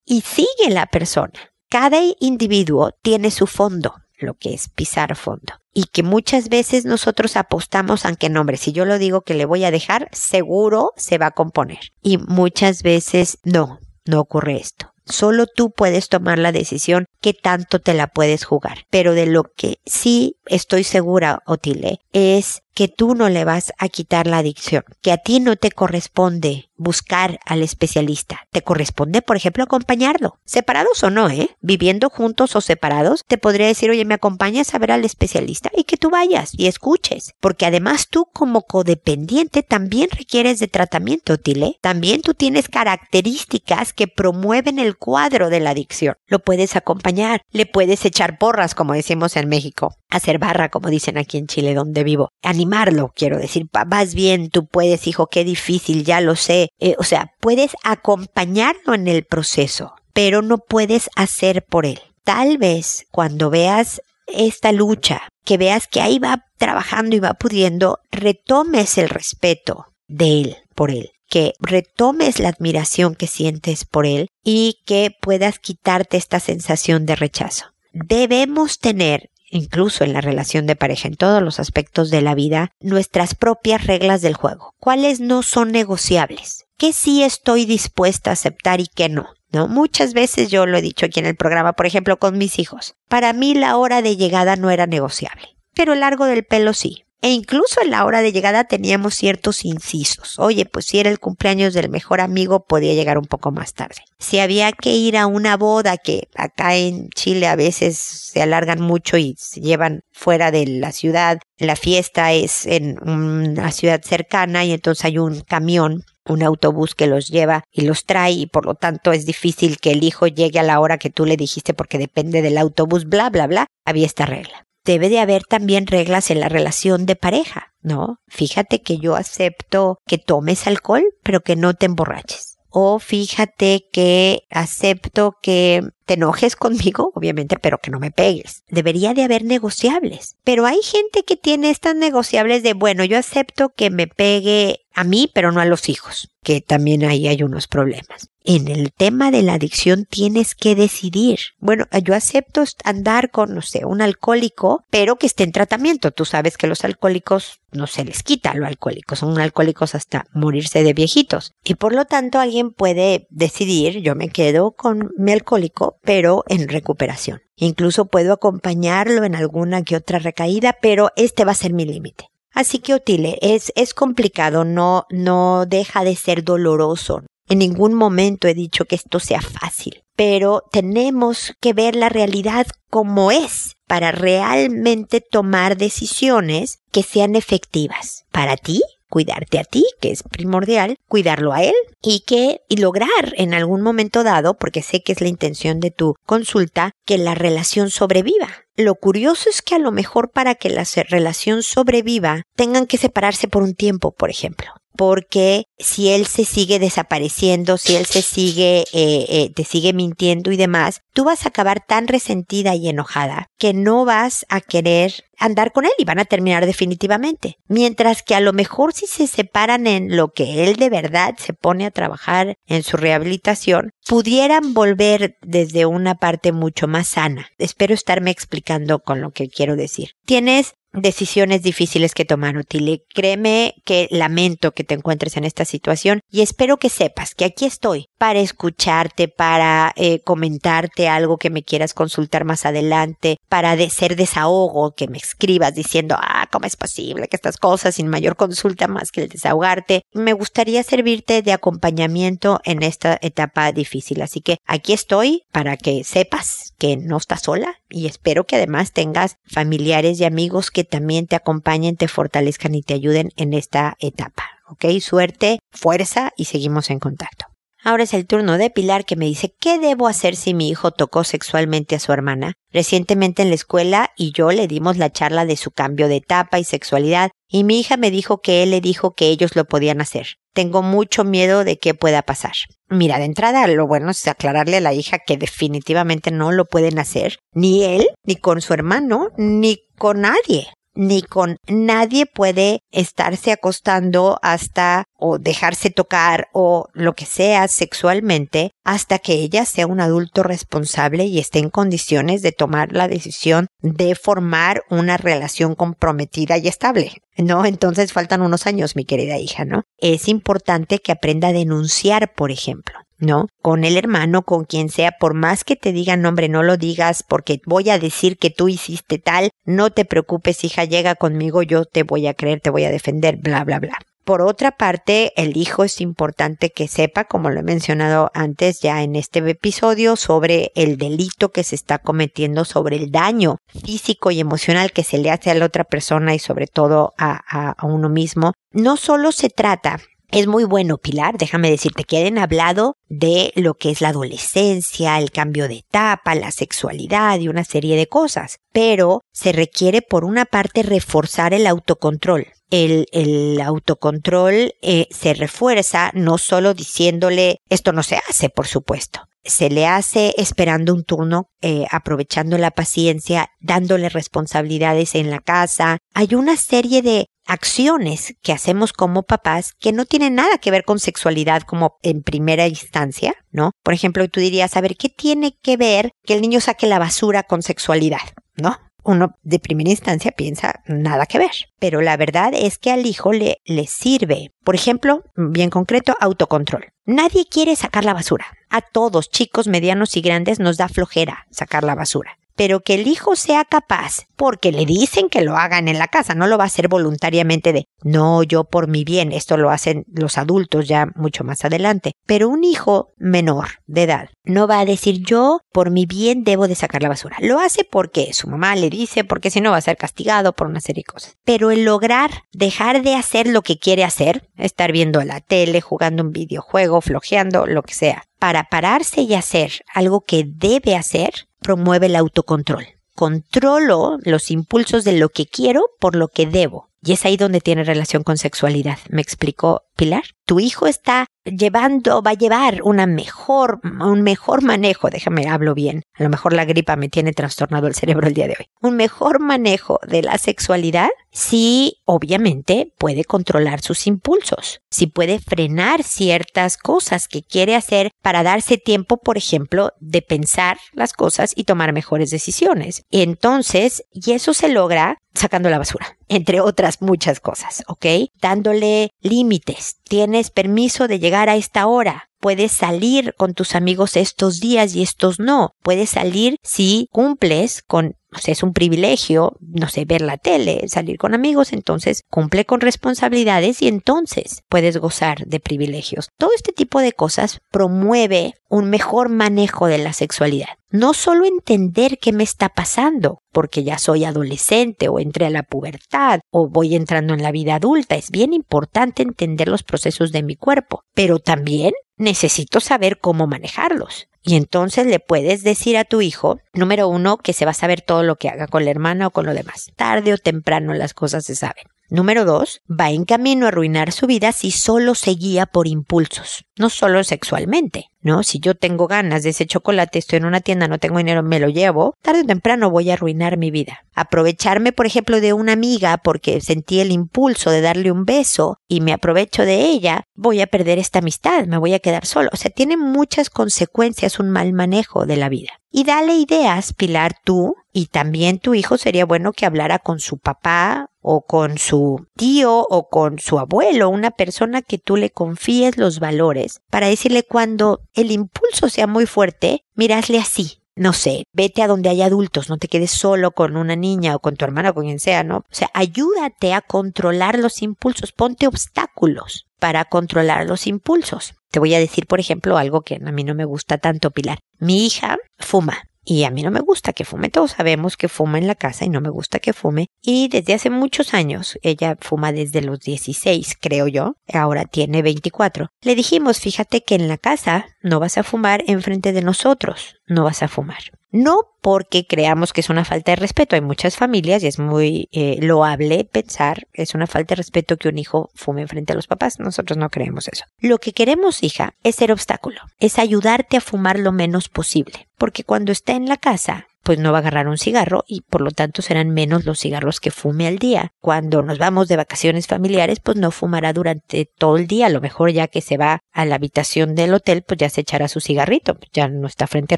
y 0.06 0.22
sigue 0.22 0.70
la 0.70 0.88
persona. 0.88 1.34
Cada 1.70 2.00
individuo 2.20 2.92
tiene 3.04 3.30
su 3.30 3.46
fondo, 3.46 3.94
lo 4.18 4.34
que 4.34 4.54
es 4.54 4.70
pisar 4.70 5.16
fondo. 5.16 5.54
Y 5.72 5.86
que 5.86 6.02
muchas 6.02 6.50
veces 6.50 6.86
nosotros 6.86 7.38
apostamos 7.38 8.06
aunque 8.06 8.30
nombre, 8.30 8.58
si 8.58 8.72
yo 8.72 8.86
lo 8.86 8.98
digo 8.98 9.22
que 9.22 9.36
le 9.36 9.46
voy 9.46 9.64
a 9.64 9.72
dejar, 9.72 10.10
seguro 10.12 10.94
se 10.98 11.20
va 11.20 11.28
a 11.28 11.32
componer. 11.32 11.80
Y 12.02 12.18
muchas 12.18 12.82
veces 12.82 13.38
no, 13.44 13.80
no 14.06 14.20
ocurre 14.20 14.58
esto. 14.58 14.92
Solo 15.06 15.46
tú 15.48 15.72
puedes 15.72 16.10
tomar 16.10 16.40
la 16.40 16.52
decisión 16.52 17.06
que 17.22 17.34
tanto 17.34 17.80
te 17.80 17.94
la 17.94 18.08
puedes 18.08 18.46
jugar. 18.46 18.86
Pero 18.90 19.14
de 19.14 19.26
lo 19.26 19.44
que 19.44 19.78
sí 19.86 20.36
estoy 20.46 20.84
segura, 20.84 21.40
Otile, 21.46 22.00
es 22.14 22.62
que 22.80 22.88
tú 22.88 23.14
no 23.14 23.28
le 23.28 23.44
vas 23.44 23.74
a 23.78 23.90
quitar 23.90 24.26
la 24.26 24.38
adicción, 24.38 24.86
que 25.02 25.12
a 25.12 25.18
ti 25.18 25.42
no 25.42 25.58
te 25.58 25.70
corresponde 25.70 26.70
buscar 26.78 27.42
al 27.46 27.62
especialista, 27.62 28.48
te 28.52 28.62
corresponde, 28.62 29.22
por 29.22 29.36
ejemplo, 29.36 29.66
acompañarlo, 29.66 30.40
separados 30.46 31.04
o 31.04 31.10
no, 31.10 31.30
¿eh? 31.30 31.50
Viviendo 31.60 32.10
juntos 32.10 32.56
o 32.56 32.62
separados, 32.62 33.26
te 33.28 33.38
podría 33.38 33.68
decir, 33.68 33.90
oye, 33.90 34.06
me 34.06 34.14
acompañas 34.14 34.74
a 34.74 34.80
ver 34.80 34.94
al 34.94 35.04
especialista 35.04 35.70
y 35.76 35.84
que 35.84 35.98
tú 35.98 36.10
vayas 36.10 36.52
y 36.58 36.68
escuches, 36.68 37.34
porque 37.42 37.66
además 37.66 38.08
tú 38.10 38.28
como 38.32 38.62
codependiente 38.62 39.62
también 39.62 40.10
requieres 40.10 40.60
de 40.60 40.70
tratamiento, 40.70 41.38
Tile, 41.38 41.78
también 41.82 42.22
tú 42.22 42.34
tienes 42.34 42.70
características 42.70 43.92
que 43.92 44.08
promueven 44.08 44.80
el 44.80 44.96
cuadro 44.96 45.50
de 45.50 45.60
la 45.60 45.72
adicción, 45.72 46.16
lo 46.28 46.40
puedes 46.40 46.78
acompañar, 46.78 47.42
le 47.52 47.66
puedes 47.66 48.06
echar 48.06 48.38
porras, 48.38 48.74
como 48.74 48.94
decimos 48.94 49.36
en 49.36 49.50
México, 49.50 49.98
hacer 50.10 50.40
barra, 50.40 50.70
como 50.70 50.90
dicen 50.90 51.18
aquí 51.18 51.38
en 51.38 51.48
Chile, 51.48 51.74
donde 51.74 52.04
vivo, 52.04 52.30
animarlo, 52.42 53.12
quiero 53.16 53.38
decir, 53.38 53.68
vas 53.72 54.14
bien, 54.14 54.50
tú 54.50 54.66
puedes, 54.66 55.08
hijo, 55.08 55.28
qué 55.28 55.44
difícil, 55.44 56.04
ya 56.04 56.22
lo 56.22 56.36
sé. 56.36 56.70
Eh, 56.80 56.96
o 56.98 57.04
sea, 57.04 57.32
puedes 57.40 57.72
acompañarlo 57.84 58.94
en 58.94 59.08
el 59.08 59.24
proceso, 59.24 59.94
pero 60.14 60.42
no 60.42 60.58
puedes 60.58 61.10
hacer 61.16 61.64
por 61.64 61.86
él. 61.86 62.00
Tal 62.24 62.58
vez 62.58 63.06
cuando 63.12 63.50
veas 63.50 64.02
esta 64.28 64.72
lucha, 64.72 65.30
que 65.46 65.58
veas 65.58 65.88
que 65.88 66.02
ahí 66.02 66.20
va 66.20 66.46
trabajando 66.58 67.16
y 67.16 67.20
va 67.20 67.34
pudiendo, 67.34 68.00
retomes 68.12 68.98
el 68.98 69.10
respeto 69.10 69.88
de 70.08 70.42
él 70.42 70.58
por 70.76 70.92
él 70.92 71.12
que 71.30 71.54
retomes 71.60 72.40
la 72.40 72.50
admiración 72.50 73.16
que 73.16 73.28
sientes 73.28 73.86
por 73.86 74.06
él 74.06 74.30
y 74.44 74.80
que 74.86 75.16
puedas 75.22 75.60
quitarte 75.60 76.18
esta 76.18 76.40
sensación 76.40 77.06
de 77.06 77.16
rechazo. 77.16 77.66
Debemos 77.94 78.80
tener 78.80 79.30
incluso 79.50 80.04
en 80.04 80.14
la 80.14 80.22
relación 80.22 80.66
de 80.66 80.76
pareja, 80.76 81.08
en 81.08 81.16
todos 81.16 81.42
los 81.42 81.60
aspectos 81.60 82.10
de 82.10 82.22
la 82.22 82.36
vida, 82.36 82.72
nuestras 82.80 83.36
propias 83.36 83.86
reglas 83.86 84.22
del 84.22 84.36
juego. 84.36 84.74
¿Cuáles 84.80 85.20
no 85.20 85.44
son 85.44 85.72
negociables? 85.72 86.66
¿Qué 86.78 86.94
sí 86.94 87.24
estoy 87.24 87.66
dispuesta 87.66 88.30
a 88.30 88.34
aceptar 88.34 88.80
y 88.80 88.88
qué 88.88 89.10
no? 89.10 89.28
¿No? 89.52 89.68
Muchas 89.68 90.14
veces 90.14 90.50
yo 90.50 90.66
lo 90.66 90.78
he 90.78 90.82
dicho 90.82 91.08
aquí 91.08 91.20
en 91.20 91.26
el 91.26 91.36
programa, 91.36 91.74
por 91.74 91.86
ejemplo, 91.86 92.20
con 92.20 92.38
mis 92.38 92.60
hijos. 92.60 92.96
Para 93.08 93.34
mí 93.34 93.56
la 93.56 93.78
hora 93.78 94.02
de 94.02 94.16
llegada 94.16 94.56
no 94.56 94.70
era 94.70 94.86
negociable, 94.86 95.58
pero 95.74 95.94
el 95.94 96.02
largo 96.02 96.26
del 96.26 96.46
pelo 96.46 96.74
sí. 96.74 97.04
E 97.22 97.32
incluso 97.32 97.82
en 97.82 97.92
la 97.92 98.06
hora 98.06 98.22
de 98.22 98.32
llegada 98.32 98.64
teníamos 98.64 99.14
ciertos 99.14 99.66
incisos. 99.66 100.40
Oye, 100.40 100.66
pues 100.66 100.86
si 100.86 101.00
era 101.00 101.10
el 101.10 101.20
cumpleaños 101.20 101.74
del 101.74 101.90
mejor 101.90 102.22
amigo, 102.22 102.66
podía 102.66 102.94
llegar 102.94 103.18
un 103.18 103.26
poco 103.26 103.52
más 103.52 103.74
tarde. 103.74 104.04
Si 104.20 104.40
había 104.40 104.72
que 104.72 104.92
ir 104.92 105.18
a 105.18 105.28
una 105.28 105.58
boda, 105.58 105.98
que 105.98 106.30
acá 106.36 106.76
en 106.76 107.10
Chile 107.10 107.48
a 107.48 107.58
veces 107.58 107.98
se 107.98 108.42
alargan 108.42 108.80
mucho 108.80 109.18
y 109.18 109.36
se 109.38 109.60
llevan 109.60 110.02
fuera 110.14 110.52
de 110.52 110.66
la 110.66 110.94
ciudad, 110.94 111.40
la 111.58 111.76
fiesta 111.76 112.32
es 112.32 112.66
en 112.66 112.98
una 113.06 113.72
ciudad 113.72 114.02
cercana 114.02 114.64
y 114.64 114.72
entonces 114.72 115.04
hay 115.04 115.18
un 115.18 115.42
camión 115.42 116.06
un 116.30 116.44
autobús 116.44 116.94
que 116.94 117.08
los 117.08 117.28
lleva 117.28 117.64
y 117.72 117.82
los 117.82 118.06
trae 118.06 118.32
y 118.32 118.46
por 118.46 118.66
lo 118.66 118.76
tanto 118.76 119.12
es 119.12 119.26
difícil 119.26 119.80
que 119.80 119.92
el 119.92 120.04
hijo 120.04 120.28
llegue 120.28 120.60
a 120.60 120.64
la 120.64 120.80
hora 120.80 121.00
que 121.00 121.10
tú 121.10 121.26
le 121.26 121.38
dijiste 121.38 121.74
porque 121.74 121.98
depende 121.98 122.44
del 122.44 122.60
autobús, 122.60 123.06
bla, 123.06 123.32
bla, 123.32 123.48
bla, 123.48 123.66
había 123.84 124.06
esta 124.06 124.28
regla 124.28 124.69
debe 124.86 125.10
de 125.10 125.20
haber 125.20 125.44
también 125.44 125.88
reglas 125.88 126.32
en 126.32 126.40
la 126.40 126.50
relación 126.50 127.06
de 127.06 127.16
pareja, 127.16 127.74
¿no? 127.82 128.18
Fíjate 128.28 128.82
que 128.82 128.98
yo 128.98 129.16
acepto 129.16 130.00
que 130.06 130.18
tomes 130.18 130.68
alcohol, 130.68 131.04
pero 131.24 131.42
que 131.42 131.56
no 131.56 131.74
te 131.74 131.86
emborraches. 131.86 132.58
O 132.72 133.00
fíjate 133.00 133.88
que 133.92 134.44
acepto 134.52 135.36
que 135.42 135.82
te 136.06 136.14
enojes 136.14 136.56
conmigo, 136.56 137.12
obviamente, 137.16 137.58
pero 137.60 137.80
que 137.80 137.90
no 137.90 138.00
me 138.00 138.12
pegues. 138.12 138.64
Debería 138.70 139.16
de 139.16 139.24
haber 139.24 139.44
negociables. 139.44 140.36
Pero 140.44 140.68
hay 140.68 140.82
gente 140.84 141.24
que 141.24 141.36
tiene 141.36 141.72
estas 141.72 141.96
negociables 141.96 142.62
de, 142.62 142.74
bueno, 142.74 143.04
yo 143.06 143.18
acepto 143.18 143.70
que 143.70 143.90
me 143.90 144.06
pegue 144.06 144.82
a 145.00 145.04
mí, 145.04 145.32
pero 145.34 145.52
no 145.52 145.62
a 145.62 145.66
los 145.66 145.90
hijos, 145.90 146.30
que 146.44 146.62
también 146.62 147.04
ahí 147.04 147.28
hay 147.28 147.44
unos 147.44 147.68
problemas 147.68 148.30
en 148.50 148.68
el 148.68 148.92
tema 148.92 149.30
de 149.30 149.44
la 149.44 149.54
adicción 149.54 150.08
tienes 150.10 150.56
que 150.56 150.74
decidir. 150.74 151.38
Bueno, 151.60 151.86
yo 152.04 152.16
acepto 152.16 152.64
andar 152.84 153.30
con, 153.30 153.54
no 153.54 153.62
sé, 153.62 153.86
un 153.86 154.02
alcohólico, 154.02 154.86
pero 154.90 155.18
que 155.18 155.28
esté 155.28 155.44
en 155.44 155.52
tratamiento. 155.52 156.10
Tú 156.10 156.26
sabes 156.26 156.58
que 156.58 156.66
los 156.66 156.84
alcohólicos 156.84 157.60
no 157.72 157.86
se 157.86 158.04
les 158.06 158.24
quita 158.24 158.56
lo 158.56 158.66
alcohólico, 158.66 159.16
son 159.16 159.40
alcohólicos 159.40 159.94
hasta 159.94 160.26
morirse 160.34 160.84
de 160.84 160.94
viejitos. 160.94 161.54
Y 161.64 161.76
por 161.76 161.94
lo 161.94 162.06
tanto 162.06 162.40
alguien 162.40 162.72
puede 162.72 163.28
decidir, 163.30 164.02
yo 164.02 164.16
me 164.16 164.30
quedo 164.30 164.72
con 164.72 165.12
mi 165.16 165.32
alcohólico, 165.32 166.00
pero 166.04 166.44
en 166.48 166.70
recuperación. 166.70 167.42
Incluso 167.56 168.06
puedo 168.06 168.34
acompañarlo 168.34 169.26
en 169.26 169.36
alguna 169.36 169.84
que 169.84 169.96
otra 169.96 170.18
recaída, 170.18 170.76
pero 170.82 171.12
este 171.16 171.46
va 171.46 171.52
a 171.52 171.56
ser 171.56 171.74
mi 171.74 171.86
límite. 171.86 172.30
Así 172.54 172.80
que 172.80 172.94
Otile, 172.94 173.38
es, 173.42 173.72
es 173.76 173.94
complicado, 173.94 174.66
no, 174.66 175.06
no 175.10 175.66
deja 175.66 176.04
de 176.04 176.16
ser 176.16 176.44
doloroso, 176.44 177.22
en 177.50 177.60
ningún 177.60 177.96
momento 177.96 178.48
he 178.48 178.54
dicho 178.54 178.86
que 178.86 178.96
esto 178.96 179.20
sea 179.20 179.42
fácil, 179.42 180.04
pero 180.16 180.64
tenemos 180.72 181.54
que 181.60 181.74
ver 181.74 181.96
la 181.96 182.08
realidad 182.08 182.68
como 182.92 183.32
es 183.32 183.74
para 183.88 184.12
realmente 184.12 185.20
tomar 185.20 185.76
decisiones 185.76 186.78
que 186.92 187.02
sean 187.02 187.36
efectivas 187.36 188.26
para 188.32 188.56
ti 188.56 188.82
cuidarte 189.10 189.60
a 189.60 189.64
ti, 189.64 189.84
que 190.00 190.12
es 190.12 190.24
primordial, 190.24 190.96
cuidarlo 191.08 191.52
a 191.52 191.64
él 191.64 191.74
y 192.02 192.22
que 192.22 192.62
y 192.70 192.78
lograr 192.78 193.34
en 193.36 193.54
algún 193.54 193.82
momento 193.82 194.24
dado, 194.24 194.54
porque 194.54 194.82
sé 194.82 195.02
que 195.02 195.12
es 195.12 195.22
la 195.22 195.28
intención 195.28 195.80
de 195.80 195.92
tu 195.92 196.16
consulta, 196.26 196.92
que 197.06 197.18
la 197.18 197.36
relación 197.36 197.90
sobreviva. 197.90 198.50
Lo 198.80 198.96
curioso 198.96 199.50
es 199.50 199.62
que 199.62 199.76
a 199.76 199.78
lo 199.78 199.92
mejor 199.92 200.32
para 200.32 200.56
que 200.56 200.70
la 200.70 200.86
relación 201.10 201.64
sobreviva 201.64 202.44
tengan 202.56 202.88
que 202.88 202.98
separarse 202.98 203.50
por 203.50 203.62
un 203.62 203.76
tiempo, 203.76 204.14
por 204.14 204.30
ejemplo 204.30 204.72
porque 205.00 205.64
si 205.78 206.10
él 206.10 206.26
se 206.26 206.44
sigue 206.44 206.78
desapareciendo, 206.78 207.78
si 207.78 207.96
él 207.96 208.06
se 208.06 208.22
sigue, 208.22 208.82
eh, 208.92 209.26
eh, 209.30 209.50
te 209.56 209.64
sigue 209.64 209.94
mintiendo 209.94 210.52
y 210.52 210.58
demás, 210.58 211.04
tú 211.14 211.24
vas 211.24 211.46
a 211.46 211.50
acabar 211.50 211.82
tan 211.86 212.10
resentida 212.10 212.76
y 212.76 212.90
enojada 212.90 213.48
que 213.58 213.74
no 213.74 214.04
vas 214.04 214.46
a 214.50 214.60
querer 214.60 215.24
andar 215.38 215.72
con 215.72 215.86
él 215.86 215.92
y 215.98 216.04
van 216.04 216.20
a 216.20 216.26
terminar 216.26 216.66
definitivamente. 216.66 217.60
Mientras 217.70 218.24
que 218.24 218.36
a 218.36 218.42
lo 218.42 218.52
mejor 218.52 218.92
si 218.92 219.08
se 219.08 219.28
separan 219.28 219.88
en 219.88 220.18
lo 220.18 220.34
que 220.34 220.66
él 220.66 220.76
de 220.76 220.90
verdad 220.90 221.36
se 221.38 221.54
pone 221.54 221.86
a 221.86 221.92
trabajar 221.92 222.58
en 222.68 222.84
su 222.84 222.98
rehabilitación, 222.98 223.92
pudieran 224.10 224.74
volver 224.74 225.38
desde 225.44 225.86
una 225.86 226.16
parte 226.16 226.52
mucho 226.52 226.88
más 226.88 227.10
sana. 227.10 227.52
Espero 227.60 227.94
estarme 227.94 228.32
explicando 228.32 228.98
con 228.98 229.22
lo 229.22 229.30
que 229.30 229.50
quiero 229.50 229.76
decir. 229.76 230.14
Tienes 230.26 230.74
decisiones 230.94 231.62
difíciles 231.64 232.14
que 232.14 232.26
tomar, 232.26 232.58
Otile. 232.58 233.04
Créeme 233.14 233.76
que 233.86 234.08
lamento 234.12 234.72
que 234.72 234.84
te 234.84 234.96
encuentres 234.96 235.38
en 235.38 235.44
esta 235.44 235.66
situación 235.66 236.22
y 236.32 236.42
espero 236.42 236.78
que 236.78 236.90
sepas 236.90 237.36
que 237.36 237.46
aquí 237.46 237.66
estoy 237.66 238.08
para 238.18 238.40
escucharte, 238.40 239.28
para 239.28 239.94
eh, 239.96 240.22
comentarte 240.22 241.08
algo 241.08 241.38
que 241.38 241.50
me 241.50 241.64
quieras 241.64 241.94
consultar 241.94 242.46
más 242.46 242.66
adelante, 242.66 243.38
para 243.48 243.76
de 243.76 243.90
ser 243.90 244.16
desahogo, 244.16 244.92
que 244.92 245.08
me 245.08 245.18
escribas 245.18 245.76
diciendo, 245.76 246.16
ah, 246.20 246.48
¿cómo 246.52 246.66
es 246.66 246.76
posible 246.76 247.28
que 247.28 247.36
estas 247.36 247.58
cosas 247.58 247.96
sin 247.96 248.08
mayor 248.08 248.36
consulta 248.36 248.88
más 248.88 249.12
que 249.12 249.22
el 249.22 249.30
desahogarte? 249.30 250.04
Me 250.14 250.34
gustaría 250.34 250.84
servirte 250.84 251.42
de 251.42 251.54
acompañamiento 251.54 252.60
en 252.64 252.84
esta 252.84 253.18
etapa 253.22 253.72
difícil. 253.72 254.22
Así 254.22 254.42
que 254.42 254.58
aquí 254.66 254.94
estoy 254.94 255.44
para 255.52 255.78
que 255.78 256.04
sepas 256.04 256.74
que 256.78 256.98
no 256.98 257.18
estás 257.18 257.44
sola 257.44 257.76
y 257.90 258.08
espero 258.08 258.46
que 258.46 258.56
además 258.56 258.92
tengas 258.92 259.38
familiares 259.46 260.20
y 260.20 260.26
amigos 260.26 260.72
que 260.72 260.79
también 260.84 261.28
te 261.28 261.36
acompañen, 261.36 261.96
te 261.96 262.08
fortalezcan 262.08 262.76
y 262.76 262.82
te 262.82 262.94
ayuden 262.94 263.32
en 263.36 263.54
esta 263.54 263.96
etapa. 264.00 264.44
¿Ok? 264.68 264.86
Suerte, 265.02 265.60
fuerza 265.72 266.32
y 266.38 266.46
seguimos 266.46 266.90
en 266.90 267.00
contacto. 267.00 267.46
Ahora 267.82 268.04
es 268.04 268.14
el 268.14 268.28
turno 268.28 268.58
de 268.58 268.70
Pilar 268.70 269.06
que 269.06 269.16
me 269.16 269.26
dice, 269.26 269.54
¿qué 269.58 269.80
debo 269.80 270.08
hacer 270.08 270.36
si 270.36 270.54
mi 270.54 270.70
hijo 270.70 270.92
tocó 270.92 271.24
sexualmente 271.24 271.96
a 271.96 272.00
su 272.00 272.12
hermana? 272.12 272.54
Recientemente 272.72 273.42
en 273.42 273.50
la 273.50 273.56
escuela 273.56 274.12
y 274.18 274.34
yo 274.34 274.52
le 274.52 274.68
dimos 274.68 274.98
la 274.98 275.12
charla 275.12 275.46
de 275.46 275.56
su 275.56 275.72
cambio 275.72 276.10
de 276.10 276.18
etapa 276.18 276.60
y 276.60 276.66
sexualidad 276.66 277.32
y 277.48 277.64
mi 277.64 277.80
hija 277.80 277.96
me 277.96 278.12
dijo 278.12 278.42
que 278.42 278.64
él 278.64 278.72
le 278.72 278.82
dijo 278.82 279.14
que 279.16 279.30
ellos 279.30 279.56
lo 279.56 279.66
podían 279.66 280.02
hacer. 280.02 280.36
Tengo 280.54 280.82
mucho 280.82 281.24
miedo 281.24 281.64
de 281.64 281.80
qué 281.80 281.94
pueda 281.94 282.22
pasar. 282.22 282.52
Mira, 282.90 283.18
de 283.18 283.26
entrada 283.26 283.66
lo 283.68 283.88
bueno 283.88 284.12
es 284.12 284.28
aclararle 284.28 284.78
a 284.78 284.82
la 284.82 284.94
hija 284.94 285.20
que 285.20 285.38
definitivamente 285.38 286.32
no 286.32 286.52
lo 286.52 286.66
pueden 286.66 287.00
hacer, 287.00 287.38
ni 287.54 287.86
él, 287.86 288.10
ni 288.24 288.36
con 288.36 288.62
su 288.62 288.74
hermano, 288.74 289.30
ni 289.38 289.80
con 290.00 290.22
nadie 290.22 290.70
ni 291.00 291.22
con 291.22 291.58
nadie 291.68 292.26
puede 292.26 292.82
estarse 292.92 293.54
acostando 293.54 294.38
hasta 294.42 295.06
o 295.16 295.38
dejarse 295.38 295.92
tocar 295.92 296.48
o 296.52 296.88
lo 296.94 297.14
que 297.14 297.26
sea 297.26 297.70
sexualmente 297.70 298.72
hasta 298.84 299.20
que 299.20 299.34
ella 299.34 299.64
sea 299.64 299.88
un 299.88 300.02
adulto 300.02 300.44
responsable 300.44 301.24
y 301.24 301.40
esté 301.40 301.60
en 301.60 301.70
condiciones 301.70 302.42
de 302.42 302.52
tomar 302.52 302.92
la 302.92 303.08
decisión 303.08 303.68
de 303.82 304.14
formar 304.16 304.84
una 304.90 305.16
relación 305.16 305.76
comprometida 305.76 306.58
y 306.58 306.68
estable. 306.68 307.14
¿No? 307.38 307.66
Entonces 307.66 308.12
faltan 308.12 308.42
unos 308.42 308.68
años, 308.68 308.98
mi 308.98 309.06
querida 309.06 309.38
hija, 309.38 309.64
¿no? 309.64 309.84
Es 309.98 310.28
importante 310.28 311.00
que 311.00 311.14
aprenda 311.14 311.48
a 311.48 311.54
denunciar, 311.54 312.34
por 312.34 312.52
ejemplo. 312.52 312.99
¿No? 313.20 313.48
Con 313.62 313.84
el 313.84 313.98
hermano, 313.98 314.44
con 314.44 314.66
quien 314.66 314.90
sea, 314.90 315.12
por 315.20 315.34
más 315.34 315.64
que 315.64 315.76
te 315.76 315.92
digan 315.92 316.22
nombre, 316.22 316.50
no 316.50 316.64
lo 316.64 316.78
digas 316.78 317.24
porque 317.28 317.62
voy 317.66 317.90
a 317.90 318.00
decir 318.00 318.38
que 318.38 318.50
tú 318.50 318.70
hiciste 318.70 319.20
tal, 319.20 319.52
no 319.66 319.92
te 319.92 320.06
preocupes, 320.06 320.64
hija, 320.64 320.86
llega 320.86 321.16
conmigo, 321.16 321.62
yo 321.64 321.86
te 321.86 322.04
voy 322.04 322.28
a 322.28 322.34
creer, 322.34 322.62
te 322.62 322.70
voy 322.70 322.86
a 322.86 322.92
defender, 322.92 323.38
bla, 323.38 323.64
bla, 323.64 323.80
bla. 323.80 323.98
Por 324.30 324.44
otra 324.44 324.72
parte, 324.72 325.34
el 325.38 325.58
hijo 325.58 325.84
es 325.84 326.02
importante 326.02 326.70
que 326.70 326.88
sepa, 326.88 327.24
como 327.24 327.50
lo 327.50 327.62
he 327.62 327.64
mencionado 327.64 328.30
antes 328.36 328.80
ya 328.80 329.02
en 329.02 329.16
este 329.16 329.40
episodio, 329.40 330.16
sobre 330.18 330.72
el 330.76 330.98
delito 330.98 331.50
que 331.50 331.64
se 331.64 331.74
está 331.74 331.98
cometiendo, 331.98 332.64
sobre 332.64 332.98
el 332.98 333.10
daño 333.10 333.58
físico 333.68 334.30
y 334.30 334.40
emocional 334.40 334.92
que 334.92 335.04
se 335.04 335.18
le 335.18 335.32
hace 335.32 335.50
a 335.50 335.56
la 335.56 335.66
otra 335.66 335.84
persona 335.84 336.36
y 336.36 336.40
sobre 336.40 336.68
todo 336.68 337.14
a, 337.18 337.42
a, 337.50 337.72
a 337.72 337.86
uno 337.88 338.08
mismo. 338.08 338.54
No 338.72 338.98
solo 338.98 339.32
se 339.32 339.50
trata 339.50 340.00
es 340.32 340.48
muy 340.48 340.64
bueno, 340.64 340.98
Pilar, 340.98 341.38
déjame 341.38 341.72
decirte 341.72 342.04
que 342.04 342.26
han 342.26 342.38
hablado 342.38 342.96
de 343.08 343.52
lo 343.56 343.74
que 343.74 343.90
es 343.90 344.02
la 344.02 344.10
adolescencia, 344.10 345.18
el 345.18 345.32
cambio 345.32 345.68
de 345.68 345.78
etapa, 345.78 346.36
la 346.36 346.52
sexualidad 346.52 347.40
y 347.40 347.48
una 347.48 347.64
serie 347.64 347.96
de 347.98 348.08
cosas, 348.08 348.58
pero 348.72 349.22
se 349.32 349.52
requiere 349.52 350.02
por 350.02 350.26
una 350.26 350.46
parte 350.46 350.84
reforzar 350.84 351.54
el 351.54 351.66
autocontrol. 351.66 352.48
El, 352.70 353.60
autocontrol 353.64 354.74
eh, 354.84 355.08
se 355.10 355.34
refuerza 355.34 356.12
no 356.14 356.38
solo 356.38 356.76
diciéndole 356.76 357.62
esto 357.70 357.94
no 357.94 358.04
se 358.04 358.18
hace, 358.30 358.50
por 358.50 358.68
supuesto, 358.68 359.22
se 359.44 359.70
le 359.70 359.88
hace 359.88 360.36
esperando 360.38 360.94
un 360.94 361.04
turno, 361.04 361.50
eh, 361.62 361.86
aprovechando 361.90 362.58
la 362.58 362.72
paciencia, 362.72 363.50
dándole 363.60 364.10
responsabilidades 364.10 365.16
en 365.16 365.32
la 365.32 365.40
casa. 365.40 365.98
Hay 366.14 366.36
una 366.36 366.58
serie 366.58 367.02
de 367.02 367.26
acciones 367.50 368.36
que 368.44 368.54
hacemos 368.54 368.94
como 368.94 369.24
papás 369.24 369.74
que 369.74 369.92
no 369.92 370.06
tienen 370.06 370.36
nada 370.36 370.60
que 370.60 370.72
ver 370.72 370.86
con 370.86 371.00
sexualidad 371.00 371.64
como 371.64 371.98
en 372.04 372.22
primera 372.22 372.68
instancia, 372.68 373.34
¿no? 373.52 373.72
Por 373.84 373.96
ejemplo, 373.96 374.28
tú 374.30 374.40
dirías, 374.40 374.78
a 374.78 374.82
ver, 374.82 374.96
¿qué 374.96 375.10
tiene 375.10 375.58
que 375.62 375.76
ver 375.76 376.12
que 376.24 376.36
el 376.36 376.42
niño 376.42 376.62
saque 376.62 376.86
la 376.86 377.00
basura 377.00 377.44
con 377.44 377.64
sexualidad? 377.64 378.20
¿No? 378.56 378.78
Uno 379.04 379.36
de 379.42 379.60
primera 379.60 379.90
instancia 379.90 380.32
piensa 380.32 380.82
nada 380.86 381.26
que 381.26 381.40
ver, 381.40 381.52
pero 381.80 382.02
la 382.02 382.18
verdad 382.18 382.52
es 382.54 382.78
que 382.78 382.92
al 382.92 383.06
hijo 383.08 383.34
le, 383.34 383.58
le 383.66 383.88
sirve, 383.88 384.52
por 384.64 384.76
ejemplo, 384.76 385.24
bien 385.36 385.72
concreto, 385.72 386.16
autocontrol. 386.20 386.90
Nadie 387.06 387.48
quiere 387.50 387.76
sacar 387.76 388.06
la 388.06 388.14
basura. 388.14 388.46
A 388.70 388.82
todos, 388.82 389.32
chicos, 389.32 389.68
medianos 389.68 390.16
y 390.18 390.22
grandes, 390.22 390.60
nos 390.60 390.78
da 390.78 390.88
flojera 390.88 391.48
sacar 391.50 391.84
la 391.84 391.96
basura 391.96 392.38
pero 392.60 392.82
que 392.82 392.96
el 392.96 393.08
hijo 393.08 393.38
sea 393.38 393.64
capaz, 393.64 394.26
porque 394.36 394.74
le 394.74 394.86
dicen 394.86 395.30
que 395.30 395.40
lo 395.40 395.56
hagan 395.56 395.88
en 395.88 395.98
la 395.98 396.10
casa, 396.10 396.36
no 396.36 396.46
lo 396.46 396.58
va 396.58 396.66
a 396.66 396.68
hacer 396.68 396.90
voluntariamente 396.90 397.72
de, 397.72 397.86
no, 398.04 398.44
yo 398.44 398.66
por 398.66 398.90
mi 398.90 399.06
bien, 399.06 399.32
esto 399.32 399.56
lo 399.56 399.70
hacen 399.70 400.04
los 400.14 400.38
adultos 400.38 400.86
ya 400.86 401.08
mucho 401.16 401.46
más 401.46 401.64
adelante, 401.64 402.12
pero 402.26 402.50
un 402.50 402.66
hijo 402.66 403.14
menor 403.16 403.70
de 403.86 404.04
edad 404.04 404.30
no 404.44 404.68
va 404.68 404.82
a 404.82 404.86
decir 404.86 405.24
yo 405.24 405.62
por 405.72 405.90
mi 405.90 406.06
bien 406.06 406.44
debo 406.44 406.68
de 406.68 406.76
sacar 406.76 407.02
la 407.02 407.08
basura, 407.08 407.38
lo 407.40 407.60
hace 407.60 407.86
porque 407.90 408.34
su 408.34 408.50
mamá 408.50 408.76
le 408.76 408.90
dice, 408.90 409.24
porque 409.24 409.52
si 409.52 409.62
no 409.62 409.72
va 409.72 409.78
a 409.78 409.82
ser 409.82 409.96
castigado 409.96 410.52
por 410.52 410.68
una 410.68 410.82
serie 410.82 411.06
de 411.08 411.14
cosas, 411.14 411.38
pero 411.46 411.72
el 411.72 411.86
lograr 411.86 412.30
dejar 412.52 413.04
de 413.04 413.16
hacer 413.16 413.48
lo 413.48 413.62
que 413.62 413.80
quiere 413.80 414.04
hacer, 414.04 414.50
estar 414.58 414.92
viendo 414.92 415.24
la 415.24 415.40
tele, 415.40 415.80
jugando 415.80 416.24
un 416.24 416.32
videojuego, 416.32 417.00
flojeando, 417.00 417.68
lo 417.68 417.84
que 417.84 417.94
sea, 417.94 418.24
para 418.40 418.70
pararse 418.70 419.22
y 419.22 419.34
hacer 419.36 419.84
algo 419.94 420.22
que 420.22 420.46
debe 420.46 420.96
hacer, 420.96 421.48
promueve 421.62 422.08
el 422.08 422.16
autocontrol. 422.16 422.88
Controlo 423.14 424.18
los 424.24 424.50
impulsos 424.50 425.04
de 425.04 425.20
lo 425.20 425.30
que 425.30 425.46
quiero 425.46 425.84
por 426.00 426.16
lo 426.16 426.30
que 426.30 426.46
debo. 426.46 426.88
Y 427.02 427.14
es 427.14 427.26
ahí 427.26 427.38
donde 427.38 427.62
tiene 427.62 427.84
relación 427.84 428.24
con 428.24 428.38
sexualidad. 428.38 428.98
¿Me 429.10 429.22
explicó 429.22 429.84
Pilar? 429.96 430.24
Tu 430.46 430.60
hijo 430.60 430.88
está 430.88 431.28
llevando, 431.46 432.22
va 432.22 432.32
a 432.32 432.36
llevar 432.36 432.82
una 432.84 433.06
mejor, 433.06 433.82
un 433.84 434.22
mejor 434.22 434.64
manejo, 434.64 435.10
déjame 435.10 435.48
hablo 435.48 435.74
bien, 435.74 436.04
a 436.14 436.24
lo 436.24 436.30
mejor 436.30 436.54
la 436.54 436.66
gripa 436.66 436.96
me 436.96 437.10
tiene 437.10 437.34
trastornado 437.34 437.88
el 437.88 437.96
cerebro 437.96 438.28
el 438.28 438.34
día 438.34 438.48
de 438.48 438.56
hoy, 438.60 438.66
un 438.82 438.96
mejor 438.96 439.40
manejo 439.40 440.00
de 440.08 440.24
la 440.24 440.38
sexualidad 440.38 441.10
si 441.32 442.02
obviamente 442.06 442.94
puede 442.98 443.24
controlar 443.24 443.82
sus 443.82 444.08
impulsos, 444.08 444.82
si 444.90 445.08
puede 445.08 445.40
frenar 445.40 446.04
ciertas 446.04 446.78
cosas 446.78 447.28
que 447.28 447.44
quiere 447.44 447.76
hacer 447.76 448.12
para 448.22 448.44
darse 448.44 448.78
tiempo, 448.78 449.18
por 449.18 449.38
ejemplo, 449.38 449.94
de 450.00 450.22
pensar 450.22 450.78
las 450.94 451.14
cosas 451.14 451.54
y 451.56 451.66
tomar 451.66 451.94
mejores 451.94 452.32
decisiones. 452.32 453.04
Entonces, 453.12 454.04
y 454.12 454.32
eso 454.32 454.54
se 454.54 454.70
logra 454.70 455.20
sacando 455.34 455.70
la 455.70 455.78
basura, 455.78 456.18
entre 456.28 456.62
otras 456.62 457.02
muchas 457.02 457.40
cosas, 457.40 457.84
¿ok? 457.88 458.06
Dándole 458.42 459.12
límites. 459.22 459.98
Tienes 460.04 460.52
permiso 460.52 461.08
de 461.08 461.20
llegar 461.20 461.50
a 461.50 461.56
esta 461.56 461.88
hora. 461.88 462.30
Puedes 462.40 462.72
salir 462.72 463.34
con 463.38 463.54
tus 463.54 463.76
amigos 463.76 464.16
estos 464.16 464.60
días 464.60 464.96
y 464.96 465.02
estos 465.02 465.40
no. 465.40 465.72
Puedes 465.82 466.12
salir 466.12 466.58
si 466.64 467.08
cumples 467.12 467.84
con 467.84 468.16
o 468.34 468.38
sea, 468.38 468.52
es 468.52 468.64
un 468.64 468.74
privilegio, 468.74 469.58
no 469.60 469.90
sé, 469.90 470.06
ver 470.06 470.22
la 470.22 470.38
tele, 470.38 470.88
salir 470.88 471.18
con 471.18 471.34
amigos, 471.34 471.74
entonces 471.74 472.24
cumple 472.30 472.66
con 472.66 472.80
responsabilidades 472.80 473.82
y 473.82 473.88
entonces 473.88 474.64
puedes 474.70 474.98
gozar 474.98 475.46
de 475.46 475.60
privilegios. 475.60 476.30
Todo 476.38 476.52
este 476.56 476.72
tipo 476.72 477.00
de 477.00 477.14
cosas 477.14 477.60
promueve 477.72 478.54
un 478.70 478.90
mejor 478.90 479.30
manejo 479.30 479.88
de 479.88 479.98
la 479.98 480.14
sexualidad. 480.14 480.78
No 480.92 481.14
solo 481.14 481.46
entender 481.46 482.18
qué 482.20 482.32
me 482.32 482.44
está 482.44 482.70
pasando, 482.70 483.42
porque 483.52 483.84
ya 483.84 483.98
soy 483.98 484.26
adolescente 484.26 485.08
o 485.10 485.20
entré 485.20 485.46
a 485.46 485.52
la 485.52 485.64
pubertad 485.64 486.40
o 486.52 486.68
voy 486.68 486.96
entrando 486.96 487.34
en 487.34 487.44
la 487.44 487.52
vida 487.52 487.76
adulta, 487.76 488.16
es 488.16 488.32
bien 488.32 488.54
importante 488.54 489.24
entender 489.24 489.68
los 489.68 489.84
procesos 489.84 490.32
de 490.32 490.44
mi 490.44 490.56
cuerpo, 490.56 491.04
pero 491.14 491.40
también 491.40 491.94
necesito 492.18 492.80
saber 492.80 493.20
cómo 493.20 493.48
manejarlos. 493.48 494.29
Y 494.42 494.56
entonces 494.56 495.06
le 495.06 495.20
puedes 495.20 495.64
decir 495.64 495.98
a 495.98 496.06
tu 496.06 496.22
hijo, 496.22 496.60
número 496.74 497.08
uno, 497.08 497.38
que 497.38 497.54
se 497.54 497.66
va 497.66 497.72
a 497.72 497.76
saber 497.76 498.02
todo 498.02 498.24
lo 498.24 498.38
que 498.38 498.50
haga 498.50 498.68
con 498.68 498.86
la 498.86 498.92
hermana 498.92 499.28
o 499.28 499.32
con 499.32 499.46
lo 499.46 499.54
demás. 499.54 499.88
Tarde 499.96 500.34
o 500.34 500.38
temprano 500.38 500.94
las 500.94 501.14
cosas 501.14 501.46
se 501.46 501.56
saben. 501.56 501.86
Número 502.12 502.44
dos, 502.44 502.82
va 502.90 503.12
en 503.12 503.24
camino 503.24 503.66
a 503.66 503.70
arruinar 503.70 504.12
su 504.12 504.26
vida 504.26 504.52
si 504.52 504.72
solo 504.72 505.14
se 505.14 505.32
guía 505.32 505.68
por 505.68 505.88
impulsos, 505.88 506.66
no 506.76 506.90
solo 506.90 507.24
sexualmente, 507.24 508.06
¿no? 508.22 508.42
Si 508.42 508.60
yo 508.60 508.74
tengo 508.74 509.08
ganas 509.08 509.44
de 509.44 509.50
ese 509.50 509.68
chocolate, 509.68 510.18
estoy 510.18 510.38
en 510.38 510.46
una 510.46 510.60
tienda, 510.60 510.88
no 510.88 510.98
tengo 510.98 511.20
dinero, 511.20 511.44
me 511.44 511.60
lo 511.60 511.70
llevo, 511.70 512.16
tarde 512.24 512.42
o 512.42 512.46
temprano 512.46 512.90
voy 512.90 513.12
a 513.12 513.14
arruinar 513.14 513.58
mi 513.58 513.70
vida. 513.70 514.06
Aprovecharme, 514.16 514.92
por 514.92 515.06
ejemplo, 515.06 515.40
de 515.40 515.54
una 515.54 515.74
amiga 515.74 516.18
porque 516.18 516.62
sentí 516.62 517.00
el 517.00 517.12
impulso 517.12 517.70
de 517.70 517.82
darle 517.82 518.12
un 518.12 518.26
beso 518.26 518.78
y 518.88 519.02
me 519.02 519.14
aprovecho 519.14 519.64
de 519.64 519.86
ella, 519.86 520.24
voy 520.34 520.62
a 520.62 520.68
perder 520.68 520.98
esta 520.98 521.20
amistad, 521.20 521.68
me 521.68 521.78
voy 521.78 521.94
a 521.94 522.00
quedar 522.00 522.26
solo. 522.26 522.50
O 522.52 522.58
sea, 522.58 522.72
tiene 522.72 522.98
muchas 522.98 523.52
consecuencias 523.52 524.40
un 524.40 524.50
mal 524.50 524.74
manejo 524.74 525.28
de 525.28 525.38
la 525.38 525.48
vida. 525.48 525.74
Y 525.92 526.06
dale 526.06 526.36
ideas, 526.36 526.94
Pilar, 526.94 527.36
tú, 527.44 527.76
y 527.94 528.08
también 528.08 528.58
tu 528.58 528.74
hijo 528.74 528.98
sería 528.98 529.26
bueno 529.26 529.54
que 529.54 529.66
hablara 529.66 530.00
con 530.00 530.20
su 530.20 530.38
papá 530.38 531.09
o 531.22 531.42
con 531.42 531.78
su 531.78 532.26
tío 532.36 532.86
o 532.90 533.10
con 533.10 533.40
su 533.40 533.60
abuelo, 533.60 534.10
una 534.10 534.32
persona 534.32 534.82
que 534.82 534.98
tú 534.98 535.18
le 535.18 535.30
confíes 535.30 535.98
los 535.98 536.20
valores, 536.20 536.82
para 536.90 537.08
decirle 537.08 537.44
cuando 537.44 538.02
el 538.14 538.32
impulso 538.32 538.90
sea 538.90 539.08
muy 539.08 539.26
fuerte, 539.26 539.84
mirasle 539.96 540.40
así. 540.40 540.78
no 540.96 541.14
sé, 541.14 541.46
vete 541.54 541.82
a 541.82 541.88
donde 541.88 542.10
hay 542.10 542.22
adultos, 542.22 542.70
no 542.70 542.78
te 542.78 542.90
quedes 542.90 543.12
solo 543.12 543.52
con 543.52 543.78
una 543.78 543.96
niña 543.96 544.36
o 544.36 544.40
con 544.40 544.58
tu 544.58 544.66
hermana 544.66 544.90
o 544.90 544.94
con 544.94 545.06
quien 545.06 545.20
sea, 545.20 545.46
¿no? 545.46 545.60
O 545.60 545.64
sea, 545.72 545.90
ayúdate 545.94 546.74
a 546.74 546.82
controlar 546.82 547.58
los 547.58 547.82
impulsos, 547.82 548.34
ponte 548.34 548.68
obstáculos 548.68 549.66
para 549.80 550.04
controlar 550.06 550.66
los 550.68 550.88
impulsos. 550.88 551.54
Te 551.72 551.80
voy 551.80 551.94
a 551.96 552.00
decir, 552.00 552.28
por 552.28 552.42
ejemplo, 552.42 552.78
algo 552.78 553.02
que 553.02 553.16
a 553.16 553.32
mí 553.32 553.44
no 553.46 553.56
me 553.56 553.64
gusta 553.64 553.98
tanto, 553.98 554.32
Pilar. 554.32 554.60
Mi 554.78 555.06
hija 555.06 555.38
fuma. 555.58 556.09
Y 556.30 556.44
a 556.44 556.52
mí 556.52 556.62
no 556.62 556.70
me 556.70 556.80
gusta 556.80 557.12
que 557.12 557.26
fume. 557.26 557.50
Todos 557.50 557.72
sabemos 557.72 558.16
que 558.16 558.30
fuma 558.30 558.60
en 558.60 558.68
la 558.68 558.76
casa 558.76 559.04
y 559.04 559.10
no 559.10 559.20
me 559.20 559.32
gusta 559.32 559.58
que 559.58 559.74
fume. 559.74 560.10
Y 560.22 560.48
desde 560.48 560.76
hace 560.76 560.92
muchos 560.92 561.34
años, 561.34 561.80
ella 561.82 562.18
fuma 562.22 562.52
desde 562.52 562.84
los 562.84 563.00
16, 563.00 563.76
creo 563.82 564.08
yo. 564.08 564.36
Ahora 564.54 564.86
tiene 564.86 565.24
24. 565.24 565.88
Le 566.04 566.14
dijimos, 566.14 566.60
fíjate 566.60 567.02
que 567.02 567.16
en 567.16 567.30
la 567.30 567.40
casa 567.40 567.88
no 568.02 568.20
vas 568.20 568.38
a 568.38 568.44
fumar 568.44 568.84
enfrente 568.88 569.34
de 569.34 569.42
nosotros. 569.42 570.18
No 570.28 570.44
vas 570.44 570.64
a 570.64 570.68
fumar. 570.68 571.00
No 571.32 571.62
porque 571.82 572.26
creamos 572.26 572.74
que 572.74 572.82
es 572.82 572.90
una 572.90 573.06
falta 573.06 573.32
de 573.32 573.36
respeto. 573.36 573.76
Hay 573.76 573.82
muchas 573.82 574.16
familias 574.16 574.64
y 574.64 574.68
es 574.68 574.80
muy 574.80 575.28
eh, 575.32 575.58
loable 575.62 576.26
pensar 576.26 576.88
que 576.92 577.04
es 577.04 577.14
una 577.14 577.28
falta 577.28 577.54
de 577.54 577.58
respeto 577.58 577.98
que 577.98 578.10
un 578.10 578.18
hijo 578.18 578.50
fume 578.56 578.88
frente 578.88 579.14
a 579.14 579.16
los 579.16 579.28
papás. 579.28 579.60
Nosotros 579.60 579.98
no 579.98 580.10
creemos 580.10 580.48
eso. 580.48 580.66
Lo 580.80 580.98
que 580.98 581.14
queremos, 581.14 581.62
hija, 581.62 581.94
es 582.04 582.16
ser 582.16 582.32
obstáculo. 582.32 582.82
Es 583.00 583.20
ayudarte 583.20 583.78
a 583.78 583.82
fumar 583.82 584.18
lo 584.18 584.32
menos 584.32 584.70
posible. 584.70 585.28
Porque 585.38 585.64
cuando 585.64 585.92
está 585.92 586.14
en 586.14 586.28
la 586.28 586.38
casa, 586.38 586.88
pues 587.04 587.20
no 587.20 587.32
va 587.32 587.40
a 587.40 587.42
agarrar 587.42 587.68
un 587.68 587.78
cigarro 587.78 588.24
y 588.28 588.42
por 588.42 588.62
lo 588.62 588.72
tanto 588.72 589.02
serán 589.02 589.30
menos 589.30 589.66
los 589.66 589.80
cigarros 589.80 590.20
que 590.20 590.32
fume 590.32 590.68
al 590.68 590.78
día. 590.78 591.14
Cuando 591.20 591.62
nos 591.62 591.78
vamos 591.78 592.08
de 592.08 592.16
vacaciones 592.16 592.68
familiares, 592.68 593.20
pues 593.20 593.38
no 593.38 593.52
fumará 593.52 593.94
durante 593.94 594.46
todo 594.46 594.78
el 594.78 594.88
día. 594.88 595.08
A 595.08 595.10
lo 595.10 595.22
mejor 595.22 595.52
ya 595.52 595.68
que 595.68 595.82
se 595.82 595.98
va 595.98 596.22
a 596.32 596.46
la 596.46 596.56
habitación 596.56 597.16
del 597.16 597.34
hotel, 597.34 597.64
pues 597.64 597.78
ya 597.78 597.90
se 597.90 598.02
echará 598.02 598.28
su 598.28 598.40
cigarrito. 598.40 598.98
Ya 599.14 599.28
no 599.28 599.48
está 599.48 599.68
frente 599.68 599.96
a 599.96 599.98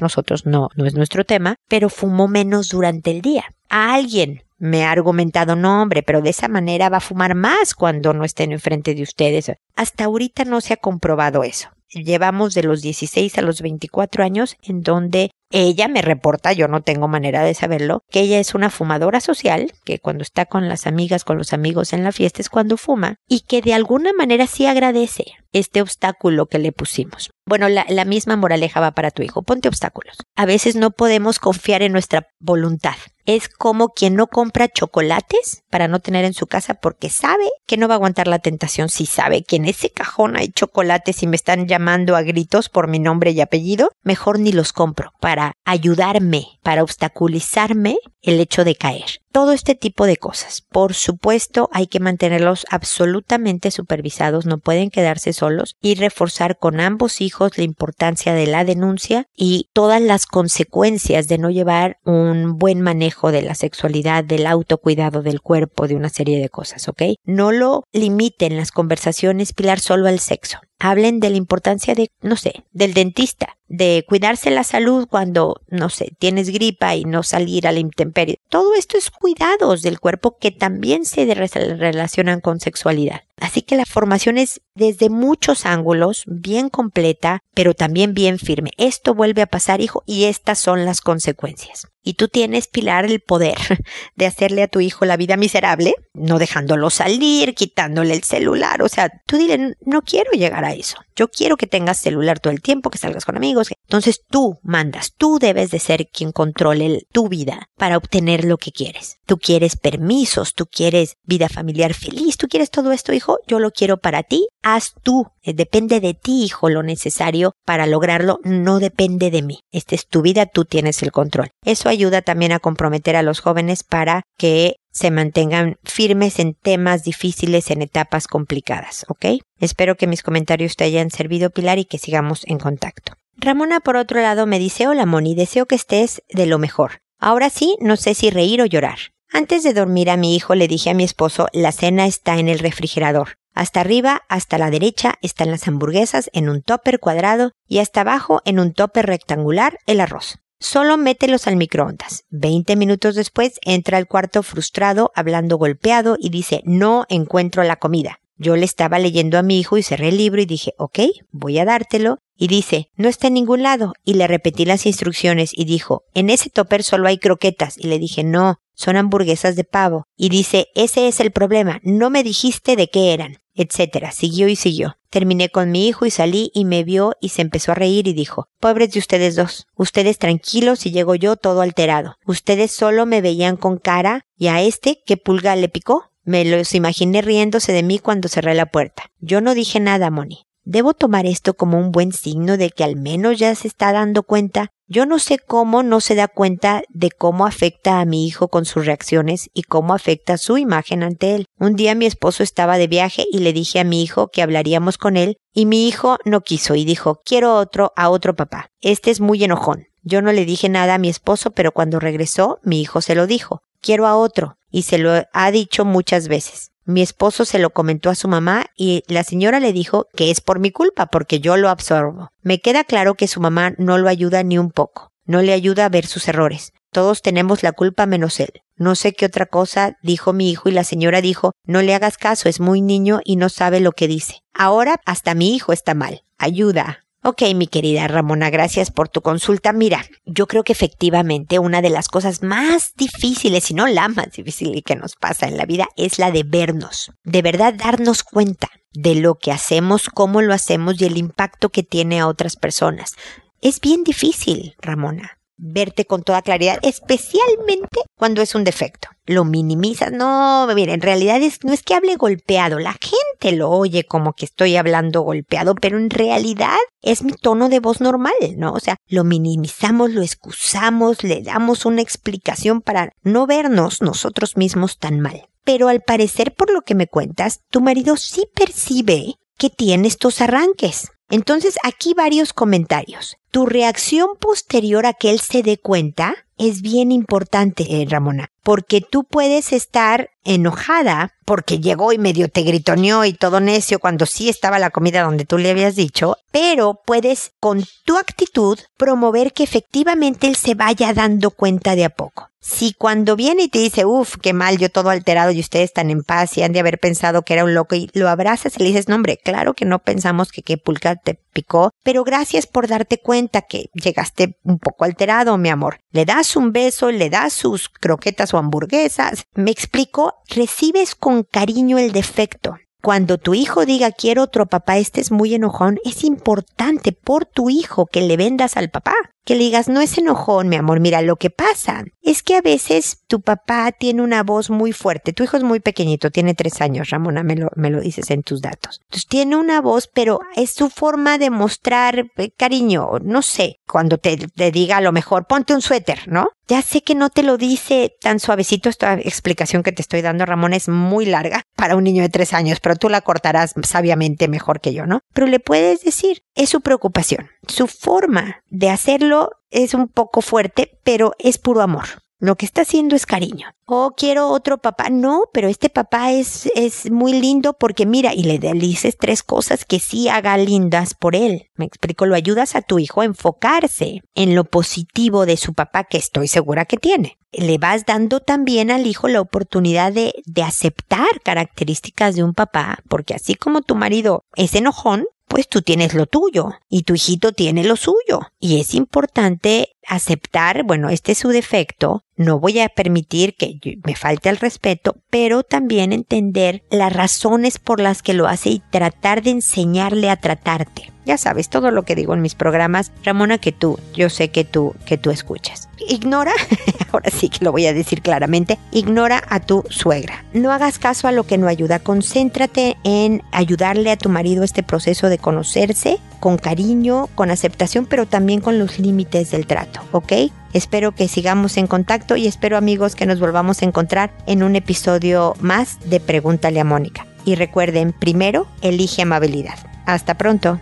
nosotros, 0.00 0.46
no, 0.46 0.70
no 0.76 0.86
es 0.86 0.94
nuestro 0.94 1.24
tema, 1.24 1.56
pero 1.68 1.88
fumó 1.88 2.28
menos 2.28 2.68
durante 2.68 3.10
el 3.10 3.20
día. 3.20 3.44
A 3.68 3.94
alguien 3.94 4.42
me 4.58 4.84
ha 4.84 4.92
argumentado, 4.92 5.56
no 5.56 5.82
hombre, 5.82 6.02
pero 6.02 6.22
de 6.22 6.30
esa 6.30 6.48
manera 6.48 6.88
va 6.88 6.98
a 6.98 7.00
fumar 7.00 7.34
más 7.34 7.74
cuando 7.74 8.14
no 8.14 8.24
estén 8.24 8.52
enfrente 8.52 8.94
de 8.94 9.02
ustedes. 9.02 9.50
Hasta 9.74 10.04
ahorita 10.04 10.44
no 10.44 10.60
se 10.60 10.74
ha 10.74 10.76
comprobado 10.76 11.42
eso 11.42 11.68
llevamos 12.00 12.54
de 12.54 12.62
los 12.62 12.82
16 12.82 13.38
a 13.38 13.42
los 13.42 13.60
24 13.60 14.24
años 14.24 14.56
en 14.62 14.82
donde 14.82 15.30
ella 15.60 15.88
me 15.88 16.02
reporta, 16.02 16.52
yo 16.52 16.68
no 16.68 16.82
tengo 16.82 17.08
manera 17.08 17.42
de 17.44 17.54
saberlo, 17.54 18.02
que 18.10 18.20
ella 18.20 18.40
es 18.40 18.54
una 18.54 18.70
fumadora 18.70 19.20
social, 19.20 19.72
que 19.84 19.98
cuando 19.98 20.22
está 20.22 20.46
con 20.46 20.68
las 20.68 20.86
amigas, 20.86 21.24
con 21.24 21.38
los 21.38 21.52
amigos 21.52 21.92
en 21.92 22.04
la 22.04 22.12
fiesta 22.12 22.40
es 22.40 22.48
cuando 22.48 22.76
fuma, 22.76 23.16
y 23.28 23.40
que 23.40 23.62
de 23.62 23.74
alguna 23.74 24.12
manera 24.12 24.46
sí 24.46 24.66
agradece 24.66 25.24
este 25.52 25.82
obstáculo 25.82 26.46
que 26.46 26.58
le 26.58 26.72
pusimos. 26.72 27.30
Bueno, 27.44 27.68
la, 27.68 27.84
la, 27.88 28.04
misma 28.04 28.36
moraleja 28.36 28.80
va 28.80 28.92
para 28.92 29.10
tu 29.10 29.22
hijo. 29.22 29.42
Ponte 29.42 29.68
obstáculos. 29.68 30.16
A 30.36 30.46
veces 30.46 30.76
no 30.76 30.90
podemos 30.90 31.38
confiar 31.38 31.82
en 31.82 31.92
nuestra 31.92 32.28
voluntad. 32.38 32.94
Es 33.24 33.48
como 33.48 33.90
quien 33.90 34.14
no 34.14 34.26
compra 34.26 34.68
chocolates 34.68 35.62
para 35.68 35.88
no 35.88 36.00
tener 36.00 36.24
en 36.24 36.34
su 36.34 36.46
casa 36.46 36.74
porque 36.74 37.08
sabe 37.10 37.44
que 37.66 37.76
no 37.76 37.88
va 37.88 37.94
a 37.94 37.96
aguantar 37.96 38.26
la 38.26 38.38
tentación 38.38 38.88
si 38.88 39.06
sabe 39.06 39.44
que 39.44 39.56
en 39.56 39.66
ese 39.66 39.90
cajón 39.90 40.36
hay 40.36 40.48
chocolates 40.48 41.22
y 41.22 41.26
me 41.26 41.36
están 41.36 41.68
llamando 41.68 42.16
a 42.16 42.22
gritos 42.22 42.68
por 42.68 42.88
mi 42.88 42.98
nombre 42.98 43.32
y 43.32 43.40
apellido. 43.40 43.90
Mejor 44.02 44.38
ni 44.38 44.52
los 44.52 44.72
compro 44.72 45.12
para 45.20 45.41
ayudarme, 45.64 46.46
para 46.62 46.82
obstaculizarme 46.82 47.96
el 48.22 48.40
hecho 48.40 48.64
de 48.64 48.76
caer. 48.76 49.20
Todo 49.32 49.52
este 49.52 49.74
tipo 49.74 50.06
de 50.06 50.16
cosas. 50.16 50.60
Por 50.60 50.94
supuesto, 50.94 51.68
hay 51.72 51.86
que 51.86 52.00
mantenerlos 52.00 52.66
absolutamente 52.70 53.70
supervisados, 53.70 54.46
no 54.46 54.58
pueden 54.58 54.90
quedarse 54.90 55.32
solos 55.32 55.76
y 55.80 55.94
reforzar 55.94 56.58
con 56.58 56.80
ambos 56.80 57.20
hijos 57.20 57.58
la 57.58 57.64
importancia 57.64 58.34
de 58.34 58.46
la 58.46 58.64
denuncia 58.64 59.26
y 59.34 59.68
todas 59.72 60.00
las 60.00 60.26
consecuencias 60.26 61.28
de 61.28 61.38
no 61.38 61.50
llevar 61.50 61.98
un 62.04 62.58
buen 62.58 62.80
manejo 62.80 63.32
de 63.32 63.42
la 63.42 63.54
sexualidad, 63.54 64.22
del 64.22 64.46
autocuidado 64.46 65.22
del 65.22 65.40
cuerpo, 65.40 65.88
de 65.88 65.96
una 65.96 66.10
serie 66.10 66.40
de 66.40 66.50
cosas, 66.50 66.88
¿ok? 66.88 67.02
No 67.24 67.52
lo 67.52 67.84
limiten 67.92 68.56
las 68.56 68.70
conversaciones, 68.70 69.52
Pilar, 69.52 69.80
solo 69.80 70.08
al 70.08 70.20
sexo 70.20 70.58
hablen 70.82 71.20
de 71.20 71.30
la 71.30 71.36
importancia 71.36 71.94
de, 71.94 72.10
no 72.22 72.36
sé, 72.36 72.64
del 72.72 72.92
dentista, 72.92 73.56
de 73.68 74.04
cuidarse 74.08 74.50
la 74.50 74.64
salud 74.64 75.06
cuando, 75.08 75.60
no 75.68 75.88
sé, 75.88 76.12
tienes 76.18 76.50
gripa 76.50 76.96
y 76.96 77.04
no 77.04 77.22
salir 77.22 77.68
a 77.68 77.72
la 77.72 77.78
intemperie. 77.78 78.40
Todo 78.48 78.74
esto 78.74 78.98
es 78.98 79.10
cuidados 79.10 79.82
del 79.82 80.00
cuerpo 80.00 80.36
que 80.40 80.50
también 80.50 81.04
se 81.04 81.24
relacionan 81.32 82.40
con 82.40 82.58
sexualidad. 82.58 83.22
Así 83.36 83.62
que 83.62 83.76
la 83.76 83.86
formación 83.86 84.38
es 84.38 84.60
desde 84.74 85.08
muchos 85.08 85.66
ángulos, 85.66 86.24
bien 86.26 86.68
completa, 86.68 87.40
pero 87.54 87.74
también 87.74 88.12
bien 88.12 88.40
firme. 88.40 88.72
Esto 88.76 89.14
vuelve 89.14 89.42
a 89.42 89.46
pasar, 89.46 89.80
hijo, 89.80 90.02
y 90.04 90.24
estas 90.24 90.58
son 90.58 90.84
las 90.84 91.00
consecuencias. 91.00 91.91
Y 92.02 92.14
tú 92.14 92.28
tienes, 92.28 92.66
Pilar, 92.66 93.04
el 93.04 93.20
poder 93.20 93.56
de 94.16 94.26
hacerle 94.26 94.62
a 94.62 94.68
tu 94.68 94.80
hijo 94.80 95.04
la 95.04 95.16
vida 95.16 95.36
miserable, 95.36 95.94
no 96.14 96.38
dejándolo 96.38 96.90
salir, 96.90 97.54
quitándole 97.54 98.14
el 98.14 98.24
celular. 98.24 98.82
O 98.82 98.88
sea, 98.88 99.10
tú 99.26 99.36
dile, 99.36 99.76
no 99.84 100.02
quiero 100.02 100.32
llegar 100.32 100.64
a 100.64 100.74
eso. 100.74 100.96
Yo 101.14 101.28
quiero 101.28 101.56
que 101.56 101.66
tengas 101.66 101.98
celular 101.98 102.40
todo 102.40 102.52
el 102.52 102.62
tiempo, 102.62 102.90
que 102.90 102.98
salgas 102.98 103.24
con 103.24 103.36
amigos. 103.36 103.68
Entonces 103.82 104.22
tú 104.28 104.58
mandas, 104.62 105.12
tú 105.16 105.38
debes 105.38 105.70
de 105.70 105.78
ser 105.78 106.08
quien 106.08 106.32
controle 106.32 107.06
tu 107.12 107.28
vida 107.28 107.68
para 107.76 107.98
obtener 107.98 108.44
lo 108.44 108.56
que 108.56 108.72
quieres. 108.72 109.18
Tú 109.26 109.36
quieres 109.36 109.76
permisos, 109.76 110.54
tú 110.54 110.66
quieres 110.66 111.16
vida 111.24 111.48
familiar 111.48 111.94
feliz, 111.94 112.36
tú 112.38 112.48
quieres 112.48 112.70
todo 112.70 112.92
esto, 112.92 113.12
hijo, 113.12 113.38
yo 113.46 113.58
lo 113.58 113.70
quiero 113.70 113.98
para 113.98 114.22
ti. 114.22 114.48
Haz 114.62 114.94
tú, 115.02 115.26
eh, 115.42 115.52
depende 115.52 116.00
de 116.00 116.14
ti, 116.14 116.44
hijo, 116.44 116.70
lo 116.70 116.82
necesario 116.82 117.54
para 117.64 117.86
lograrlo, 117.86 118.40
no 118.44 118.78
depende 118.78 119.30
de 119.30 119.42
mí. 119.42 119.60
Esta 119.70 119.94
es 119.94 120.06
tu 120.06 120.22
vida, 120.22 120.46
tú 120.46 120.64
tienes 120.64 121.02
el 121.02 121.12
control. 121.12 121.50
Eso 121.64 121.88
ayuda 121.92 122.22
también 122.22 122.52
a 122.52 122.58
comprometer 122.58 123.16
a 123.16 123.22
los 123.22 123.40
jóvenes 123.40 123.84
para 123.84 124.22
que 124.36 124.76
se 124.92 125.10
mantengan 125.10 125.76
firmes 125.84 126.38
en 126.38 126.54
temas 126.54 127.02
difíciles, 127.04 127.70
en 127.70 127.82
etapas 127.82 128.26
complicadas, 128.26 129.06
¿ok? 129.08 129.40
Espero 129.58 129.96
que 129.96 130.06
mis 130.06 130.22
comentarios 130.22 130.76
te 130.76 130.84
hayan 130.84 131.10
servido, 131.10 131.50
Pilar, 131.50 131.78
y 131.78 131.84
que 131.84 131.98
sigamos 131.98 132.44
en 132.46 132.58
contacto. 132.58 133.14
Ramona, 133.36 133.80
por 133.80 133.96
otro 133.96 134.20
lado, 134.20 134.46
me 134.46 134.58
dice, 134.58 134.86
hola, 134.86 135.06
Moni, 135.06 135.34
deseo 135.34 135.66
que 135.66 135.74
estés 135.74 136.22
de 136.28 136.46
lo 136.46 136.58
mejor. 136.58 137.00
Ahora 137.18 137.50
sí, 137.50 137.76
no 137.80 137.96
sé 137.96 138.14
si 138.14 138.30
reír 138.30 138.60
o 138.60 138.66
llorar. 138.66 138.98
Antes 139.32 139.62
de 139.62 139.72
dormir 139.72 140.10
a 140.10 140.18
mi 140.18 140.36
hijo 140.36 140.54
le 140.54 140.68
dije 140.68 140.90
a 140.90 140.94
mi 140.94 141.04
esposo, 141.04 141.46
la 141.52 141.72
cena 141.72 142.06
está 142.06 142.38
en 142.38 142.48
el 142.48 142.58
refrigerador. 142.58 143.38
Hasta 143.54 143.80
arriba, 143.80 144.22
hasta 144.28 144.58
la 144.58 144.70
derecha, 144.70 145.14
están 145.22 145.50
las 145.50 145.66
hamburguesas 145.68 146.30
en 146.34 146.48
un 146.48 146.62
topper 146.62 147.00
cuadrado 147.00 147.52
y 147.66 147.78
hasta 147.78 148.02
abajo, 148.02 148.42
en 148.44 148.58
un 148.58 148.72
topper 148.74 149.06
rectangular, 149.06 149.78
el 149.86 150.00
arroz. 150.00 150.38
Solo 150.62 150.96
mételos 150.96 151.48
al 151.48 151.56
microondas. 151.56 152.22
Veinte 152.30 152.76
minutos 152.76 153.16
después 153.16 153.58
entra 153.62 153.98
al 153.98 154.06
cuarto 154.06 154.44
frustrado, 154.44 155.10
hablando 155.16 155.58
golpeado 155.58 156.16
y 156.20 156.30
dice, 156.30 156.62
no 156.64 157.04
encuentro 157.08 157.64
la 157.64 157.76
comida. 157.76 158.20
Yo 158.36 158.54
le 158.54 158.64
estaba 158.64 159.00
leyendo 159.00 159.38
a 159.38 159.42
mi 159.42 159.58
hijo 159.58 159.76
y 159.76 159.82
cerré 159.82 160.10
el 160.10 160.18
libro 160.18 160.40
y 160.40 160.46
dije, 160.46 160.74
ok, 160.78 161.00
voy 161.32 161.58
a 161.58 161.64
dártelo. 161.64 162.18
Y 162.36 162.46
dice, 162.46 162.90
no 162.94 163.08
está 163.08 163.26
en 163.26 163.34
ningún 163.34 163.64
lado. 163.64 163.92
Y 164.04 164.14
le 164.14 164.28
repetí 164.28 164.64
las 164.64 164.86
instrucciones 164.86 165.50
y 165.52 165.64
dijo, 165.64 166.04
en 166.14 166.30
ese 166.30 166.48
topper 166.48 166.84
solo 166.84 167.08
hay 167.08 167.18
croquetas. 167.18 167.76
Y 167.76 167.88
le 167.88 167.98
dije, 167.98 168.22
no, 168.22 168.60
son 168.74 168.96
hamburguesas 168.96 169.56
de 169.56 169.64
pavo. 169.64 170.06
Y 170.16 170.28
dice, 170.28 170.68
ese 170.74 171.08
es 171.08 171.20
el 171.20 171.30
problema, 171.30 171.80
no 171.82 172.10
me 172.10 172.22
dijiste 172.22 172.76
de 172.76 172.88
qué 172.88 173.12
eran 173.12 173.42
etcétera. 173.54 174.12
Siguió 174.12 174.48
y 174.48 174.56
siguió. 174.56 174.96
Terminé 175.10 175.50
con 175.50 175.70
mi 175.70 175.88
hijo 175.88 176.06
y 176.06 176.10
salí 176.10 176.50
y 176.54 176.64
me 176.64 176.84
vio 176.84 177.14
y 177.20 177.30
se 177.30 177.42
empezó 177.42 177.72
a 177.72 177.74
reír 177.74 178.08
y 178.08 178.14
dijo, 178.14 178.48
pobres 178.60 178.92
de 178.92 178.98
ustedes 178.98 179.36
dos, 179.36 179.66
ustedes 179.76 180.18
tranquilos 180.18 180.86
y 180.86 180.90
llego 180.90 181.14
yo 181.14 181.36
todo 181.36 181.60
alterado. 181.60 182.16
Ustedes 182.24 182.72
solo 182.72 183.04
me 183.04 183.20
veían 183.20 183.56
con 183.56 183.78
cara 183.78 184.24
y 184.36 184.48
a 184.48 184.62
este, 184.62 185.02
¿qué 185.04 185.16
pulga 185.16 185.54
le 185.56 185.68
picó? 185.68 186.10
Me 186.24 186.44
los 186.44 186.74
imaginé 186.74 187.20
riéndose 187.20 187.72
de 187.72 187.82
mí 187.82 187.98
cuando 187.98 188.28
cerré 188.28 188.54
la 188.54 188.66
puerta. 188.66 189.10
Yo 189.20 189.40
no 189.40 189.54
dije 189.54 189.80
nada, 189.80 190.10
Moni. 190.10 190.46
Debo 190.64 190.94
tomar 190.94 191.26
esto 191.26 191.54
como 191.54 191.78
un 191.78 191.92
buen 191.92 192.12
signo 192.12 192.56
de 192.56 192.70
que 192.70 192.84
al 192.84 192.96
menos 192.96 193.38
ya 193.38 193.54
se 193.54 193.68
está 193.68 193.92
dando 193.92 194.22
cuenta 194.22 194.70
yo 194.92 195.06
no 195.06 195.18
sé 195.18 195.38
cómo 195.38 195.82
no 195.82 196.02
se 196.02 196.14
da 196.14 196.28
cuenta 196.28 196.82
de 196.90 197.10
cómo 197.10 197.46
afecta 197.46 198.00
a 198.00 198.04
mi 198.04 198.26
hijo 198.26 198.48
con 198.48 198.66
sus 198.66 198.84
reacciones 198.84 199.48
y 199.54 199.62
cómo 199.62 199.94
afecta 199.94 200.36
su 200.36 200.58
imagen 200.58 201.02
ante 201.02 201.34
él. 201.34 201.46
Un 201.58 201.76
día 201.76 201.94
mi 201.94 202.04
esposo 202.04 202.42
estaba 202.42 202.76
de 202.76 202.88
viaje 202.88 203.24
y 203.32 203.38
le 203.38 203.54
dije 203.54 203.80
a 203.80 203.84
mi 203.84 204.02
hijo 204.02 204.28
que 204.28 204.42
hablaríamos 204.42 204.98
con 204.98 205.16
él 205.16 205.38
y 205.54 205.64
mi 205.64 205.88
hijo 205.88 206.18
no 206.26 206.42
quiso 206.42 206.74
y 206.74 206.84
dijo 206.84 207.22
quiero 207.24 207.56
otro 207.56 207.92
a 207.96 208.10
otro 208.10 208.36
papá. 208.36 208.68
Este 208.82 209.10
es 209.10 209.22
muy 209.22 209.42
enojón. 209.42 209.86
Yo 210.02 210.20
no 210.20 210.30
le 210.30 210.44
dije 210.44 210.68
nada 210.68 210.96
a 210.96 210.98
mi 210.98 211.08
esposo, 211.08 211.52
pero 211.52 211.72
cuando 211.72 211.98
regresó 211.98 212.58
mi 212.62 212.82
hijo 212.82 213.00
se 213.00 213.14
lo 213.14 213.26
dijo. 213.26 213.62
Quiero 213.80 214.06
a 214.06 214.16
otro 214.16 214.56
y 214.70 214.82
se 214.82 214.98
lo 214.98 215.12
ha 215.32 215.50
dicho 215.50 215.86
muchas 215.86 216.28
veces. 216.28 216.71
Mi 216.84 217.02
esposo 217.02 217.44
se 217.44 217.58
lo 217.58 217.70
comentó 217.70 218.10
a 218.10 218.14
su 218.14 218.28
mamá 218.28 218.66
y 218.76 219.04
la 219.06 219.22
señora 219.22 219.60
le 219.60 219.72
dijo 219.72 220.06
que 220.14 220.30
es 220.30 220.40
por 220.40 220.58
mi 220.58 220.70
culpa 220.70 221.06
porque 221.06 221.40
yo 221.40 221.56
lo 221.56 221.68
absorbo. 221.68 222.30
Me 222.42 222.60
queda 222.60 222.84
claro 222.84 223.14
que 223.14 223.28
su 223.28 223.40
mamá 223.40 223.74
no 223.78 223.98
lo 223.98 224.08
ayuda 224.08 224.42
ni 224.42 224.58
un 224.58 224.70
poco, 224.70 225.12
no 225.24 225.42
le 225.42 225.52
ayuda 225.52 225.84
a 225.84 225.88
ver 225.88 226.06
sus 226.06 226.26
errores. 226.28 226.72
Todos 226.90 227.22
tenemos 227.22 227.62
la 227.62 227.72
culpa 227.72 228.06
menos 228.06 228.40
él. 228.40 228.62
No 228.76 228.96
sé 228.96 229.12
qué 229.12 229.26
otra 229.26 229.46
cosa 229.46 229.96
dijo 230.02 230.32
mi 230.32 230.50
hijo 230.50 230.68
y 230.68 230.72
la 230.72 230.84
señora 230.84 231.20
dijo 231.20 231.52
no 231.64 231.82
le 231.82 231.94
hagas 231.94 232.18
caso, 232.18 232.48
es 232.48 232.58
muy 232.58 232.80
niño 232.80 233.20
y 233.24 233.36
no 233.36 233.48
sabe 233.48 233.80
lo 233.80 233.92
que 233.92 234.08
dice. 234.08 234.40
Ahora 234.52 235.00
hasta 235.06 235.34
mi 235.34 235.54
hijo 235.54 235.72
está 235.72 235.94
mal. 235.94 236.22
Ayuda. 236.36 237.04
Ok, 237.24 237.42
mi 237.54 237.68
querida 237.68 238.08
Ramona, 238.08 238.50
gracias 238.50 238.90
por 238.90 239.08
tu 239.08 239.22
consulta. 239.22 239.72
Mira, 239.72 240.04
yo 240.26 240.48
creo 240.48 240.64
que 240.64 240.72
efectivamente 240.72 241.60
una 241.60 241.80
de 241.80 241.88
las 241.88 242.08
cosas 242.08 242.42
más 242.42 242.94
difíciles, 242.96 243.62
si 243.62 243.74
no 243.74 243.86
la 243.86 244.08
más 244.08 244.32
difícil 244.32 244.82
que 244.82 244.96
nos 244.96 245.14
pasa 245.14 245.46
en 245.46 245.56
la 245.56 245.64
vida, 245.64 245.86
es 245.96 246.18
la 246.18 246.32
de 246.32 246.42
vernos. 246.42 247.12
De 247.22 247.40
verdad 247.40 247.74
darnos 247.74 248.24
cuenta 248.24 248.70
de 248.92 249.14
lo 249.14 249.36
que 249.36 249.52
hacemos, 249.52 250.08
cómo 250.08 250.42
lo 250.42 250.52
hacemos 250.52 251.00
y 251.00 251.04
el 251.04 251.16
impacto 251.16 251.68
que 251.68 251.84
tiene 251.84 252.18
a 252.18 252.26
otras 252.26 252.56
personas. 252.56 253.12
Es 253.60 253.80
bien 253.80 254.02
difícil, 254.02 254.74
Ramona 254.80 255.38
verte 255.62 256.04
con 256.04 256.22
toda 256.22 256.42
claridad, 256.42 256.78
especialmente 256.82 258.00
cuando 258.16 258.42
es 258.42 258.54
un 258.54 258.64
defecto. 258.64 259.08
Lo 259.24 259.44
minimizas, 259.44 260.10
no, 260.10 260.66
mira, 260.74 260.92
en 260.92 261.00
realidad 261.00 261.40
es, 261.40 261.62
no 261.62 261.72
es 261.72 261.82
que 261.82 261.94
hable 261.94 262.16
golpeado, 262.16 262.80
la 262.80 262.94
gente 262.94 263.56
lo 263.56 263.70
oye 263.70 264.04
como 264.04 264.32
que 264.32 264.44
estoy 264.44 264.76
hablando 264.76 265.22
golpeado, 265.22 265.76
pero 265.76 265.96
en 265.98 266.10
realidad 266.10 266.76
es 267.00 267.22
mi 267.22 267.32
tono 267.32 267.68
de 267.68 267.78
voz 267.78 268.00
normal, 268.00 268.34
¿no? 268.56 268.72
O 268.72 268.80
sea, 268.80 268.96
lo 269.06 269.22
minimizamos, 269.22 270.10
lo 270.10 270.22
excusamos, 270.22 271.22
le 271.22 271.42
damos 271.42 271.86
una 271.86 272.02
explicación 272.02 272.80
para 272.80 273.12
no 273.22 273.46
vernos 273.46 274.02
nosotros 274.02 274.56
mismos 274.56 274.98
tan 274.98 275.20
mal. 275.20 275.46
Pero 275.64 275.88
al 275.88 276.00
parecer, 276.00 276.52
por 276.52 276.72
lo 276.72 276.82
que 276.82 276.96
me 276.96 277.06
cuentas, 277.06 277.60
tu 277.70 277.80
marido 277.80 278.16
sí 278.16 278.46
percibe 278.52 279.36
que 279.56 279.70
tiene 279.70 280.08
estos 280.08 280.40
arranques. 280.40 281.12
Entonces, 281.30 281.76
aquí 281.84 282.14
varios 282.14 282.52
comentarios. 282.52 283.36
Tu 283.52 283.66
reacción 283.66 284.28
posterior 284.40 285.04
a 285.04 285.12
que 285.12 285.30
él 285.30 285.38
se 285.38 285.62
dé 285.62 285.76
cuenta 285.76 286.34
es 286.56 286.80
bien 286.80 287.12
importante, 287.12 288.00
eh, 288.00 288.06
Ramona, 288.08 288.48
porque 288.62 289.02
tú 289.02 289.24
puedes 289.24 289.74
estar 289.74 290.30
enojada 290.42 291.34
porque 291.44 291.78
llegó 291.78 292.14
y 292.14 292.18
medio 292.18 292.48
te 292.48 292.62
gritoneó 292.62 293.26
y 293.26 293.34
todo 293.34 293.60
necio 293.60 293.98
cuando 293.98 294.24
sí 294.24 294.48
estaba 294.48 294.78
la 294.78 294.88
comida 294.88 295.22
donde 295.22 295.44
tú 295.44 295.58
le 295.58 295.70
habías 295.70 295.96
dicho, 295.96 296.38
pero 296.50 297.02
puedes 297.04 297.52
con 297.60 297.84
tu 298.06 298.16
actitud 298.16 298.78
promover 298.96 299.52
que 299.52 299.64
efectivamente 299.64 300.46
él 300.46 300.56
se 300.56 300.74
vaya 300.74 301.12
dando 301.12 301.50
cuenta 301.50 301.94
de 301.94 302.06
a 302.06 302.10
poco. 302.10 302.51
Si 302.64 302.94
cuando 302.94 303.34
viene 303.34 303.64
y 303.64 303.68
te 303.68 303.80
dice, 303.80 304.04
uff, 304.04 304.36
qué 304.40 304.52
mal, 304.52 304.78
yo 304.78 304.88
todo 304.88 305.10
alterado 305.10 305.50
y 305.50 305.58
ustedes 305.58 305.86
están 305.86 306.10
en 306.10 306.22
paz 306.22 306.56
y 306.56 306.62
han 306.62 306.72
de 306.72 306.78
haber 306.78 307.00
pensado 307.00 307.42
que 307.42 307.54
era 307.54 307.64
un 307.64 307.74
loco 307.74 307.96
y 307.96 308.08
lo 308.14 308.28
abrazas 308.28 308.76
y 308.76 308.78
le 308.78 308.88
dices, 308.90 309.08
no 309.08 309.16
hombre, 309.16 309.36
claro 309.36 309.74
que 309.74 309.84
no 309.84 309.98
pensamos 309.98 310.52
que 310.52 310.62
qué 310.62 310.78
pulca 310.78 311.16
te 311.16 311.40
picó, 311.52 311.90
pero 312.04 312.22
gracias 312.22 312.68
por 312.68 312.86
darte 312.86 313.18
cuenta 313.18 313.62
que 313.62 313.90
llegaste 313.94 314.56
un 314.62 314.78
poco 314.78 315.04
alterado, 315.04 315.58
mi 315.58 315.70
amor. 315.70 315.98
Le 316.12 316.24
das 316.24 316.54
un 316.54 316.72
beso, 316.72 317.10
le 317.10 317.30
das 317.30 317.52
sus 317.52 317.88
croquetas 317.88 318.54
o 318.54 318.58
hamburguesas. 318.58 319.44
Me 319.54 319.72
explico, 319.72 320.34
recibes 320.48 321.16
con 321.16 321.42
cariño 321.42 321.98
el 321.98 322.12
defecto. 322.12 322.76
Cuando 323.02 323.36
tu 323.38 323.54
hijo 323.54 323.84
diga 323.84 324.12
quiero 324.12 324.44
otro 324.44 324.66
papá, 324.66 324.98
este 324.98 325.20
es 325.20 325.32
muy 325.32 325.54
enojón, 325.54 325.98
es 326.04 326.24
importante 326.24 327.12
por 327.12 327.46
tu 327.46 327.68
hijo 327.68 328.06
que 328.06 328.22
le 328.22 328.36
vendas 328.36 328.76
al 328.76 328.90
papá 328.90 329.14
que 329.44 329.56
le 329.56 329.64
digas, 329.64 329.88
no 329.88 330.00
es 330.00 330.16
enojón, 330.18 330.68
mi 330.68 330.76
amor, 330.76 331.00
mira, 331.00 331.20
lo 331.20 331.36
que 331.36 331.50
pasa 331.50 332.04
es 332.22 332.42
que 332.42 332.54
a 332.54 332.60
veces 332.60 333.24
tu 333.26 333.40
papá 333.40 333.90
tiene 333.90 334.22
una 334.22 334.44
voz 334.44 334.70
muy 334.70 334.92
fuerte, 334.92 335.32
tu 335.32 335.42
hijo 335.42 335.56
es 335.56 335.64
muy 335.64 335.80
pequeñito, 335.80 336.30
tiene 336.30 336.54
tres 336.54 336.80
años, 336.80 337.10
Ramona, 337.10 337.42
me 337.42 337.56
lo, 337.56 337.70
me 337.74 337.90
lo 337.90 338.00
dices 338.00 338.30
en 338.30 338.42
tus 338.42 338.60
datos. 338.60 339.00
Entonces 339.04 339.26
tiene 339.28 339.56
una 339.56 339.80
voz, 339.80 340.08
pero 340.12 340.40
es 340.54 340.72
su 340.72 340.90
forma 340.90 341.38
de 341.38 341.50
mostrar 341.50 342.26
eh, 342.36 342.50
cariño, 342.56 343.18
no 343.22 343.42
sé, 343.42 343.80
cuando 343.88 344.18
te, 344.18 344.36
te 344.36 344.70
diga 344.70 344.98
a 344.98 345.02
lo 345.02 345.10
mejor, 345.10 345.46
ponte 345.46 345.74
un 345.74 345.82
suéter, 345.82 346.28
¿no? 346.28 346.48
Ya 346.68 346.82
sé 346.82 347.02
que 347.02 347.14
no 347.14 347.28
te 347.28 347.42
lo 347.42 347.56
dice 347.56 348.16
tan 348.20 348.40
suavecito, 348.40 348.88
esta 348.88 349.14
explicación 349.14 349.82
que 349.82 349.92
te 349.92 350.02
estoy 350.02 350.22
dando, 350.22 350.46
Ramón, 350.46 350.72
es 350.72 350.88
muy 350.88 351.26
larga 351.26 351.62
para 351.76 351.96
un 351.96 352.04
niño 352.04 352.22
de 352.22 352.28
tres 352.28 352.52
años, 352.54 352.80
pero 352.80 352.96
tú 352.96 353.08
la 353.08 353.20
cortarás 353.20 353.74
sabiamente 353.82 354.48
mejor 354.48 354.80
que 354.80 354.94
yo, 354.94 355.06
¿no? 355.06 355.20
Pero 355.32 355.46
le 355.46 355.60
puedes 355.60 356.02
decir, 356.02 356.42
es 356.54 356.70
su 356.70 356.80
preocupación. 356.80 357.50
Su 357.66 357.88
forma 357.88 358.62
de 358.68 358.90
hacerlo 358.90 359.50
es 359.70 359.94
un 359.94 360.08
poco 360.08 360.40
fuerte, 360.40 360.98
pero 361.02 361.32
es 361.38 361.58
puro 361.58 361.82
amor. 361.82 362.06
Lo 362.42 362.56
que 362.56 362.66
está 362.66 362.82
haciendo 362.82 363.14
es 363.14 363.24
cariño. 363.24 363.68
Oh, 363.86 364.14
quiero 364.16 364.48
otro 364.48 364.78
papá. 364.78 365.10
No, 365.10 365.44
pero 365.52 365.68
este 365.68 365.90
papá 365.90 366.32
es, 366.32 366.68
es 366.74 367.08
muy 367.08 367.40
lindo 367.40 367.72
porque 367.72 368.04
mira, 368.04 368.34
y 368.34 368.42
le 368.42 368.58
dices 368.58 369.16
tres 369.16 369.44
cosas 369.44 369.84
que 369.84 370.00
sí 370.00 370.28
haga 370.28 370.56
lindas 370.56 371.14
por 371.14 371.36
él. 371.36 371.70
Me 371.76 371.84
explico, 371.84 372.26
lo 372.26 372.34
ayudas 372.34 372.74
a 372.74 372.82
tu 372.82 372.98
hijo 372.98 373.20
a 373.20 373.26
enfocarse 373.26 374.22
en 374.34 374.56
lo 374.56 374.64
positivo 374.64 375.46
de 375.46 375.56
su 375.56 375.72
papá 375.72 376.02
que 376.02 376.18
estoy 376.18 376.48
segura 376.48 376.84
que 376.84 376.96
tiene. 376.96 377.38
Le 377.52 377.78
vas 377.78 378.06
dando 378.06 378.40
también 378.40 378.90
al 378.90 379.06
hijo 379.06 379.28
la 379.28 379.40
oportunidad 379.40 380.12
de, 380.12 380.34
de 380.44 380.64
aceptar 380.64 381.40
características 381.44 382.34
de 382.34 382.42
un 382.42 382.54
papá, 382.54 382.98
porque 383.08 383.34
así 383.34 383.54
como 383.54 383.82
tu 383.82 383.94
marido 383.94 384.42
es 384.56 384.74
enojón, 384.74 385.26
pues 385.52 385.68
tú 385.68 385.82
tienes 385.82 386.14
lo 386.14 386.24
tuyo 386.24 386.70
y 386.88 387.02
tu 387.02 387.14
hijito 387.14 387.52
tiene 387.52 387.84
lo 387.84 387.96
suyo. 387.96 388.40
Y 388.58 388.80
es 388.80 388.94
importante 388.94 389.90
aceptar, 390.06 390.82
bueno, 390.84 391.08
este 391.10 391.32
es 391.32 391.38
su 391.38 391.48
defecto, 391.48 392.24
no 392.36 392.58
voy 392.58 392.80
a 392.80 392.88
permitir 392.88 393.54
que 393.56 393.78
me 394.04 394.16
falte 394.16 394.48
el 394.48 394.56
respeto, 394.56 395.16
pero 395.30 395.62
también 395.62 396.12
entender 396.12 396.82
las 396.90 397.12
razones 397.12 397.78
por 397.78 398.00
las 398.00 398.22
que 398.22 398.34
lo 398.34 398.48
hace 398.48 398.70
y 398.70 398.82
tratar 398.90 399.42
de 399.42 399.50
enseñarle 399.50 400.30
a 400.30 400.36
tratarte. 400.36 401.12
Ya 401.24 401.38
sabes, 401.38 401.68
todo 401.68 401.92
lo 401.92 402.02
que 402.02 402.16
digo 402.16 402.34
en 402.34 402.42
mis 402.42 402.56
programas, 402.56 403.12
Ramona, 403.22 403.58
que 403.58 403.70
tú, 403.70 403.98
yo 404.12 404.28
sé 404.28 404.48
que 404.48 404.64
tú, 404.64 404.94
que 405.06 405.18
tú 405.18 405.30
escuchas. 405.30 405.88
Ignora, 406.08 406.52
ahora 407.12 407.30
sí 407.30 407.48
que 407.48 407.64
lo 407.64 407.70
voy 407.70 407.86
a 407.86 407.94
decir 407.94 408.22
claramente, 408.22 408.76
ignora 408.90 409.40
a 409.48 409.60
tu 409.60 409.84
suegra. 409.88 410.44
No 410.52 410.72
hagas 410.72 410.98
caso 410.98 411.28
a 411.28 411.32
lo 411.32 411.44
que 411.44 411.58
no 411.58 411.68
ayuda, 411.68 412.00
concéntrate 412.00 412.96
en 413.04 413.42
ayudarle 413.52 414.10
a 414.10 414.16
tu 414.16 414.30
marido 414.30 414.64
este 414.64 414.82
proceso 414.82 415.28
de 415.28 415.38
conocerse 415.38 416.18
con 416.40 416.58
cariño, 416.58 417.28
con 417.36 417.52
aceptación, 417.52 418.06
pero 418.06 418.26
también 418.26 418.60
con 418.60 418.80
los 418.80 418.98
límites 418.98 419.52
del 419.52 419.68
trato, 419.68 419.91
¿ok? 420.12 420.32
Espero 420.72 421.12
que 421.12 421.28
sigamos 421.28 421.76
en 421.76 421.86
contacto 421.86 422.36
y 422.36 422.46
espero 422.46 422.76
amigos 422.76 423.14
que 423.14 423.26
nos 423.26 423.40
volvamos 423.40 423.82
a 423.82 423.84
encontrar 423.84 424.32
en 424.46 424.62
un 424.62 424.76
episodio 424.76 425.54
más 425.60 425.98
de 426.08 426.20
Pregúntale 426.20 426.80
a 426.80 426.84
Mónica. 426.84 427.26
Y 427.44 427.56
recuerden, 427.56 428.12
primero, 428.12 428.66
elige 428.80 429.22
amabilidad. 429.22 429.78
Hasta 430.06 430.34
pronto. 430.34 430.78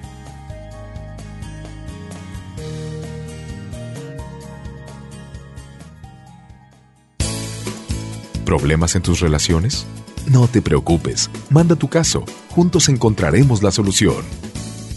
¿Problemas 8.45 8.97
en 8.97 9.03
tus 9.03 9.21
relaciones? 9.21 9.87
No 10.27 10.49
te 10.49 10.61
preocupes, 10.61 11.31
manda 11.51 11.77
tu 11.77 11.89
caso, 11.89 12.25
juntos 12.51 12.89
encontraremos 12.89 13.63
la 13.63 13.71
solución 13.71 14.25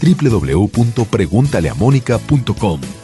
www.preguntaleamónica.com. 0.04 3.03